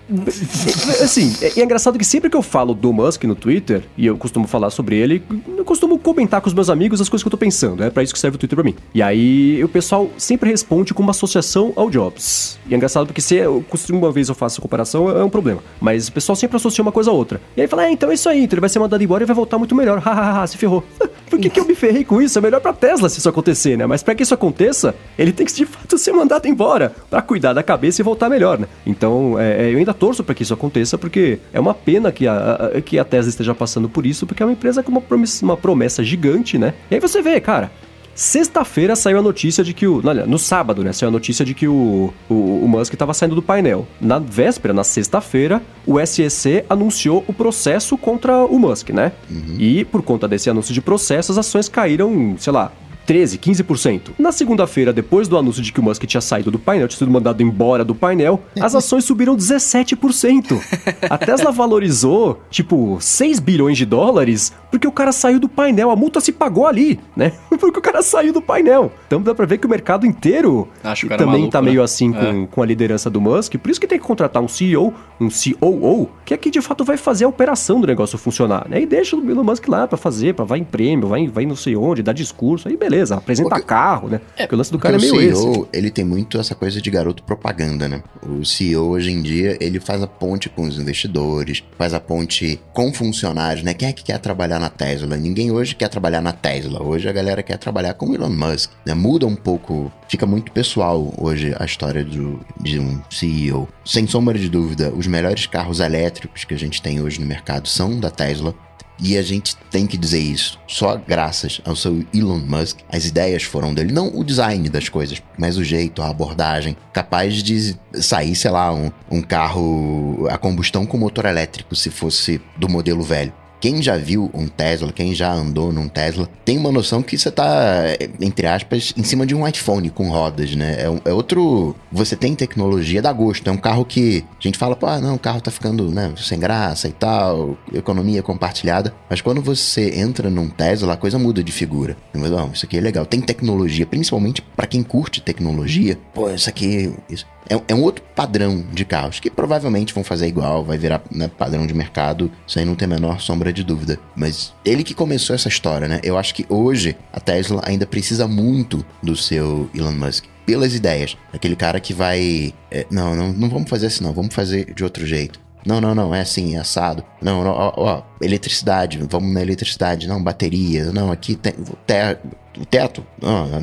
[1.02, 4.16] Assim, é, é, engraçado que sempre que eu falo do Musk no Twitter, e eu
[4.16, 5.22] costumo falar sobre ele,
[5.56, 7.82] eu costumo comentar com os meus amigos as coisas que eu tô pensando.
[7.82, 8.74] É para isso que serve o Twitter pra mim.
[8.94, 12.58] E aí o pessoal sempre responde com uma associação ao Jobs.
[12.68, 15.62] E é engraçado porque se eu uma vez eu faço a comparação, é um problema.
[15.80, 17.40] Mas o pessoal sempre associa uma coisa a outra.
[17.56, 19.26] E aí fala, é, então é isso aí, então ele vai ser mandado embora e
[19.26, 19.98] vai voltar muito melhor.
[20.04, 20.82] Hahaha, se ferrou.
[21.28, 22.38] Por que, que eu me ferrei com isso?
[22.38, 23.86] É melhor pra Tesla se isso acontecer, né?
[23.86, 27.52] Mas para que isso aconteça, ele tem que de fato ser mandado embora para cuidar
[27.52, 28.66] da cabeça e voltar melhor, né?
[28.86, 32.70] Então, é, eu ainda torço para que isso aconteça, porque é uma pena que a,
[32.76, 35.44] a, que a Tesla esteja passando por isso, porque é uma empresa com uma promessa,
[35.44, 36.74] uma promessa gigante, né?
[36.90, 37.70] E aí você vê, cara,
[38.14, 40.00] Sexta-feira saiu a notícia de que o.
[40.04, 40.92] Olha, no sábado, né?
[40.92, 43.88] Saiu a notícia de que o, o, o Musk estava saindo do painel.
[44.00, 49.10] Na véspera, na sexta-feira, o SEC anunciou o processo contra o Musk, né?
[49.28, 49.56] Uhum.
[49.58, 52.70] E por conta desse anúncio de processo, as ações caíram, sei lá,
[53.06, 54.00] 13, 15%.
[54.18, 57.10] Na segunda-feira, depois do anúncio de que o Musk tinha saído do painel, tinha sido
[57.10, 60.60] mandado embora do painel, as ações subiram 17%.
[61.08, 65.94] A Tesla valorizou, tipo, 6 bilhões de dólares porque o cara saiu do painel, a
[65.94, 67.30] multa se pagou ali, né?
[67.60, 68.90] porque o cara saiu do painel.
[69.06, 71.70] Então dá pra ver que o mercado inteiro Acho que também maluco, tá né?
[71.70, 72.46] meio assim com, É.
[72.50, 73.54] com a liderança do Musk.
[73.56, 76.96] Por isso que tem que contratar um CEO, um COO, que aqui de fato vai
[76.96, 78.66] fazer a operação do negócio funcionar.
[78.68, 78.82] Né?
[78.82, 81.54] E deixa o Elon Musk lá pra fazer, pra vai em prêmio, vai, vai não
[81.54, 82.66] sei onde, dar discurso.
[82.66, 84.20] Aí beleza, apresenta Porque- carro, né?
[84.36, 85.68] Porque o lance do cara é o meio CEO, esse.
[85.72, 88.02] ele tem muito essa coisa de garoto propaganda, né?
[88.22, 92.60] O CEO hoje em dia, ele faz a ponte com os investidores, faz a ponte
[92.72, 93.74] com funcionários, né?
[93.74, 95.16] Quem é que quer trabalhar na Tesla?
[95.16, 96.82] Ninguém hoje quer trabalhar na Tesla.
[96.82, 98.94] Hoje a galera quer trabalhar com o Elon Musk, né?
[98.94, 103.68] Muda um pouco, fica muito pessoal hoje a história do, de um CEO.
[103.84, 107.68] Sem sombra de dúvida, os melhores carros elétricos que a gente tem hoje no mercado
[107.68, 108.54] são da Tesla.
[108.98, 110.58] E a gente tem que dizer isso.
[110.68, 113.92] Só graças ao seu Elon Musk, as ideias foram dele.
[113.92, 116.76] Não o design das coisas, mas o jeito, a abordagem.
[116.92, 122.40] Capaz de sair, sei lá, um, um carro a combustão com motor elétrico se fosse
[122.56, 123.32] do modelo velho.
[123.64, 127.30] Quem já viu um Tesla, quem já andou num Tesla, tem uma noção que você
[127.30, 130.76] tá, entre aspas, em cima de um iPhone com rodas, né?
[130.80, 131.74] É, é outro.
[131.90, 133.48] Você tem tecnologia, dá gosto.
[133.48, 136.12] É um carro que a gente fala, pô, ah, não, o carro tá ficando né,
[136.18, 138.92] sem graça e tal, economia compartilhada.
[139.08, 141.96] Mas quando você entra num Tesla, a coisa muda de figura.
[142.12, 143.06] Não, isso aqui é legal.
[143.06, 145.98] Tem tecnologia, principalmente pra quem curte tecnologia.
[146.12, 146.92] Pô, isso aqui.
[147.08, 147.24] Isso.
[147.48, 151.28] É, é um outro padrão de carros que provavelmente vão fazer igual, vai virar né,
[151.28, 153.98] padrão de mercado, isso aí não tem a menor sombra de dúvida.
[154.16, 156.00] Mas ele que começou essa história, né?
[156.02, 160.24] Eu acho que hoje a Tesla ainda precisa muito do seu Elon Musk.
[160.46, 161.16] Pelas ideias.
[161.32, 162.52] Aquele cara que vai.
[162.70, 165.40] é, não, não, não vamos fazer assim, não, vamos fazer de outro jeito.
[165.66, 167.02] Não, não, não, é assim, é assado.
[167.24, 170.06] Não, ó, ó, eletricidade, vamos na eletricidade.
[170.06, 170.92] Não, bateria.
[170.92, 171.52] Não, aqui tem
[171.86, 172.18] te-
[172.56, 173.04] o teto,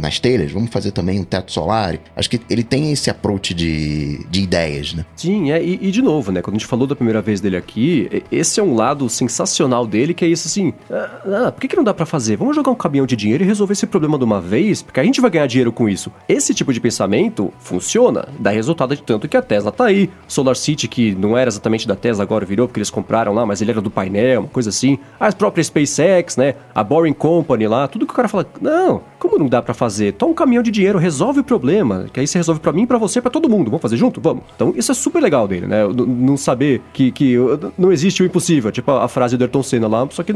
[0.02, 1.98] nas telhas, vamos fazer também um teto solar.
[2.14, 5.06] Acho que ele tem esse approach de, de ideias, né?
[5.16, 6.42] Sim, é, e, e de novo, né?
[6.42, 10.14] Quando a gente falou da primeira vez dele aqui, esse é um lado sensacional dele,
[10.14, 10.74] que é isso assim.
[10.92, 12.36] Ah, ah, por que, que não dá pra fazer?
[12.36, 15.04] Vamos jogar um caminhão de dinheiro e resolver esse problema de uma vez, porque a
[15.06, 16.12] gente vai ganhar dinheiro com isso.
[16.28, 20.10] Esse tipo de pensamento funciona, dá resultado de tanto que a Tesla tá aí.
[20.28, 23.62] Solar City, que não era exatamente da Tesla, agora virou porque eles compraram lá, mas
[23.62, 24.98] ele era do painel, uma coisa assim.
[25.20, 26.56] A própria SpaceX, né?
[26.74, 30.14] A Boring Company lá, tudo que o cara fala, não, como não dá pra fazer?
[30.14, 32.98] Toma um caminhão de dinheiro, resolve o problema, que aí você resolve pra mim, pra
[32.98, 33.66] você, pra todo mundo.
[33.66, 34.22] Vamos fazer junto?
[34.22, 34.44] Vamos.
[34.56, 35.86] Então isso é super legal dele, né?
[35.86, 37.36] Não saber que, que
[37.78, 40.34] não existe o impossível, tipo a frase do Ayrton Senna lá, só que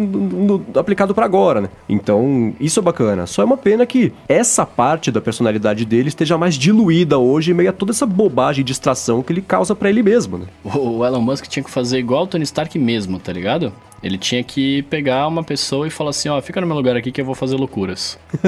[0.77, 1.69] aplicado pra agora, né?
[1.87, 3.25] Então isso é bacana.
[3.25, 7.69] Só é uma pena que essa parte da personalidade dele esteja mais diluída hoje, meio
[7.69, 10.47] a toda essa bobagem e distração que ele causa pra ele mesmo, né?
[10.65, 13.71] O Elon Musk tinha que fazer igual o Tony Stark mesmo, tá ligado?
[14.03, 17.11] Ele tinha que pegar uma pessoa e falar assim, ó, fica no meu lugar aqui
[17.11, 18.17] que eu vou fazer loucuras.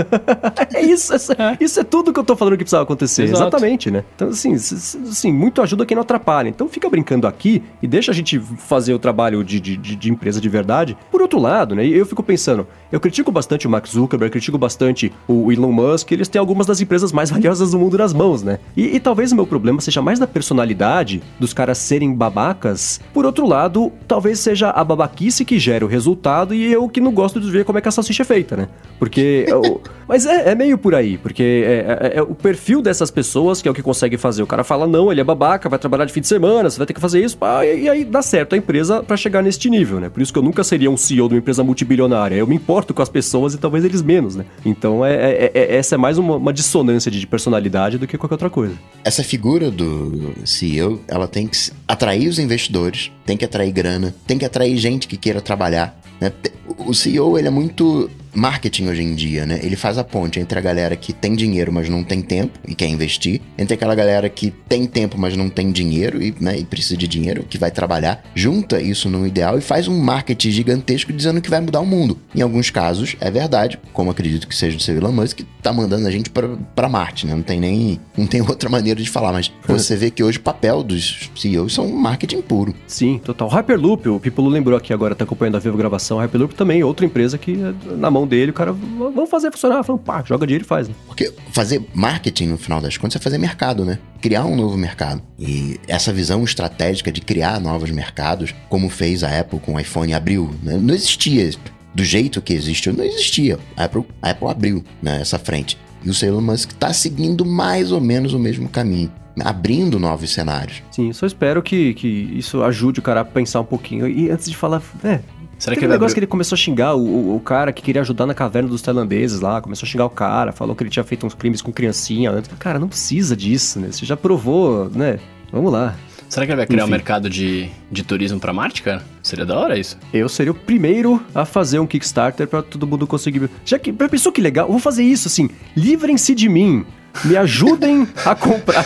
[0.73, 3.23] É isso, essa- isso é tudo que eu tô falando que precisava acontecer.
[3.23, 3.41] Exato.
[3.43, 4.03] Exatamente, né?
[4.15, 6.49] Então, assim, assim, muito ajuda quem não atrapalha.
[6.49, 10.11] Então fica brincando aqui e deixa a gente fazer o trabalho de, de, de- de
[10.11, 10.97] empresa de verdade.
[11.11, 11.85] Por outro lado, né?
[11.87, 16.27] Eu fico pensando, eu critico bastante o Mark Zuckerberg, critico bastante o Elon Musk, eles
[16.27, 18.59] têm algumas das empresas mais valiosas do mundo nas mãos, né?
[18.75, 22.99] E, e talvez o meu problema seja mais da personalidade dos caras serem babacas.
[23.13, 27.11] Por outro lado, talvez seja a babaquice que gera o resultado e eu que não
[27.11, 28.67] gosto de ver como é que a salsicha é feita, né?
[28.99, 29.45] Porque.
[29.49, 33.61] eu- mas é, é meio por aí, porque é, é- é o perfil dessas pessoas
[33.61, 34.41] que é o que consegue fazer.
[34.41, 36.87] O cara fala, não, ele é babaca, vai trabalhar de fim de semana, você vai
[36.87, 39.69] ter que fazer isso, pá, e, e aí dá certo a empresa pra chegar neste
[39.69, 40.07] nível, né?
[40.09, 42.35] Por isso que eu nunca seria um CEO de uma empresa multibilionária.
[42.35, 44.45] Eu me importo com as pessoas e talvez eles menos, né?
[44.65, 48.35] Então é, é- é- essa é mais uma, uma dissonância de personalidade do que qualquer
[48.35, 48.75] outra coisa.
[49.03, 54.37] Essa figura do CEO, ela tem que atrair os investidores, tem que atrair grana, tem
[54.37, 55.99] que atrair gente que queira trabalhar.
[56.21, 56.31] né?
[56.77, 59.59] O CEO, ele é muito marketing hoje em dia, né?
[59.63, 62.75] Ele faz a ponte entre a galera que tem dinheiro, mas não tem tempo e
[62.75, 66.63] quer investir, entre aquela galera que tem tempo, mas não tem dinheiro e, né, e
[66.63, 71.11] precisa de dinheiro, que vai trabalhar, junta isso num ideal e faz um marketing gigantesco
[71.11, 72.17] dizendo que vai mudar o mundo.
[72.35, 75.73] Em alguns casos, é verdade, como acredito que seja do seu Elon Musk, que tá
[75.73, 77.33] mandando a gente pra Marte, né?
[77.33, 80.41] Não tem nem não tem outra maneira de falar, mas você vê que hoje o
[80.41, 82.73] papel dos CEOs são marketing puro.
[82.85, 83.47] Sim, total.
[83.47, 86.19] Hyperloop, o Pipolo lembrou aqui agora, tá acompanhando a Vivo Gravação.
[86.19, 89.83] Hyperloop também, outra empresa que é na mão dele, o cara, vamos fazer funcionar.
[89.83, 90.95] Falando, pá, joga dinheiro e faz, né?
[91.07, 93.99] Porque fazer marketing, no final das contas, é fazer mercado, né?
[94.21, 95.21] Criar um novo mercado.
[95.39, 100.13] E essa visão estratégica de criar novos mercados, como fez a Apple com o iPhone,
[100.13, 100.53] abriu.
[100.61, 100.77] Né?
[100.77, 101.51] Não existia
[101.93, 103.57] do jeito que existe, não existia.
[103.75, 105.77] A Apple, a Apple abriu né, essa frente.
[106.03, 110.83] E o Elon Musk está seguindo mais ou menos o mesmo caminho, abrindo novos cenários.
[110.91, 114.07] Sim, só espero que, que isso ajude o cara a pensar um pouquinho.
[114.07, 115.19] E antes de falar, é.
[115.57, 117.81] Será que ele negócio abriu- que ele começou a xingar o, o, o cara que
[117.81, 120.89] queria ajudar na caverna dos tailandeses lá, começou a xingar o cara, falou que ele
[120.91, 122.49] tinha feito uns crimes com criancinha antes.
[122.59, 123.89] Cara, não precisa disso, né?
[123.91, 125.19] Você já provou, né?
[125.51, 125.95] Vamos lá.
[126.29, 126.89] Será que ele vai criar Enfim.
[126.89, 129.01] um mercado de, de turismo pra Marte, cara?
[129.23, 129.97] Seria da hora isso.
[130.13, 133.49] Eu seria o primeiro a fazer um Kickstarter pra todo mundo conseguir.
[133.63, 134.65] Já que, já pensou que legal?
[134.67, 135.49] Eu vou fazer isso assim.
[135.73, 136.85] Livrem-se de mim.
[137.25, 138.85] Me ajudem a comprar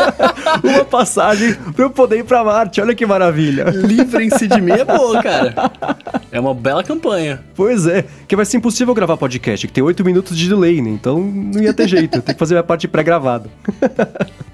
[0.62, 2.80] uma passagem pra eu poder ir pra Marte.
[2.80, 3.64] Olha que maravilha.
[3.64, 5.54] Livrem-se de mim é boa, cara.
[6.30, 7.42] É uma bela campanha.
[7.54, 10.90] Pois é, que vai ser impossível gravar podcast, que tem 8 minutos de delay, né?
[10.90, 12.16] Então não ia ter jeito.
[12.18, 13.50] Eu tenho que fazer minha parte pré-gravada.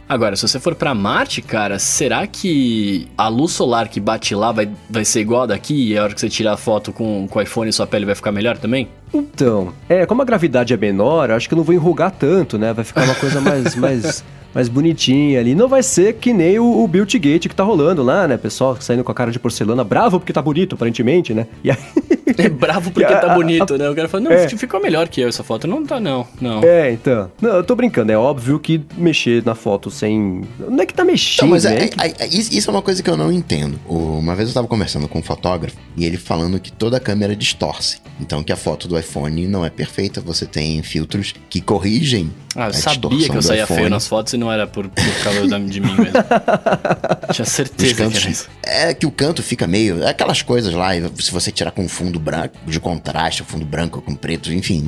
[0.08, 4.50] Agora, se você for pra Marte, cara, será que a luz solar que bate lá
[4.52, 7.28] vai, vai ser igual a daqui e a hora que você tirar a foto com,
[7.28, 8.88] com o iPhone sua pele vai ficar melhor também?
[9.12, 12.72] Então, é, como a gravidade é menor, acho que eu não vou enrugar tanto, né?
[12.72, 15.54] Vai ficar uma coisa mais, mais, mais bonitinha ali.
[15.54, 18.36] Não vai ser que nem o, o Built Gate que tá rolando lá, né?
[18.36, 21.46] Pessoal saindo com a cara de porcelana, bravo porque tá bonito, aparentemente, né?
[21.64, 21.76] E aí,
[22.36, 23.88] É bravo porque A- tá a- bonito, né?
[23.88, 24.46] O cara fala, não, É.
[24.50, 25.66] ficou melhor que eu essa foto.
[25.66, 26.62] Não tá, não, não.
[26.62, 27.32] É, então.
[27.40, 28.12] Não, eu tô brincando.
[28.12, 30.42] É óbvio que mexer na foto sem.
[30.60, 31.74] Não é que tá mexendo, Então, mas né?
[31.80, 33.80] é- É que- é- é- isso é uma coisa que eu não entendo.
[33.88, 37.98] Uma vez eu tava conversando com um fotógrafo e ele falando que toda câmera distorce.
[38.20, 42.66] Então que a foto do iPhone não é perfeita, você tem filtros que corrigem Ah,
[42.68, 43.78] eu sabia que eu saía iPhone.
[43.78, 46.12] feio nas fotos e não era por, por causa de mim mesmo.
[47.32, 48.48] Tinha certeza que cantos, era isso.
[48.64, 50.02] é que o canto fica meio.
[50.02, 54.14] É aquelas coisas lá, se você tirar com fundo branco, de contraste, fundo branco com
[54.14, 54.84] preto, enfim,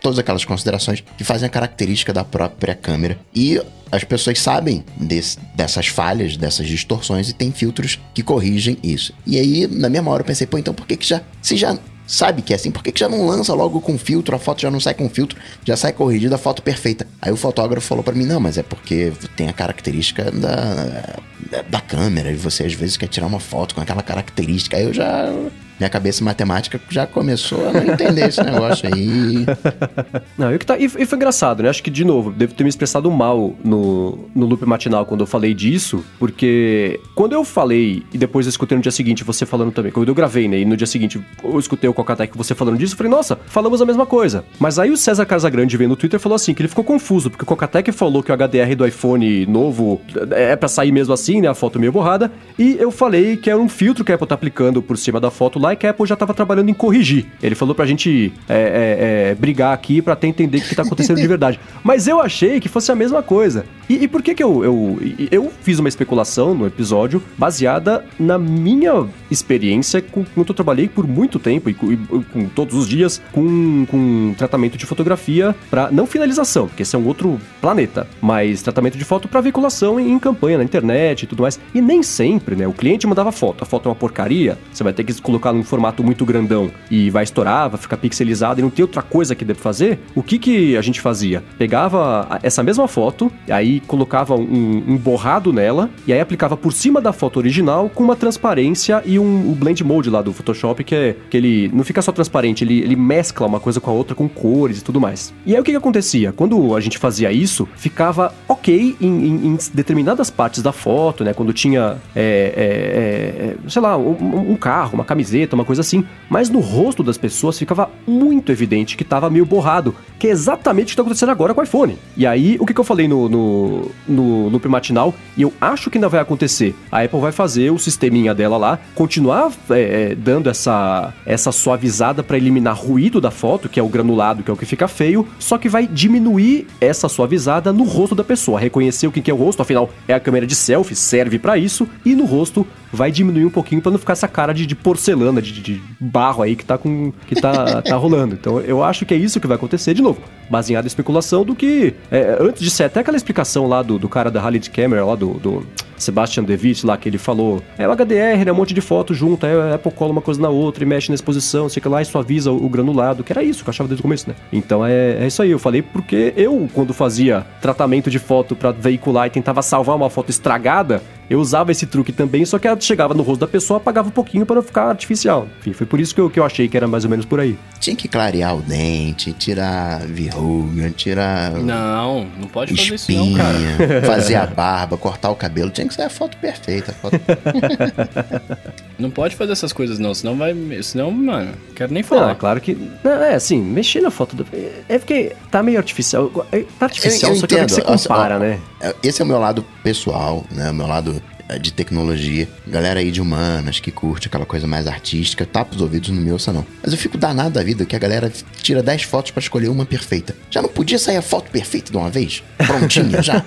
[0.00, 3.18] todas aquelas considerações que fazem a característica da própria câmera.
[3.34, 9.12] E as pessoas sabem desse- dessas falhas, dessas distorções, e tem filtros que corrigem isso.
[9.26, 11.20] E aí, na mesma hora, eu pensei, pô, então por que, que já.
[11.42, 11.76] Se já
[12.12, 14.36] sabe que é assim, por que, que já não lança logo com filtro?
[14.36, 17.06] A foto já não sai com filtro, já sai corrigida a foto perfeita.
[17.22, 21.80] Aí o fotógrafo falou pra mim, não, mas é porque tem a característica da, da
[21.80, 24.76] câmera, e você às vezes quer tirar uma foto com aquela característica.
[24.76, 25.32] Aí eu já.
[25.78, 29.46] Minha cabeça matemática já começou a não entender esse negócio aí.
[30.38, 31.68] Não, e, que tá, e, foi engraçado, né?
[31.68, 35.26] Acho que, de novo, devo ter me expressado mal no, no loop matinal quando eu
[35.26, 39.72] falei disso, porque quando eu falei, e depois eu escutei no dia seguinte você falando
[39.72, 40.58] também, quando eu gravei, né?
[40.58, 43.82] E no dia seguinte eu escutei o Cocatec você falando disso, eu falei, nossa, falamos
[43.82, 44.44] a mesma coisa.
[44.58, 47.30] Mas aí o César Casagrande veio no Twitter e falou assim, que ele ficou confuso,
[47.30, 50.00] porque o Cocatec falou que o HDR do iPhone novo
[50.30, 51.48] é pra sair mesmo assim, né?
[51.48, 52.30] A foto meio borrada.
[52.58, 55.30] E eu falei que era um filtro que a Apple tá aplicando por cima da
[55.30, 57.26] foto lá e que a Apple já tava trabalhando em corrigir.
[57.42, 60.82] Ele falou pra gente é, é, é, brigar aqui pra até entender o que tá
[60.82, 61.58] acontecendo de verdade.
[61.82, 63.64] Mas eu achei que fosse a mesma coisa.
[63.92, 64.98] E, e por que que eu, eu...
[65.30, 71.06] Eu fiz uma especulação no episódio baseada na minha experiência com, que eu trabalhei por
[71.06, 75.90] muito tempo e com, e com todos os dias com, com tratamento de fotografia para
[75.90, 80.12] não finalização, porque esse é um outro planeta, mas tratamento de foto para veiculação em,
[80.12, 81.60] em campanha na internet e tudo mais.
[81.74, 82.66] E nem sempre, né?
[82.66, 85.62] O cliente mandava foto, a foto é uma porcaria, você vai ter que colocar num
[85.62, 89.44] formato muito grandão e vai estourar, vai ficar pixelizado e não tem outra coisa que
[89.44, 89.98] deve fazer.
[90.14, 91.42] O que que a gente fazia?
[91.58, 97.00] Pegava essa mesma foto, aí colocava um, um borrado nela e aí aplicava por cima
[97.00, 100.94] da foto original com uma transparência e um, o blend mode lá do Photoshop que
[100.94, 104.14] é que ele não fica só transparente, ele, ele mescla uma coisa com a outra
[104.14, 105.32] com cores e tudo mais.
[105.46, 106.32] E aí o que que acontecia?
[106.32, 111.32] Quando a gente fazia isso, ficava ok em, em- em determinadas partes da foto, né?
[111.34, 116.04] Quando tinha, é, é, é, sei lá, um, um carro, uma camiseta, uma coisa assim.
[116.28, 120.86] Mas no rosto das pessoas ficava muito evidente que tava meio borrado, que é exatamente
[120.86, 121.96] o que tá acontecendo agora com o iPhone.
[122.16, 123.71] E aí, o que, que eu falei no, no,
[124.08, 126.74] no loop matinal, e eu acho que ainda vai acontecer.
[126.90, 132.22] A Apple vai fazer o sisteminha dela lá, continuar é, é, dando essa, essa suavizada
[132.22, 135.26] para eliminar ruído da foto, que é o granulado, que é o que fica feio,
[135.38, 139.36] só que vai diminuir essa suavizada no rosto da pessoa, reconhecer o que é o
[139.36, 143.46] rosto, afinal é a câmera de selfie, serve para isso, e no rosto vai diminuir
[143.46, 146.64] um pouquinho para não ficar essa cara de, de porcelana, de- de barro aí que
[146.64, 148.34] tá com que tá, tá rolando.
[148.34, 150.20] Então eu acho que é isso que vai acontecer de novo,
[150.52, 154.06] baseado em especulação do que é, antes de ser até aquela explicação lá do, do
[154.06, 157.92] cara da Halid Camera lá do, do Sebastian Devitt lá que ele falou, é o
[157.96, 160.84] HDR, né, um monte de foto junto, aí a Apple cola uma coisa na outra
[160.84, 163.70] e mexe na exposição, fica lá e suaviza o, o granulado, que era isso que
[163.70, 164.34] eu achava desde o começo, né?
[164.52, 168.72] Então é, é isso aí, eu falei porque eu quando fazia tratamento de foto para
[168.72, 171.02] veicular e tentava salvar uma foto estragada,
[171.32, 174.12] eu usava esse truque também, só que ela chegava no rosto da pessoa, apagava um
[174.12, 175.48] pouquinho para não ficar artificial.
[175.60, 177.40] Enfim, foi por isso que eu, que eu achei que era mais ou menos por
[177.40, 177.58] aí.
[177.80, 183.52] Tinha que clarear o dente, tirar verruga, tirar Não, não pode fazer isso não, cara.
[183.58, 185.70] espinha, fazer a barba, cortar o cabelo.
[185.70, 186.92] Tinha que ser a foto perfeita.
[186.92, 187.20] a foto-
[188.98, 190.54] Não pode fazer essas coisas não, senão vai...
[190.82, 192.32] Senão, mano, quero nem Não, falar.
[192.32, 192.74] é claro que.
[193.02, 194.46] Não, é assim, mexer na foto do.
[194.88, 196.30] É porque tá meio artificial.
[196.52, 198.58] é, Tá artificial, Eu- eu só que é que você compara, né?
[199.02, 200.70] Esse é o meu lado pessoal, né?
[200.70, 201.21] O meu lado
[201.58, 206.10] de tecnologia, galera aí de humanas que curte aquela coisa mais artística, tapa os ouvidos
[206.10, 206.64] não me ouça não.
[206.82, 208.32] Mas eu fico danado da vida que a galera
[208.62, 210.34] tira 10 fotos para escolher uma perfeita.
[210.50, 212.42] Já não podia sair a foto perfeita de uma vez?
[212.58, 213.42] Prontinha já?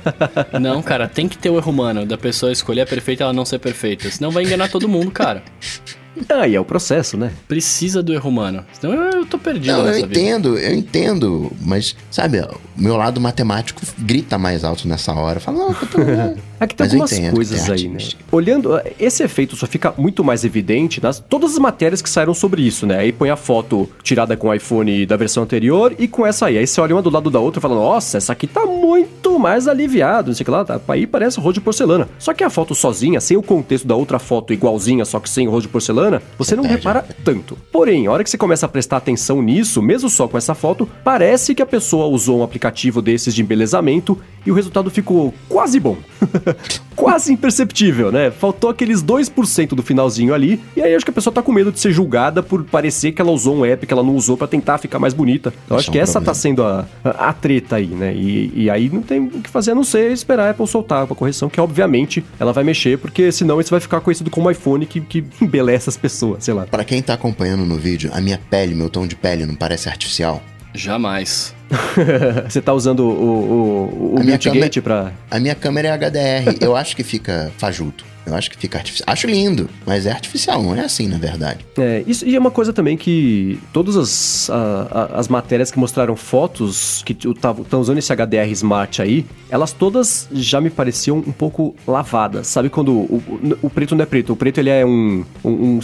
[0.60, 3.32] Não, cara, tem que ter o erro humano da pessoa escolher a perfeita e ela
[3.32, 4.10] não ser perfeita.
[4.10, 5.42] Senão vai enganar todo mundo, cara.
[6.30, 7.30] Ah, e é o processo, né?
[7.46, 8.64] Precisa do erro humano.
[8.72, 10.18] Senão eu, eu tô perdido Não, eu nessa vida.
[10.18, 15.40] entendo, eu entendo, mas sabe, o meu lado matemático grita mais alto nessa hora.
[15.40, 16.36] Fala, não, tá bem.
[16.58, 17.94] Aqui tem Mas algumas entendo, coisas aí, né?
[17.94, 18.24] artista.
[18.32, 22.62] Olhando, esse efeito só fica muito mais evidente nas todas as matérias que saíram sobre
[22.62, 22.98] isso, né?
[22.98, 26.56] Aí põe a foto tirada com o iPhone da versão anterior e com essa aí.
[26.56, 29.38] Aí você olha uma do lado da outra e fala, nossa, essa aqui tá muito
[29.38, 32.08] mais aliviado, não sei o que lá, tá, aí parece rosto de porcelana.
[32.18, 35.46] Só que a foto sozinha, sem o contexto da outra foto igualzinha, só que sem
[35.46, 37.58] o rosto de porcelana, você não repara tanto.
[37.70, 40.88] Porém, a hora que você começa a prestar atenção nisso, mesmo só com essa foto,
[41.04, 42.65] parece que a pessoa usou um aplicativo
[43.02, 45.96] desses de embelezamento e o resultado ficou quase bom.
[46.94, 48.30] quase imperceptível, né?
[48.30, 51.72] Faltou aqueles 2% do finalzinho ali, e aí acho que a pessoa tá com medo
[51.72, 54.46] de ser julgada por parecer que ela usou um app que ela não usou pra
[54.46, 55.52] tentar ficar mais bonita.
[55.66, 56.34] Então Isso acho é um que essa problema.
[56.34, 58.14] tá sendo a, a, a treta aí, né?
[58.14, 61.04] E, e aí não tem o que fazer a não ser esperar a Apple soltar
[61.04, 64.86] uma correção, que obviamente ela vai mexer, porque senão isso vai ficar conhecido como iPhone
[64.86, 66.66] que, que embeleza as pessoas, sei lá.
[66.66, 69.88] Pra quem tá acompanhando no vídeo, a minha pele, meu tom de pele não parece
[69.88, 70.42] artificial?
[70.74, 71.55] Jamais.
[72.48, 75.12] Você tá usando o, o, o A minha Multigate pra.
[75.30, 78.04] A minha câmera é HDR, eu acho que fica fajuto.
[78.26, 79.04] Eu acho que fica artificial.
[79.08, 81.64] Acho lindo, mas é artificial, não é assim, na verdade.
[81.78, 85.78] É, isso e é uma coisa também que todas as, a- a- as matérias que
[85.78, 91.30] mostraram fotos que estão usando esse HDR Smart aí, elas todas já me pareciam um
[91.30, 92.48] pouco lavadas.
[92.48, 95.76] Sabe quando o, o- o preto não é preto, o preto ele é um, um,
[95.76, 95.80] um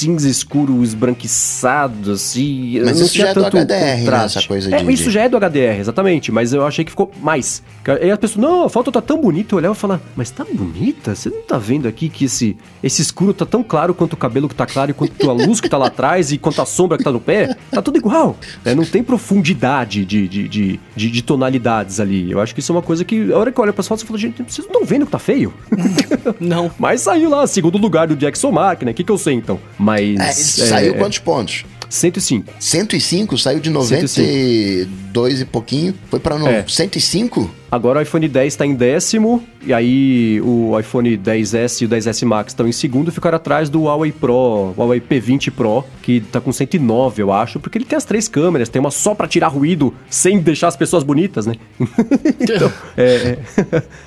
[0.00, 2.80] cinza escuro esbranquiçado, assim.
[2.84, 5.10] Mas não isso tinha já é do tanto HDR, né, essa coisa É, de- isso
[5.10, 7.62] já é do HDR, exatamente, mas eu achei que ficou mais.
[8.00, 10.44] Aí as pessoas, não, a foto tá tão bonita, eu olhava e falava, mas tá
[10.52, 11.14] bonita?
[11.14, 14.48] Você não tá vendo aqui que esse, esse escuro tá tão claro quanto o cabelo
[14.48, 16.96] que tá claro, e quanto a luz que tá lá atrás, e quanto a sombra
[16.98, 17.54] que tá no pé?
[17.70, 18.36] Tá tudo igual.
[18.64, 22.30] É, não tem profundidade de, de, de, de- de tonalidades ali.
[22.30, 24.02] Eu acho que isso é uma coisa que, a hora que eu olho pras fotos,
[24.02, 25.52] eu falo, gente, vocês não estão vendo que tá feio?
[26.38, 26.70] Não.
[26.78, 28.92] Mas saiu lá, segundo lugar do Jackson Mark, né?
[28.92, 29.58] O que, que eu sei então?
[29.90, 30.58] Mas.
[30.58, 31.64] É, é, saiu quantos pontos?
[31.88, 32.52] 105.
[32.58, 33.36] 105?
[33.36, 36.46] Saiu de 92 e pouquinho, foi pra no...
[36.46, 36.64] É.
[36.66, 37.50] 105?
[37.70, 42.24] Agora o iPhone 10 está em décimo, e aí o iPhone 10S e o 10S
[42.26, 46.52] Max estão em segundo, ficaram atrás do Huawei Pro, Huawei P20 Pro, que tá com
[46.52, 49.94] 109, eu acho, porque ele tem as três câmeras, tem uma só pra tirar ruído
[50.08, 51.54] sem deixar as pessoas bonitas, né?
[52.40, 53.38] então, é, é.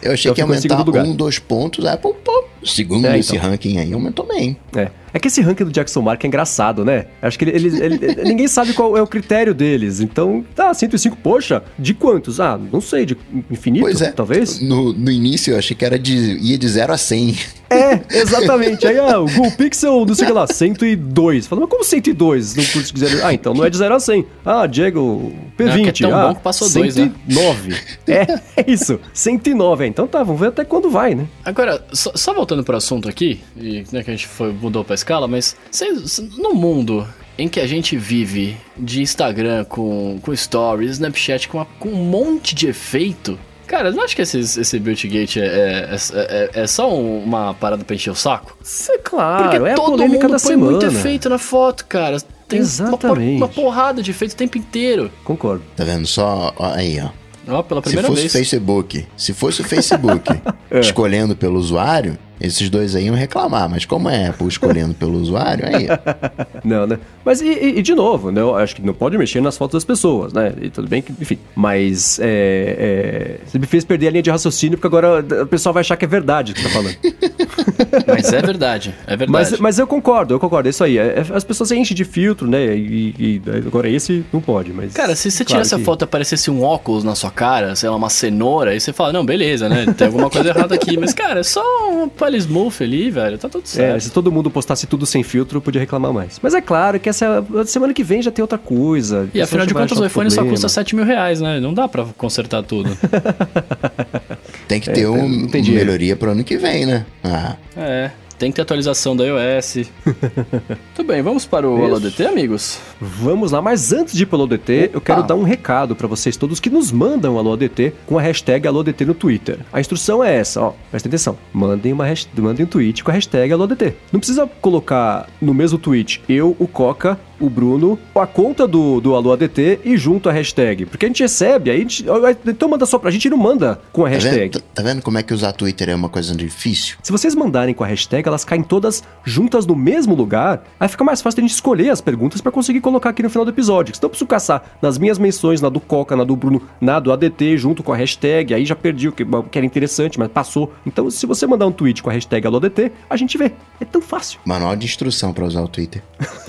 [0.01, 0.45] Eu achei Então que ia
[0.83, 3.49] aumentar um, dois pontos, Apple, pô, segundo É, esse então.
[3.49, 4.57] ranking aí, aumentou bem.
[4.75, 4.89] É.
[5.15, 7.05] É que esse ranking do Jackson Mark é engraçado, né?
[7.21, 9.99] Acho que ele- ele- ele- ninguém sabe qual é o critério deles.
[9.99, 12.39] Então, tá, 105, poxa, de quantos?
[12.39, 13.15] Ah, não sei, de
[13.53, 14.11] infinito, Pois é.
[14.11, 14.59] talvez?
[14.59, 16.13] No, no início eu achei que era de.
[16.41, 17.35] ia de 0 a 100.
[17.69, 18.85] É, exatamente.
[18.85, 21.47] Aí, ah, o Google Pixel, não sei o que lá, 102.
[21.47, 22.55] Fala, mas como 102?
[22.55, 23.23] Não curso quiser.
[23.25, 24.25] Ah, então não é de 0 a 100.
[24.45, 25.67] Ah, Diego, P20.
[25.67, 27.11] Não, que é tão ah, bom que passou dois, né?
[27.29, 27.75] 109.
[28.07, 28.21] É,
[28.61, 28.99] é isso.
[29.13, 29.83] 109.
[29.83, 31.25] É, então tá, vamos ver até quando vai, né?
[31.43, 34.95] Agora, só, só voltando pro assunto aqui, e né, que a gente foi, mudou pra
[34.95, 40.91] escala, mas cês- no mundo em que a gente vive de Instagram com, com stories,
[40.93, 44.77] Snapchat com, uma- com um monte de efeito, cara, eu não acho que esses- esse
[44.79, 48.55] Buildgate é, é, é, é só um- uma parada pra encher o saco?
[48.61, 50.71] Cê, claro, Porque é a todo polêmica mundo da põe semana.
[50.71, 52.17] muito efeito na foto, cara.
[52.47, 53.37] Tem uma Exatamente.
[53.37, 55.09] Uma, porrada de efeito o tempo inteiro.
[55.23, 55.63] Concordo.
[55.75, 56.05] Tá vendo?
[56.05, 57.09] Só aí, ó.
[57.47, 58.33] Ó, pela Se primeira fosse vez.
[58.33, 60.31] o Facebook, se fosse o Facebook
[60.69, 60.79] É.
[60.79, 63.67] escolhendo pelo usuário, esses dois aí iam reclamar.
[63.69, 65.87] Mas como é a Apple escolhendo pelo usuário, aí.
[66.63, 66.99] Não, né?
[67.25, 68.41] Mas e, e- e de novo, né?
[68.41, 70.53] Eu acho que não pode mexer nas fotos das pessoas, né?
[70.61, 71.37] E tudo bem que, enfim.
[71.55, 75.71] Mas é, é, você me fez perder a linha de raciocínio, porque agora o pessoal
[75.73, 76.95] vai achar que é verdade o que você tá falando.
[78.07, 79.31] Mas é verdade, é verdade.
[79.51, 80.97] Mas, mas eu concordo, eu concordo, é isso aí.
[80.97, 82.75] É- é- as pessoas se enchem de filtro, né?
[82.75, 84.93] E, e- agora esse não pode, mas.
[84.93, 87.75] Cara, se você claro tirasse a que- foto e aparecesse um óculos na sua cara,
[87.75, 89.85] sei lá, uma cenoura, aí você fala, não, beleza, né?
[89.97, 90.97] Tem alguma coisa errada aqui.
[90.97, 93.37] Mas, cara, é só um pele smooth ali, velho.
[93.37, 94.01] Tá tudo É, certo.
[94.03, 96.39] se todo mundo postasse tudo sem filtro, eu podia reclamar mais.
[96.41, 99.29] Mas é claro que essa semana que vem já tem outra coisa.
[99.33, 100.53] E afinal de contas, o iPhone só problema.
[100.55, 101.59] custa 7 mil reais, né?
[101.59, 102.89] Não dá pra consertar tudo.
[104.67, 107.05] Tem que ter É, um, uma melhoria pro ano que vem, né?
[107.23, 109.89] Ah, é, tem que ter atualização da iOS.
[110.95, 111.85] Tudo bem, vamos para o Isso.
[111.85, 112.79] HoloDT, amigos?
[112.99, 116.35] Vamos lá, mas antes de ir pelo ADT, eu quero dar um recado pra vocês
[116.37, 119.59] todos que nos mandam Alô ADT com a hashtag AlôDT no Twitter.
[119.71, 121.37] A instrução é essa, ó, presta atenção.
[121.53, 123.93] Mandem, uma hasht- mandem um tweet com a hashtag AlôDT.
[124.11, 129.15] Não precisa colocar no mesmo tweet eu, o Coca o Bruno a conta do, do
[129.15, 130.85] Alô ADT e junto a hashtag.
[130.85, 132.05] Porque a gente recebe, aí a gente,
[132.47, 134.51] então manda só pra gente e não manda com a hashtag.
[134.51, 136.97] Tá vendo, tá vendo como é que usar Twitter é uma coisa difícil?
[137.03, 141.03] Se vocês mandarem com a hashtag, elas caem todas juntas no mesmo lugar, aí fica
[141.03, 143.93] mais fácil a gente escolher as perguntas para conseguir colocar aqui no final do episódio.
[143.93, 147.11] Senão eu preciso caçar nas minhas menções, na do Coca, na do Bruno, na do
[147.11, 150.73] ADT, junto com a hashtag, aí já perdi o que, que era interessante, mas passou.
[150.85, 153.51] Então, se você mandar um tweet com a hashtag AlôADT, a gente vê.
[153.79, 154.39] É tão fácil.
[154.45, 156.01] Manual de instrução para usar o Twitter.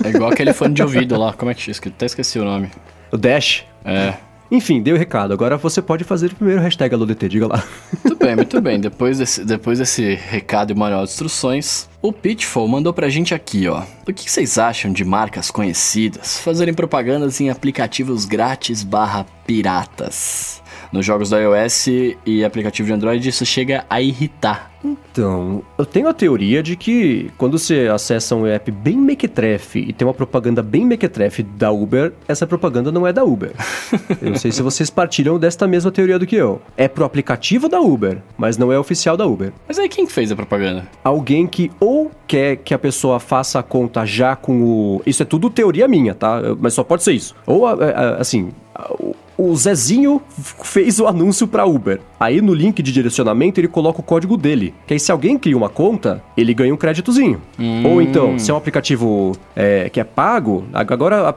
[0.03, 1.95] É igual aquele fone de ouvido lá, como é que escrito?
[1.95, 2.69] Até esqueci o nome.
[3.11, 3.65] O Dash?
[3.83, 4.15] É.
[4.51, 5.33] Enfim, dei o recado.
[5.33, 7.63] Agora você pode fazer o primeiro hashtag AlôDT, diga lá.
[8.03, 8.79] Muito bem, muito bem.
[8.79, 13.67] Depois desse, depois desse recado e manual de instruções, o Pitfall mandou pra gente aqui,
[13.67, 13.83] ó.
[14.07, 20.61] O que vocês acham de marcas conhecidas fazerem propagandas em aplicativos grátis barra piratas?
[20.95, 21.87] Nos jogos do iOS
[22.25, 24.71] e aplicativo de Android, isso chega a irritar.
[24.81, 29.91] Então, eu tenho a teoria de que quando você acessa um app bem mequetrefe e
[29.91, 33.51] tem uma propaganda bem mequetrefe da Uber, essa propaganda não é da Uber.
[34.21, 36.61] eu não sei se vocês partilham desta mesma teoria do que eu.
[36.77, 39.51] É pro aplicativo da Uber, mas não é oficial da Uber.
[39.67, 40.87] Mas aí quem fez a propaganda?
[41.03, 45.01] Alguém que ou quer que a pessoa faça a conta já com o...
[45.05, 46.39] Isso é tudo teoria minha, tá?
[46.57, 47.35] Mas só pode ser isso.
[47.45, 47.67] Ou,
[48.17, 48.53] assim,
[49.37, 50.21] o Zezinho
[50.63, 51.99] fez o anúncio para Uber.
[52.19, 54.73] Aí no link de direcionamento ele coloca o código dele.
[54.87, 57.41] Que aí se alguém cria uma conta, ele ganha um créditozinho.
[57.59, 57.83] Hum.
[57.85, 61.33] Ou então, se é um aplicativo é, que é pago, agora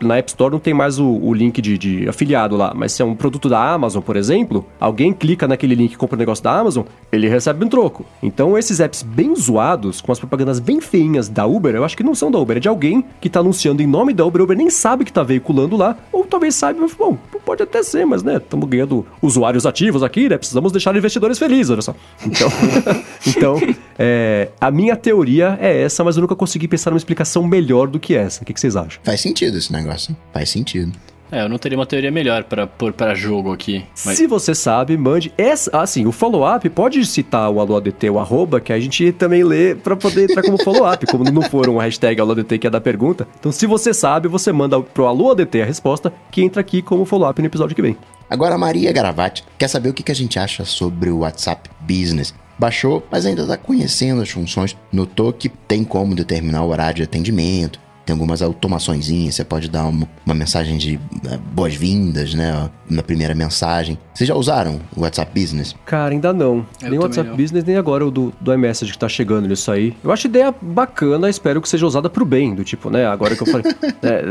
[0.00, 3.02] na App Store não tem mais o, o link de, de, afiliado lá, mas se
[3.02, 6.20] é um produto da Amazon, por exemplo, alguém clica naquele link e compra o um
[6.20, 8.04] negócio da Amazon, ele recebe um troco.
[8.22, 12.02] Então esses apps bem zoados, com as propagandas bem feinhas da Uber, eu acho que
[12.02, 14.44] não são da Uber, é de alguém que tá anunciando em nome da Uber, a
[14.44, 18.04] Uber nem sabe que tá veiculando lá, ou talvez saiba, mas bom, pode até ser,
[18.04, 20.38] mas né, estamos ganhando usuários ativos aqui, né?
[20.38, 21.94] Precisamos deixar investidores felizes, olha só.
[22.24, 22.48] Então,
[23.26, 23.60] então
[23.98, 27.98] é, a minha teoria é essa, mas eu nunca consegui pensar numa explicação melhor do
[27.98, 28.42] que essa.
[28.42, 29.00] O que, que vocês acham?
[29.02, 30.16] Faz sentido esse negócio.
[30.32, 30.92] Faz sentido.
[31.30, 33.84] É, eu não teria uma teoria melhor para pôr para jogo aqui.
[34.04, 34.16] Mas...
[34.16, 35.32] Se você sabe, mande.
[35.36, 39.74] Essa, assim, o follow-up pode citar o AloADT, o arroba, que a gente também lê
[39.74, 43.26] para poder entrar como follow-up, como não for um hashtag AloADT que é da pergunta.
[43.38, 47.40] Então, se você sabe, você manda pro AloADT a resposta, que entra aqui como follow-up
[47.40, 47.96] no episódio que vem.
[48.28, 52.34] Agora, a Maria Garavati quer saber o que a gente acha sobre o WhatsApp Business.
[52.58, 54.76] Baixou, mas ainda está conhecendo as funções.
[54.90, 59.84] Notou que tem como determinar o horário de atendimento, tem algumas automações, você pode dar
[59.84, 62.70] uma, uma mensagem de uh, boas-vindas, né?
[62.88, 63.98] Na primeira mensagem.
[64.14, 65.74] Vocês já usaram o WhatsApp Business?
[65.84, 66.64] Cara, ainda não.
[66.80, 67.36] Eu nem o WhatsApp não.
[67.36, 69.92] Business, nem agora o do, do iMessage que tá chegando nisso aí.
[70.04, 73.06] Eu acho ideia bacana, espero que seja usada pro bem, do tipo, né?
[73.06, 74.22] Agora que eu falei, né,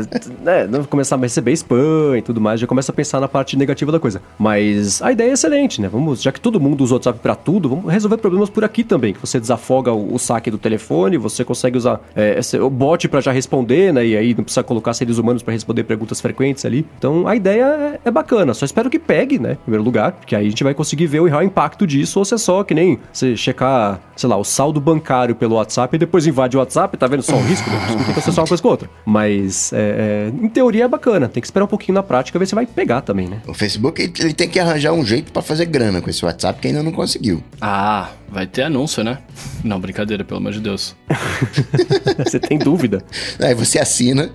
[0.41, 3.57] né, não começar a receber spam e tudo mais, já começa a pensar na parte
[3.57, 4.21] negativa da coisa.
[4.39, 5.89] Mas a ideia é excelente, né?
[5.89, 8.85] Vamos, já que todo mundo usa o WhatsApp para tudo, vamos resolver problemas por aqui
[8.85, 13.09] também, que você desafoga o, o saque do telefone, você consegue usar é, o bot
[13.09, 14.05] para já responder responder, né?
[14.05, 16.85] E aí não precisa colocar seres humanos para responder perguntas frequentes ali.
[16.97, 17.63] Então a ideia
[18.03, 19.53] é, é, bacana, só espero que pegue, né?
[19.53, 22.25] Em primeiro lugar, porque aí a gente vai conseguir ver o real impacto disso, ou
[22.25, 25.99] se é só que nem você checar, sei lá, o saldo bancário pelo WhatsApp e
[25.99, 27.69] depois invade o WhatsApp, tá vendo só o risco?
[27.69, 27.77] Né?
[28.05, 28.89] Tem que associar uma coisa com outra.
[29.05, 32.45] Mas é, é, em teoria é bacana, tem que esperar um pouquinho na prática ver
[32.45, 33.41] se vai pegar também, né?
[33.47, 36.67] O Facebook ele tem que arranjar um jeito para fazer grana com esse WhatsApp que
[36.67, 37.43] ainda não conseguiu.
[37.59, 39.19] Ah, vai ter anúncio, né?
[39.65, 40.95] Não, brincadeira, pelo amor de Deus.
[42.23, 43.03] você tem dúvida.
[43.39, 44.29] É, você assina,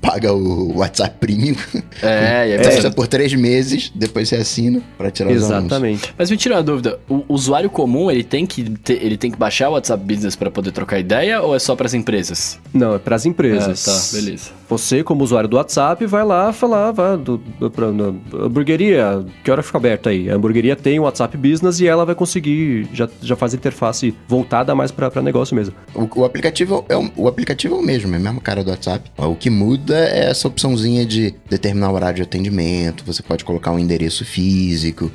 [0.00, 1.56] paga o WhatsApp Premium.
[2.00, 6.14] É, e aí testa por três meses, depois você assina para tirar os Exatamente.
[6.16, 9.36] Mas me tira uma dúvida, o usuário comum, ele tem que ter, ele tem que
[9.36, 12.60] baixar o WhatsApp Business para poder trocar ideia ou é só para as empresas?
[12.72, 13.88] Não, é para as empresas.
[13.88, 14.50] É, tá, beleza.
[14.68, 17.38] Você, como usuário do WhatsApp, vai lá falar, vai do,
[17.70, 20.28] pra, na hamburgueria, que hora fica aberta aí?
[20.28, 24.14] A hamburgueria tem o WhatsApp Business e ela vai conseguir, já, já faz a interface
[24.26, 25.74] voltada mais para negócio mesmo.
[25.94, 28.70] O, o, aplicativo é o, o aplicativo é o mesmo, é a mesma cara do
[28.70, 29.10] WhatsApp.
[29.16, 33.70] O que muda é essa opçãozinha de determinar o horário de atendimento, você pode colocar
[33.72, 35.10] um endereço físico,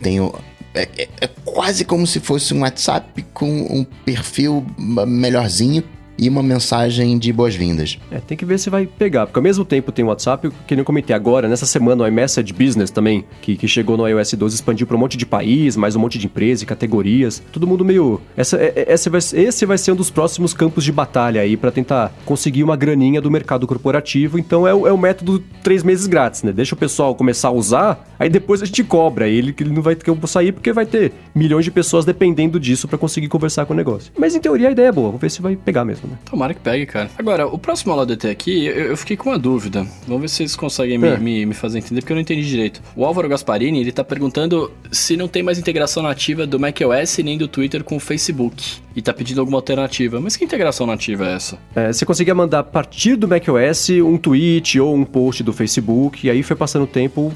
[0.00, 0.34] tem o,
[0.76, 4.64] é, é, é, quase como se fosse um WhatsApp com um perfil
[5.06, 5.82] melhorzinho
[6.18, 7.98] e uma mensagem de boas-vindas.
[8.10, 10.74] É, tem que ver se vai pegar, porque ao mesmo tempo tem o WhatsApp, que
[10.74, 14.34] nem eu comentei agora, nessa semana o iMessage Business também, que, que chegou no iOS
[14.34, 17.42] 12, expandiu para um monte de país, mais um monte de empresas e categorias.
[17.52, 18.20] Todo mundo meio.
[18.36, 21.56] Essa, é, é, esse, vai, esse vai ser um dos próximos campos de batalha aí
[21.56, 24.38] para tentar conseguir uma graninha do mercado corporativo.
[24.38, 26.52] Então é, o, é o método três meses grátis, né?
[26.52, 29.28] Deixa o pessoal começar a usar, aí depois a gente cobra.
[29.28, 32.88] Ele, ele não vai ter como sair porque vai ter milhões de pessoas dependendo disso
[32.88, 34.12] para conseguir conversar com o negócio.
[34.18, 36.18] Mas em teoria a ideia é boa, vamos ver se vai pegar mesmo né?
[36.24, 37.10] Tomara que pegue, cara.
[37.18, 39.86] Agora, o próximo aula DT aqui, eu, eu, fiquei com uma dúvida.
[40.06, 41.16] Vamos ver se vocês conseguem me, é.
[41.18, 42.82] me, me, fazer entender, porque eu não entendi direito.
[42.94, 47.36] O Álvaro Gasparini, ele tá perguntando se não tem mais integração nativa do macOS nem
[47.36, 48.85] do Twitter com o Facebook.
[48.96, 50.18] E tá pedindo alguma alternativa.
[50.18, 51.58] Mas que integração nativa é essa?
[51.74, 56.26] É, você conseguia mandar a partir do macOS um tweet ou um post do Facebook,
[56.26, 57.32] e aí foi passando o tempo.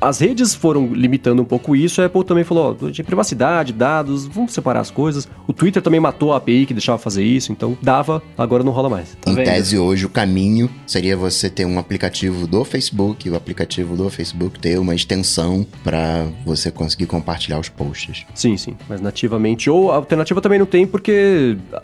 [0.00, 4.26] As redes foram limitando um pouco isso, a Apple também falou: ó, de privacidade, dados,
[4.26, 5.28] vamos separar as coisas.
[5.46, 8.90] O Twitter também matou a API que deixava fazer isso, então dava, agora não rola
[8.90, 9.16] mais.
[9.20, 9.44] Tá em vendo?
[9.44, 14.58] tese, hoje o caminho seria você ter um aplicativo do Facebook, o aplicativo do Facebook
[14.58, 18.26] ter uma extensão para você conseguir compartilhar os posts.
[18.34, 19.70] Sim, sim, mas nativamente.
[19.70, 21.03] Ou a alternativa também não tem, porque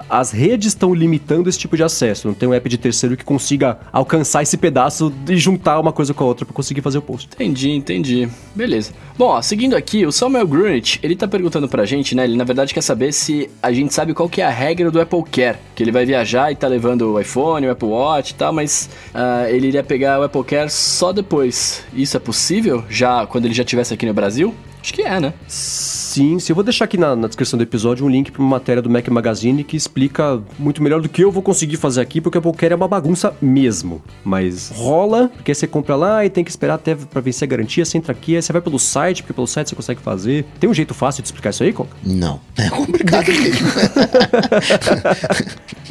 [0.09, 2.29] as redes estão limitando esse tipo de acesso.
[2.29, 6.14] Não tem um app de terceiro que consiga alcançar esse pedaço e juntar uma coisa
[6.14, 7.29] com a outra para conseguir fazer o post.
[7.35, 8.29] Entendi, entendi.
[8.55, 8.93] Beleza.
[9.16, 12.25] Bom, ó, seguindo aqui, o Samuel Grunich, ele tá perguntando pra gente, né?
[12.25, 15.01] Ele na verdade quer saber se a gente sabe qual que é a regra do
[15.01, 15.59] Apple Care.
[15.75, 18.89] Que ele vai viajar e tá levando o iPhone, o Apple Watch e tal, mas
[19.14, 21.85] uh, ele iria pegar o Apple Care só depois.
[21.93, 22.85] Isso é possível?
[22.89, 24.55] Já quando ele já estivesse aqui no Brasil?
[24.83, 25.35] Acho que é, né?
[25.47, 26.53] Sim, sim.
[26.53, 28.89] Eu vou deixar aqui na, na descrição do episódio um link para uma matéria do
[28.91, 32.41] Mac Magazine que explica muito melhor do que eu vou conseguir fazer aqui, porque a
[32.41, 34.03] Apple é uma bagunça mesmo.
[34.24, 37.85] Mas rola, porque você compra lá e tem que esperar até para vencer a garantia.
[37.85, 40.45] Você entra aqui, aí você vai pelo site, porque pelo site você consegue fazer.
[40.59, 41.97] Tem um jeito fácil de explicar isso aí, Conca?
[42.05, 42.41] Não.
[42.57, 43.68] É complicado mesmo.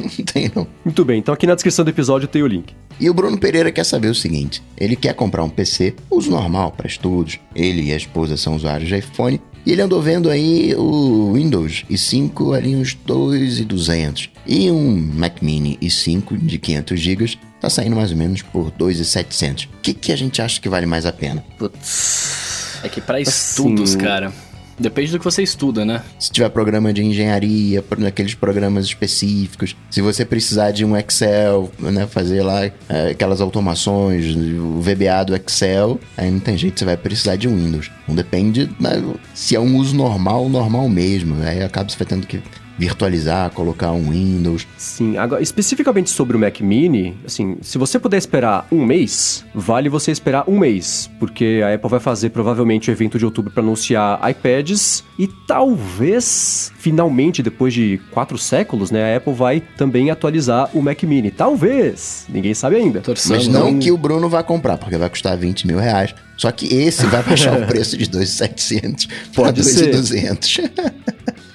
[0.00, 0.66] não tem, não.
[0.84, 2.74] Muito bem, então aqui na descrição do episódio tem o link.
[3.00, 6.70] E o Bruno Pereira quer saber o seguinte: ele quer comprar um PC, uso normal
[6.72, 7.40] para estudos.
[7.54, 9.40] Ele e a esposa são usuários de iPhone.
[9.64, 14.30] E ele andou vendo aí o Windows i5 ali uns 2,200.
[14.46, 19.64] E um Mac Mini i5 de 500 GB tá saindo mais ou menos por 2,700.
[19.64, 21.44] O que, que a gente acha que vale mais a pena?
[21.58, 22.80] Putz.
[22.82, 23.98] É que para estudos, assim...
[23.98, 24.32] cara
[24.80, 26.02] Depende do que você estuda, né?
[26.18, 32.06] Se tiver programa de engenharia, naqueles programas específicos, se você precisar de um Excel, né,
[32.06, 36.96] fazer lá é, aquelas automações, o VBA do Excel, aí não tem jeito, você vai
[36.96, 37.90] precisar de Windows.
[38.08, 39.02] Não depende né,
[39.34, 41.36] se é um uso normal, normal mesmo.
[41.42, 42.42] Aí acaba você tendo que
[42.80, 44.66] virtualizar, colocar um Windows.
[44.78, 49.90] Sim, agora especificamente sobre o Mac Mini, assim, se você puder esperar um mês, vale
[49.90, 53.62] você esperar um mês, porque a Apple vai fazer provavelmente o evento de outubro para
[53.62, 60.70] anunciar iPads e talvez, finalmente, depois de quatro séculos, né, a Apple vai também atualizar
[60.72, 61.30] o Mac Mini.
[61.30, 63.02] Talvez, ninguém sabe ainda.
[63.28, 66.14] Mas não que o Bruno vá comprar, porque vai custar 20 mil reais.
[66.40, 70.70] Só que esse vai baixar o preço de 2.700 para 2.200.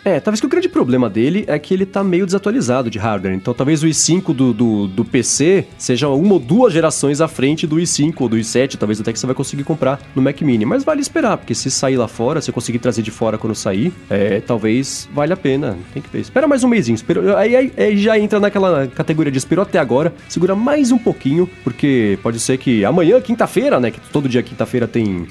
[0.06, 3.34] É, talvez que o grande problema dele é que ele tá meio desatualizado de hardware.
[3.34, 7.66] Então talvez o i5 do, do, do, PC seja uma ou duas gerações à frente
[7.66, 10.64] do i5 ou do i7, talvez até que você vai conseguir comprar no Mac Mini.
[10.64, 13.92] Mas vale esperar, porque se sair lá fora, se conseguir trazer de fora quando sair,
[14.08, 15.76] é, talvez valha a pena.
[15.92, 16.20] Tem que ver.
[16.20, 16.96] Espera mais um mêsinho.
[16.96, 21.00] Espero, aí, aí, aí, já entra naquela categoria de esperou até agora, segura mais um
[21.00, 23.90] pouquinho, porque pode ser que amanhã, quinta-feira, né?
[23.90, 25.28] Que todo dia quinta-feira tem,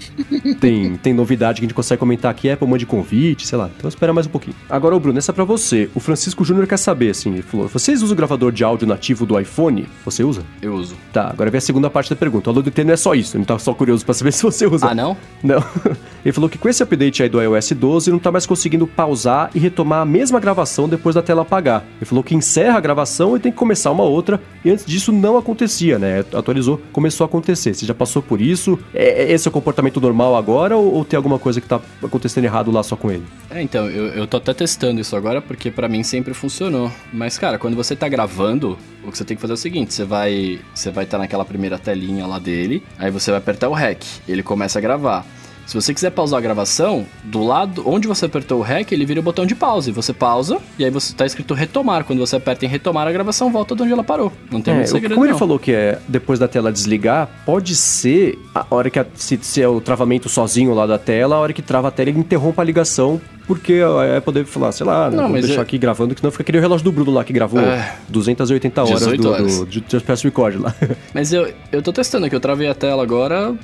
[0.61, 3.71] tem, tem novidade que a gente consegue comentar aqui, Apple mande convite, sei lá.
[3.77, 4.57] Então espera mais um pouquinho.
[4.69, 5.91] Agora, o Bruno, essa é pra você.
[5.95, 9.27] O Francisco Júnior quer saber, assim, ele falou: vocês usam o gravador de áudio nativo
[9.27, 9.87] do iPhone?
[10.05, 10.43] Você usa?
[10.63, 10.97] Eu uso.
[11.13, 12.51] Tá, agora vem a segunda parte da pergunta.
[12.51, 14.87] O aluno não é só isso, ele tá só curioso pra saber se você usa.
[14.87, 15.17] Ah, não?
[15.43, 15.63] Não.
[16.25, 19.51] Ele falou que com esse update aí do iOS 12 não tá mais conseguindo pausar
[19.55, 21.85] e retomar a mesma gravação depois da tela apagar.
[21.99, 25.13] Ele falou que encerra a gravação e tem que começar uma outra, e antes disso
[25.13, 26.25] não acontecia, né?
[26.33, 27.75] Atualizou, começou a acontecer.
[27.75, 28.79] Você já passou por isso?
[28.95, 31.81] É, é esse é o comportamento normal agora ou, ou tem alguma coisa que tá
[32.03, 33.25] acontecendo errado lá só com ele?
[33.51, 36.91] É, então, eu, eu tô até testando isso agora porque para mim sempre funcionou.
[37.13, 39.93] Mas, cara, quando você tá gravando, o que você tem que fazer é o seguinte:
[39.93, 43.69] você vai você vai estar tá naquela primeira telinha lá dele, aí você vai apertar
[43.69, 45.27] o REC, ele começa a gravar.
[45.67, 49.21] Se você quiser pausar a gravação, do lado onde você apertou o REC, ele vira
[49.21, 49.91] o botão de pause.
[49.93, 52.05] Você pausa e aí você tá escrito retomar.
[52.05, 54.33] Quando você aperta em retomar, a gravação volta de onde ela parou.
[54.51, 55.15] Não tem é, muito segredo.
[55.15, 55.39] Como ele não.
[55.39, 59.63] falou que é depois da tela desligar, pode ser a hora que a, se, se
[59.63, 62.63] é o travamento sozinho lá da tela, a hora que trava a tela ele interrompa
[62.63, 63.81] a ligação porque
[64.15, 65.63] é poder falar, sei lá, né, não, vamos deixar é...
[65.63, 67.97] aqui gravando, que senão fica aquele relógio do Bruno lá que gravou é...
[68.09, 69.59] 280 horas do, horas.
[69.59, 70.75] do, do Just Press Record lá.
[71.13, 73.55] Mas eu, eu tô testando aqui, eu travei a tela agora,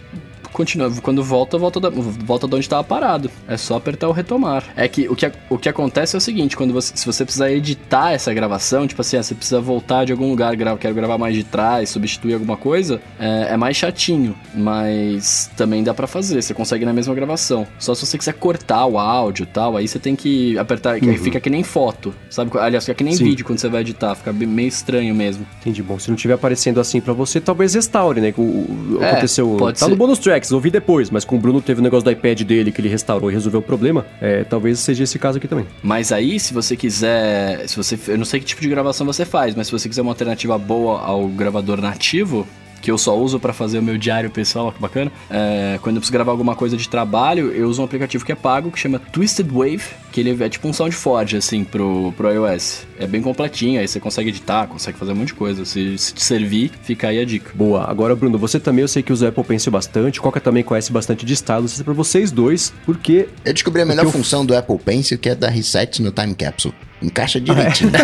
[0.61, 0.91] continua.
[1.03, 3.31] Quando volta, volta, da, volta de onde estava parado.
[3.49, 4.65] É só apertar o retomar.
[4.77, 7.51] É que o que, o que acontece é o seguinte: quando você, se você precisar
[7.51, 11.19] editar essa gravação, tipo assim, ah, você precisa voltar de algum lugar, grava, quero gravar
[11.19, 14.35] mais de trás, substituir alguma coisa, é, é mais chatinho.
[14.55, 16.43] Mas também dá para fazer.
[16.43, 17.67] Você consegue na mesma gravação.
[17.79, 21.01] Só se você quiser cortar o áudio e tal, aí você tem que apertar.
[21.01, 21.17] Uhum.
[21.17, 22.51] fica que nem foto, sabe?
[22.59, 23.25] Aliás, fica que nem Sim.
[23.25, 24.15] vídeo quando você vai editar.
[24.15, 25.47] Fica meio estranho mesmo.
[25.61, 25.83] Entendi.
[25.83, 28.35] Bom, se não estiver aparecendo assim para você, talvez restaure, né?
[28.37, 29.57] O, o, é, aconteceu.
[29.59, 29.91] Pode tá ser.
[29.91, 32.11] no bonus track Tracks, ouvi depois, mas com o Bruno teve o um negócio do
[32.11, 35.49] iPad dele que ele restaurou e resolveu o problema, é, talvez seja esse caso aqui
[35.49, 35.67] também.
[35.83, 39.25] Mas aí, se você quiser, se você, eu não sei que tipo de gravação você
[39.25, 42.47] faz, mas se você quiser uma alternativa boa ao gravador nativo,
[42.81, 45.13] que eu só uso para fazer o meu diário pessoal, ó, que bacana.
[45.29, 48.35] É, quando eu preciso gravar alguma coisa de trabalho, eu uso um aplicativo que é
[48.35, 52.87] pago, que chama Twisted Wave, que ele é tipo um SoundForge, assim, pro, pro iOS.
[52.99, 55.65] É bem completinho, aí você consegue editar, consegue fazer um monte de coisa.
[55.65, 57.51] Se, se te servir, fica aí a dica.
[57.55, 57.89] Boa.
[57.89, 60.93] Agora, Bruno, você também, eu sei que usa o Apple Pencil bastante, Coca também conhece
[60.93, 63.29] bastante de stylus, isso é pra vocês dois, porque...
[63.45, 64.13] Eu descobri a melhor eu...
[64.13, 66.75] função do Apple Pencil, que é dar reset no Time Capsule.
[67.03, 67.91] Encaixa direitinho.
[67.97, 68.01] é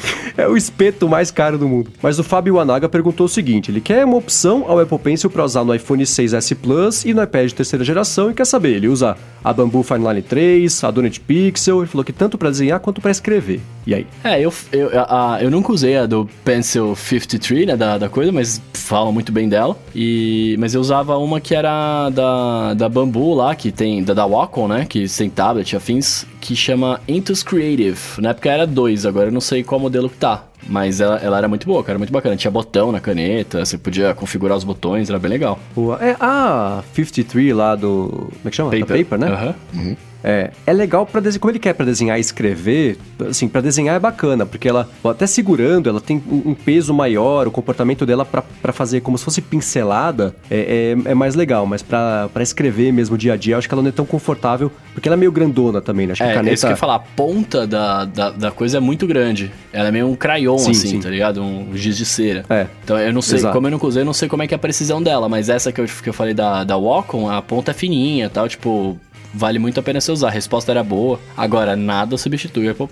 [0.44, 1.90] o espeto mais caro do mundo.
[2.02, 5.44] Mas o Fábio Wanaga perguntou o seguinte: ele quer uma opção ao Apple Pencil para
[5.44, 8.88] usar no iPhone 6S Plus e no iPad de terceira geração e quer saber, ele
[8.88, 9.16] usa
[9.46, 13.12] a Bamboo Fineline 3, a Donut Pixel, ele falou que tanto para desenhar quanto para
[13.12, 13.60] escrever.
[13.86, 14.04] E aí?
[14.24, 18.32] É, eu, eu, a, eu nunca usei a do Pencil 53, né, da, da coisa,
[18.32, 19.76] mas falam muito bem dela.
[19.94, 24.26] E, mas eu usava uma que era da, da Bamboo lá, que tem, da, da
[24.26, 27.96] Wacom, né, que tem tablet afins, que chama Intus Creative.
[28.18, 30.25] Na época era dois, agora eu não sei qual modelo que tá.
[30.68, 32.36] Mas ela, ela, era muito boa, cara, muito bacana.
[32.36, 35.58] Tinha botão na caneta, você podia configurar os botões, era bem legal.
[35.74, 35.98] Boa.
[36.00, 38.08] É a 53 lá do.
[38.08, 38.70] Como é que chama?
[38.70, 39.54] Paper, da paper né?
[39.74, 39.80] Uhum.
[39.80, 39.96] uhum.
[40.22, 42.98] É, é legal para desenhar, como ele quer para desenhar e escrever,
[43.28, 47.50] assim, para desenhar é bacana, porque ela, até segurando, ela tem um, peso maior, o
[47.50, 52.30] comportamento dela para fazer como se fosse pincelada é, é, é mais legal, mas para
[52.40, 55.16] escrever mesmo dia a dia, eu acho que ela não é tão confortável, porque ela
[55.16, 56.12] é meio grandona também, né?
[56.12, 56.54] Acho é, que a caneta...
[56.54, 59.88] isso que eu ia falar, a ponta da, da, da, coisa é muito grande, ela
[59.88, 61.00] é meio um crayon, sim, assim, sim.
[61.00, 61.42] tá ligado?
[61.42, 62.44] Um giz de cera.
[62.48, 62.66] É.
[62.82, 63.54] Então eu não sei, Exato.
[63.54, 65.48] como eu não usei, eu não sei como é que é a precisão dela, mas
[65.48, 68.98] essa que eu, que eu falei da, da Wacom, a ponta é fininha tal, tipo,
[69.36, 70.28] vale muito a pena você usar.
[70.28, 71.20] A resposta era boa.
[71.36, 72.86] Agora, nada substitui o Apple.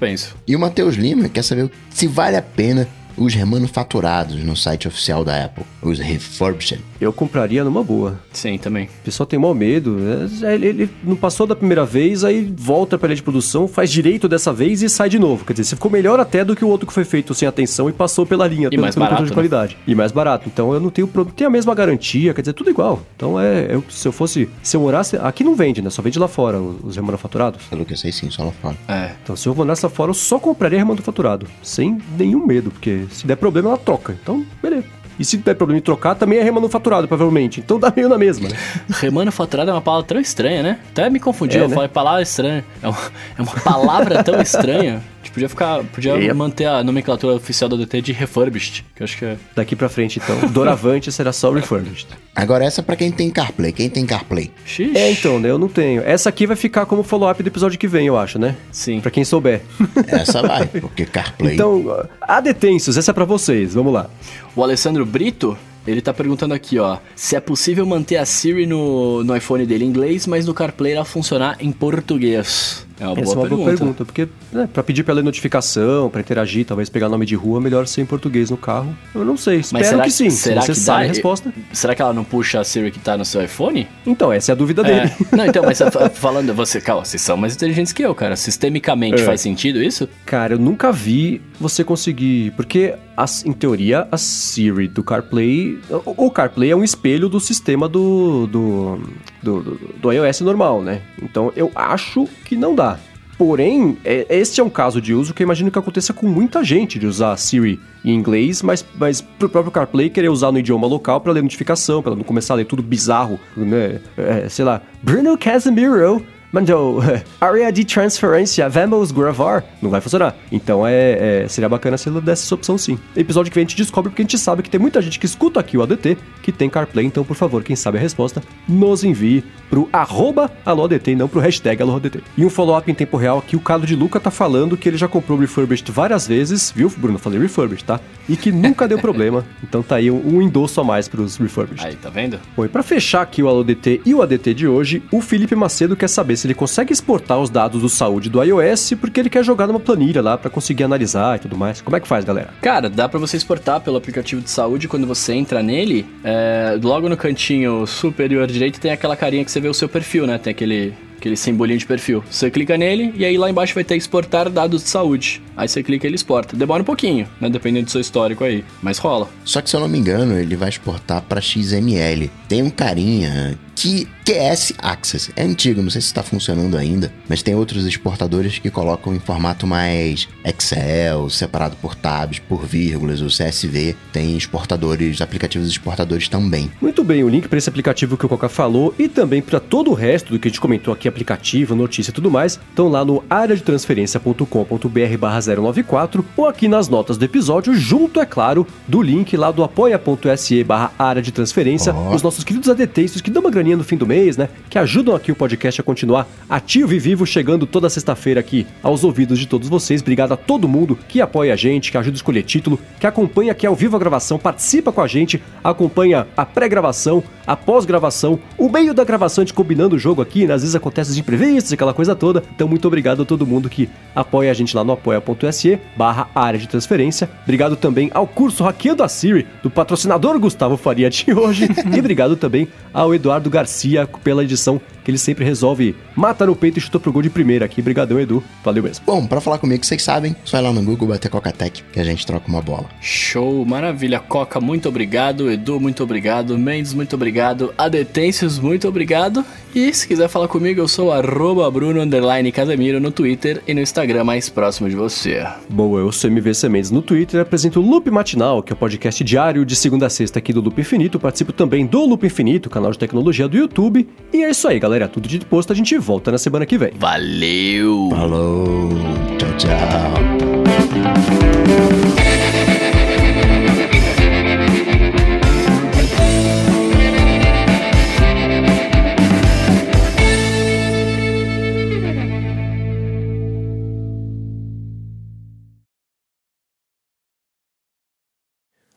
[0.47, 2.87] E o Matheus Lima quer saber se vale a pena
[3.17, 6.81] os remanufaturados no site oficial da Apple, os refurbished.
[7.01, 8.19] Eu compraria numa boa.
[8.33, 8.87] Sim, também.
[8.87, 9.99] O pessoal tem mau medo.
[10.43, 13.91] É, ele, ele não passou da primeira vez, aí volta pra linha de produção, faz
[13.91, 15.45] direito dessa vez e sai de novo.
[15.45, 17.89] Quer dizer, você ficou melhor até do que o outro que foi feito sem atenção
[17.89, 19.35] e passou pela linha, e pelo, mais barato, de né?
[19.35, 19.77] qualidade.
[19.87, 20.49] E mais barato.
[20.49, 21.37] Então eu não tenho problema.
[21.37, 23.03] Tem a mesma garantia, quer dizer, tudo igual.
[23.17, 23.67] Então é.
[23.75, 24.49] Eu, se eu fosse.
[24.63, 25.17] Se eu morasse.
[25.17, 25.91] Aqui não vende, né?
[25.91, 27.65] Só vende lá fora os remanufaturados.
[27.65, 28.77] Pelo que eu sei, sim, só lá fora.
[28.89, 29.13] É.
[29.23, 31.47] Então se eu morasse lá fora, eu só compraria remanufaturado.
[31.63, 34.17] Sem nenhum medo, porque se der problema, ela troca.
[34.21, 34.85] Então, beleza.
[35.19, 37.61] E se der problema em trocar, também é remanufaturado, provavelmente.
[37.61, 38.49] Então dá meio na mesma.
[38.49, 38.57] Né?
[38.91, 40.79] remanufaturado é uma palavra tão estranha, né?
[40.91, 41.75] Até me confundi, é, eu né?
[41.75, 42.65] falei palavra estranha.
[42.83, 42.99] É uma,
[43.39, 45.03] é uma palavra tão estranha.
[45.25, 45.83] Tipo, podia ficar.
[45.85, 49.37] Podia manter a nomenclatura oficial do DT de refurbished, que eu acho que é.
[49.55, 50.49] Daqui pra frente, então.
[50.49, 52.07] Doravante será só refurbished.
[52.35, 53.73] Agora, essa é pra quem tem CarPlay.
[53.73, 54.51] Quem tem CarPlay?
[54.95, 55.51] É, então, né?
[55.51, 56.03] Eu não tenho.
[56.03, 58.57] Essa aqui vai ficar como follow-up do episódio que vem, eu acho, né?
[58.71, 59.01] Sim.
[59.01, 59.63] Pra quem souber.
[60.09, 61.55] Essa vai, porque CarPlay.
[61.55, 63.75] Então, adetensos, essa é pra vocês.
[63.75, 64.11] Vamos lá.
[64.55, 65.57] O Alessandro Brito
[65.87, 69.85] ele tá perguntando aqui, ó, se é possível manter a Siri no, no iPhone dele
[69.85, 72.87] em inglês, mas no CarPlay ela funcionar em português.
[72.99, 73.57] É uma Essa boa é uma pergunta.
[73.57, 77.35] boa pergunta, porque né, para pedir para ler notificação, para interagir, talvez pegar nome de
[77.35, 78.97] rua, melhor ser em português no carro.
[79.15, 80.31] Eu não sei, espero será que, sim.
[80.31, 81.53] Será se você que sabe a resposta.
[81.73, 83.87] Será que ela não puxa a Siri que tá no seu iPhone?
[84.07, 84.85] Então, essa é a dúvida é.
[84.85, 85.15] dele.
[85.33, 85.81] Não, então, mas
[86.15, 88.37] falando, você, calma, vocês são mais inteligentes que eu, cara.
[88.37, 89.25] Sistemicamente é.
[89.25, 90.09] faz sentido isso?
[90.25, 96.27] Cara, eu nunca vi você conseguir, porque as, em teoria a Siri do CarPlay, o,
[96.27, 99.01] o CarPlay é um espelho do sistema do do,
[99.45, 101.03] do, do, do iOS normal, né?
[101.23, 102.99] Então eu acho que não dá.
[103.37, 106.63] Porém, é, este é um caso de uso que eu imagino que aconteça com muita
[106.63, 110.87] gente de usar Siri em inglês, mas, mas pro próprio CarPlay querer usar no idioma
[110.87, 114.01] local para ler notificação, para não começar a ler tudo bizarro, né?
[114.17, 116.25] É, sei lá, Bruno Casemiro
[116.55, 117.03] mandou
[117.41, 119.65] área de transferência, vamos gravar.
[119.83, 120.37] Não vai funcionar.
[120.53, 122.97] Então é, é, seria bacana se ele desse essa opção sim.
[123.17, 125.27] Episódio que vem a gente descobre porque a gente sabe que tem muita gente que
[125.27, 127.07] escuta aqui o ADT que tem CarPlay.
[127.07, 129.43] Então, por favor, quem sabe a resposta, nos envie
[129.75, 132.23] pro arroba AloADT e não pro hashtag AloADT.
[132.37, 134.97] E um follow-up em tempo real aqui, o Carlos de Luca tá falando que ele
[134.97, 137.19] já comprou o Refurbished várias vezes, viu, Bruno?
[137.19, 137.99] Falei Refurbished, tá?
[138.29, 139.45] E que nunca deu problema.
[139.65, 141.87] Então tá aí um, um endosso a mais pros Refurbished.
[141.87, 142.39] Aí, tá vendo?
[142.57, 145.97] Bom, e pra fechar aqui o AloADT e o ADT de hoje, o Felipe Macedo
[145.97, 149.45] quer saber se ele consegue exportar os dados do saúde do iOS porque ele quer
[149.45, 151.81] jogar numa planilha lá para conseguir analisar e tudo mais.
[151.81, 152.51] Como é que faz, galera?
[152.61, 156.07] Cara, dá para você exportar pelo aplicativo de saúde quando você entra nele.
[156.23, 160.27] É, logo no cantinho superior direito tem aquela carinha que você vê o seu perfil,
[160.27, 160.39] né?
[160.39, 160.95] Tem aquele
[161.25, 162.23] aquele simbolinho de perfil.
[162.31, 165.43] Você clica nele e aí lá embaixo vai ter exportar dados de saúde.
[165.57, 166.55] Aí você clica e ele exporta.
[166.55, 167.49] Demora um pouquinho, né?
[167.49, 168.63] Dependendo do seu histórico aí.
[168.83, 169.29] Mas rola.
[169.45, 172.31] Só que se eu não me engano, ele vai exportar para XML.
[172.49, 175.33] Tem um carinha que QS Access.
[175.37, 179.19] É antigo, não sei se está funcionando ainda, mas tem outros exportadores que colocam em
[179.19, 183.95] formato mais Excel, separado por tabs, por vírgulas, o CSV.
[184.13, 186.71] Tem exportadores, aplicativos exportadores também.
[186.81, 189.91] Muito bem, o link para esse aplicativo que o Coca falou e também para todo
[189.91, 193.05] o resto do que a gente comentou aqui aplicativo, notícia e tudo mais, estão lá
[193.05, 199.37] no areadetransferência.com.br barra 094 ou aqui nas notas do episódio, junto, é claro, do link
[199.37, 202.15] lá do apoia.se barra área de transferência, Ó.
[202.15, 204.49] os nossos queridos adetêncios que dão uma graninha no fim do mês, né?
[204.69, 209.05] Que ajudam aqui o podcast a continuar ativo e vivo, chegando toda sexta-feira aqui aos
[209.05, 210.01] ouvidos de todos vocês.
[210.01, 213.53] Obrigado a todo mundo que apoia a gente, que ajuda a escolher título, que acompanha
[213.53, 218.69] aqui ao vivo a gravação, participa com a gente, acompanha a pré-gravação, a pós-gravação, o
[218.69, 220.55] meio da gravação, a gente combinando o jogo aqui, né?
[220.55, 222.43] às vezes acontece os imprevistos, aquela coisa toda.
[222.55, 226.59] Então, muito obrigado a todo mundo que apoia a gente lá no apoia.se barra área
[226.59, 227.29] de transferência.
[227.43, 231.69] Obrigado também ao curso Hackeando a Siri, do patrocinador Gustavo Faria de hoje.
[231.95, 236.79] e obrigado também ao Eduardo Garcia pela edição que ele sempre resolve, mata no peito
[236.79, 237.83] e chuta pro gol de primeira aqui.
[237.83, 238.43] Obrigadão, Edu.
[238.65, 239.05] Valeu mesmo.
[239.05, 242.05] Bom, pra falar comigo, vocês sabem, só ir lá no Google bater Coca-Tech que a
[242.05, 242.87] gente troca uma bola.
[243.03, 244.19] Show, maravilha.
[244.19, 245.51] Coca, muito obrigado.
[245.51, 246.57] Edu, muito obrigado.
[246.57, 247.34] Mendes, muito obrigado.
[247.41, 249.45] Adetêncios, muito obrigado.
[249.75, 253.81] E se quiser falar comigo, eu sou arroba Bruno underline Casemiro no Twitter e no
[253.81, 255.45] Instagram mais próximo de você.
[255.69, 258.77] Bom, eu sou MVC Mendes no Twitter e apresento o Loop Matinal, que é o
[258.77, 261.19] podcast diário de segunda a sexta aqui do Loop Infinito.
[261.19, 264.09] Participo também do Loop Infinito, canal de tecnologia do YouTube.
[264.33, 265.09] E é isso aí, galera.
[265.09, 266.93] Tudo de posto, a gente volta na semana que vem.
[266.97, 268.11] Valeu!
[268.11, 268.91] Falou,
[269.39, 269.75] tchau, tchau.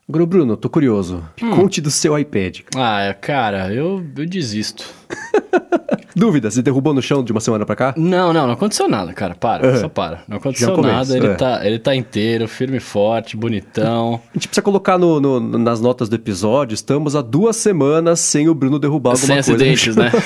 [0.10, 1.22] Agora, Bruno, tô curioso.
[1.42, 1.52] Hum.
[1.52, 2.60] Conte do seu iPad.
[2.78, 4.86] Ah, cara, eu, eu desisto.
[6.16, 7.94] Dúvida, você derrubou no chão de uma semana pra cá?
[7.98, 9.36] Não, não, não aconteceu nada, cara.
[9.36, 9.80] Para, Uhum.
[9.82, 10.24] só para.
[10.28, 11.18] Não aconteceu Já começa, nada.
[11.18, 11.34] Ele, é.
[11.36, 14.22] tá, ele tá inteiro, firme e forte, bonitão.
[14.32, 16.74] A gente precisa colocar no, no- nas notas do episódio.
[16.74, 19.52] Estamos há duas semanas sem o Bruno derrubar alguma Sem coisa.
[19.52, 20.10] no acidentes, né?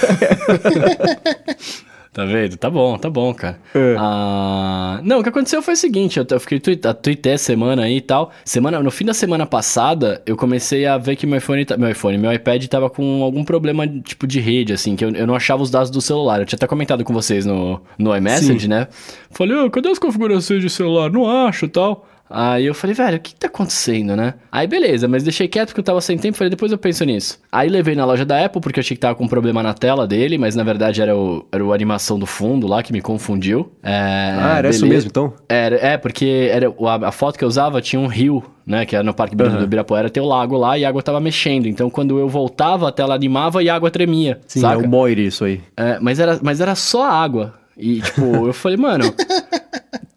[2.14, 2.58] tá vendo?
[2.58, 3.60] Tá bom, tá bom, cara.
[3.74, 3.96] É.
[3.98, 7.46] Ah, não, o que aconteceu foi o seguinte, eu, eu fiquei tweet, a tweetei essa
[7.46, 8.32] semana aí e tal.
[8.44, 12.18] Semana, no fim da semana passada, eu comecei a ver que meu iPhone, meu iPhone,
[12.18, 15.64] meu iPad tava com algum problema tipo de rede, assim, que eu, eu não achava
[15.64, 16.40] os dados do celular.
[16.40, 18.68] Eu tinha até comentado com vocês no, no iMessage, Sim.
[18.68, 18.88] né?
[19.30, 21.10] Falei, ô, cadê as configurações de celular?
[21.10, 22.06] Não acho e tal.
[22.34, 24.36] Aí eu falei, velho, o que que tá acontecendo, né?
[24.52, 27.40] Aí beleza, mas deixei quieto porque eu tava sem tempo, falei, depois eu penso nisso.
[27.52, 29.74] Aí levei na loja da Apple porque eu achei que tava com um problema na
[29.74, 33.02] tela dele, mas na verdade era o, era o animação do fundo lá que me
[33.02, 33.72] confundiu.
[33.84, 33.92] É,
[34.38, 34.96] Ah, era isso beleza.
[34.96, 35.34] mesmo, então?
[35.50, 38.86] Era, é, porque era, a, a foto que eu usava tinha um rio, né?
[38.86, 39.58] Que era no Parque Aham.
[39.58, 41.68] do Ibirapuera, tem o lago lá e a água tava mexendo.
[41.68, 44.40] Então quando eu voltava, a tela animava e a água tremia.
[44.48, 44.76] Sim, saca?
[44.76, 45.62] é o Moire isso aí.
[45.76, 47.54] É, mas, era, mas era só água.
[47.78, 49.06] E, tipo, eu falei, mano.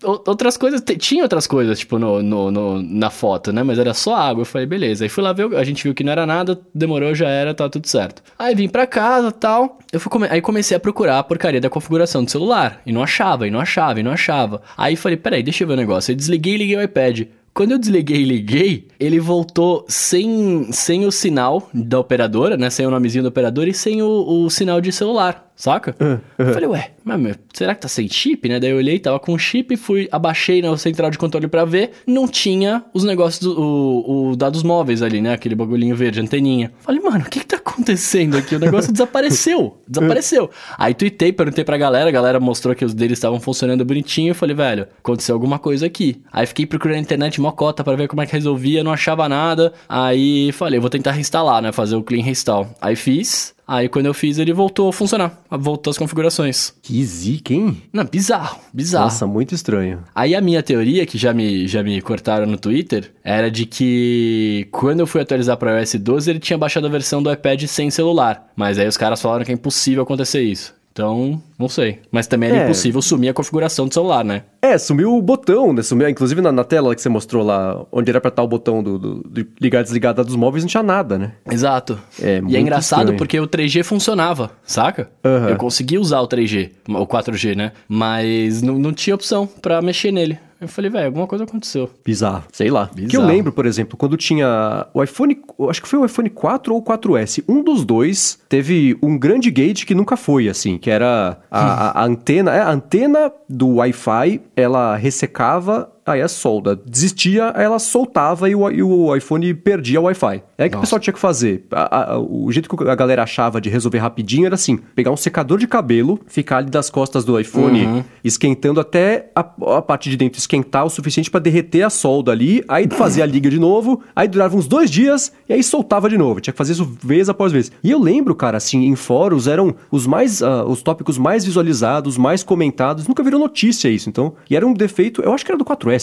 [0.04, 3.62] Outras coisas, tinha outras coisas, tipo, no, no, no- na foto, né?
[3.62, 4.42] Mas era só água.
[4.42, 5.04] Eu falei, beleza.
[5.04, 7.68] Aí fui lá ver, a gente viu que não era nada, demorou, já era, tá
[7.68, 8.22] tudo certo.
[8.38, 9.78] Aí vim pra casa tal.
[9.92, 12.80] Eu fui come- Aí comecei a procurar a porcaria da configuração do celular.
[12.84, 14.62] E não achava, e não achava, e não achava.
[14.76, 16.12] Aí falei, peraí, deixa eu ver o negócio.
[16.12, 17.22] Eu desliguei e liguei o iPad.
[17.52, 22.68] Quando eu desliguei e liguei, ele voltou sem, sem o sinal da operadora, né?
[22.68, 25.94] Sem o nomezinho da operadora e sem o, o sinal de celular, saca?
[26.38, 28.58] Eu falei, ué, mas meu, será que tá sem chip, né?
[28.58, 32.26] Daí eu olhei, tava com chip, fui, abaixei na central de controle pra ver, não
[32.26, 35.32] tinha os negócios, do, o, o dados móveis ali, né?
[35.32, 36.72] Aquele bagulhinho verde, anteninha.
[36.80, 38.56] Falei, mano, o que que tá acontecendo aqui?
[38.56, 40.50] O negócio desapareceu, desapareceu.
[40.76, 44.34] Aí tuitei, perguntei pra galera, a galera mostrou que os deles estavam funcionando bonitinho, eu
[44.34, 46.22] falei, velho, aconteceu alguma coisa aqui.
[46.32, 49.72] Aí fiquei procurando na internet mocota pra ver como é que resolvia, não achava nada.
[49.88, 51.72] Aí falei, vou tentar reinstalar, né?
[51.72, 52.68] Fazer o clean reinstall.
[52.80, 53.53] Aí fiz.
[53.66, 55.38] Aí quando eu fiz, ele voltou a funcionar.
[55.50, 56.74] Voltou as configurações.
[56.82, 57.82] Que zica, hein?
[57.92, 59.04] Não, bizarro, bizarro.
[59.04, 60.02] Nossa, muito estranho.
[60.14, 64.68] Aí a minha teoria, que já me, já me cortaram no Twitter, era de que
[64.70, 67.90] quando eu fui atualizar para iOS 12, ele tinha baixado a versão do iPad sem
[67.90, 68.50] celular.
[68.54, 70.74] Mas aí os caras falaram que é impossível acontecer isso.
[70.94, 71.98] Então, não sei.
[72.12, 72.64] Mas também era É.
[72.66, 74.44] impossível sumir a configuração do celular, né?
[74.62, 75.82] É, sumiu o botão, né?
[75.82, 78.80] Sumiu, inclusive na, na tela que você mostrou lá, onde era pra estar o botão
[78.80, 81.32] do, do, do ligar e desligar dos móveis, não tinha nada, né?
[81.50, 81.98] Exato.
[82.22, 83.18] É, e é engraçado estranho.
[83.18, 85.10] porque o 3G funcionava, saca?
[85.24, 85.48] Aham.
[85.48, 87.72] Eu consegui usar o 3G, o 4G, né?
[87.88, 90.38] Mas não, não tinha opção pra mexer nele.
[90.64, 91.90] Eu falei, velho, alguma coisa aconteceu.
[92.04, 92.86] Bizarro, sei lá.
[92.94, 93.08] Bizarro.
[93.10, 95.38] Que eu lembro, por exemplo, quando tinha o iPhone,
[95.68, 99.50] acho que foi o iPhone 4 ou o 4S, um dos dois teve um grande
[99.50, 103.76] gate que nunca foi, assim, que era a, a- a antena, é, a antena do
[103.76, 109.54] Wi-Fi, ela ressecava aí a solda desistia, aí ela soltava e o, e o iPhone
[109.54, 110.42] perdia o Wi-Fi.
[110.56, 111.64] É aí que o pessoal tinha que fazer.
[111.70, 115.16] A, a, o jeito que a galera achava de resolver rapidinho era assim: pegar um
[115.16, 118.04] secador de cabelo, ficar ali das costas do iPhone uhum.
[118.22, 122.62] esquentando até a, a, parte de dentro esquentar o suficiente para derreter a solda ali,
[122.68, 126.18] aí fazia a liga de novo, aí durava uns dois dias e aí soltava de
[126.18, 126.40] novo.
[126.40, 127.72] Tinha que fazer isso vez após vez.
[127.82, 130.40] E eu lembro, cara, assim, em fóruns eram os mais.
[130.40, 133.06] Uh, os tópicos mais visualizados, mais comentados.
[133.06, 134.08] Nunca virou notícia isso.
[134.08, 135.93] Então, e era um defeito, eu acho que era do 4S.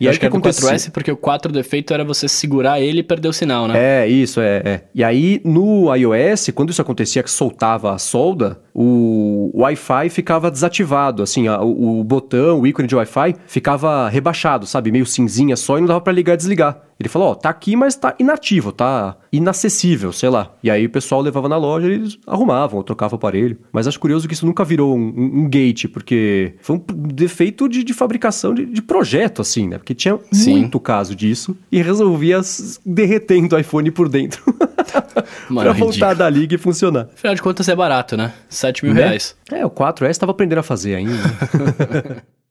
[0.00, 2.80] E eu acho que, que era do 4S porque o 4 defeito era você segurar
[2.80, 4.02] ele e perder o sinal, né?
[4.02, 4.80] É, isso, é, é.
[4.94, 11.22] E aí no iOS, quando isso acontecia que soltava a solda, o Wi-Fi ficava desativado,
[11.22, 14.90] assim, a, o, o, botão, o ícone de Wi-Fi ficava rebaixado, sabe?
[14.90, 16.80] Meio cinzinha só e não dava para ligar e desligar.
[16.98, 20.52] Ele falou, ó, oh, tá aqui, mas tá inativo, tá inacessível, sei lá.
[20.62, 23.58] E aí o pessoal levava na loja e eles arrumavam, trocavam o aparelho.
[23.72, 27.68] Mas acho curioso que isso nunca virou um, um, um gate, porque foi um defeito
[27.68, 29.78] de, de fabricação de, de, projeto, assim, né?
[29.78, 30.58] Porque tinha Sim.
[30.58, 32.40] muito caso disso e resolvia
[32.86, 34.42] derretendo o iPhone por dentro.
[35.50, 37.08] Mano, pra voltar da liga e funcionar.
[37.12, 38.32] Afinal de contas é barato, né?
[38.48, 39.02] 7 mil né?
[39.02, 39.36] reais.
[39.50, 41.14] É, o 4S tava aprendendo a fazer ainda.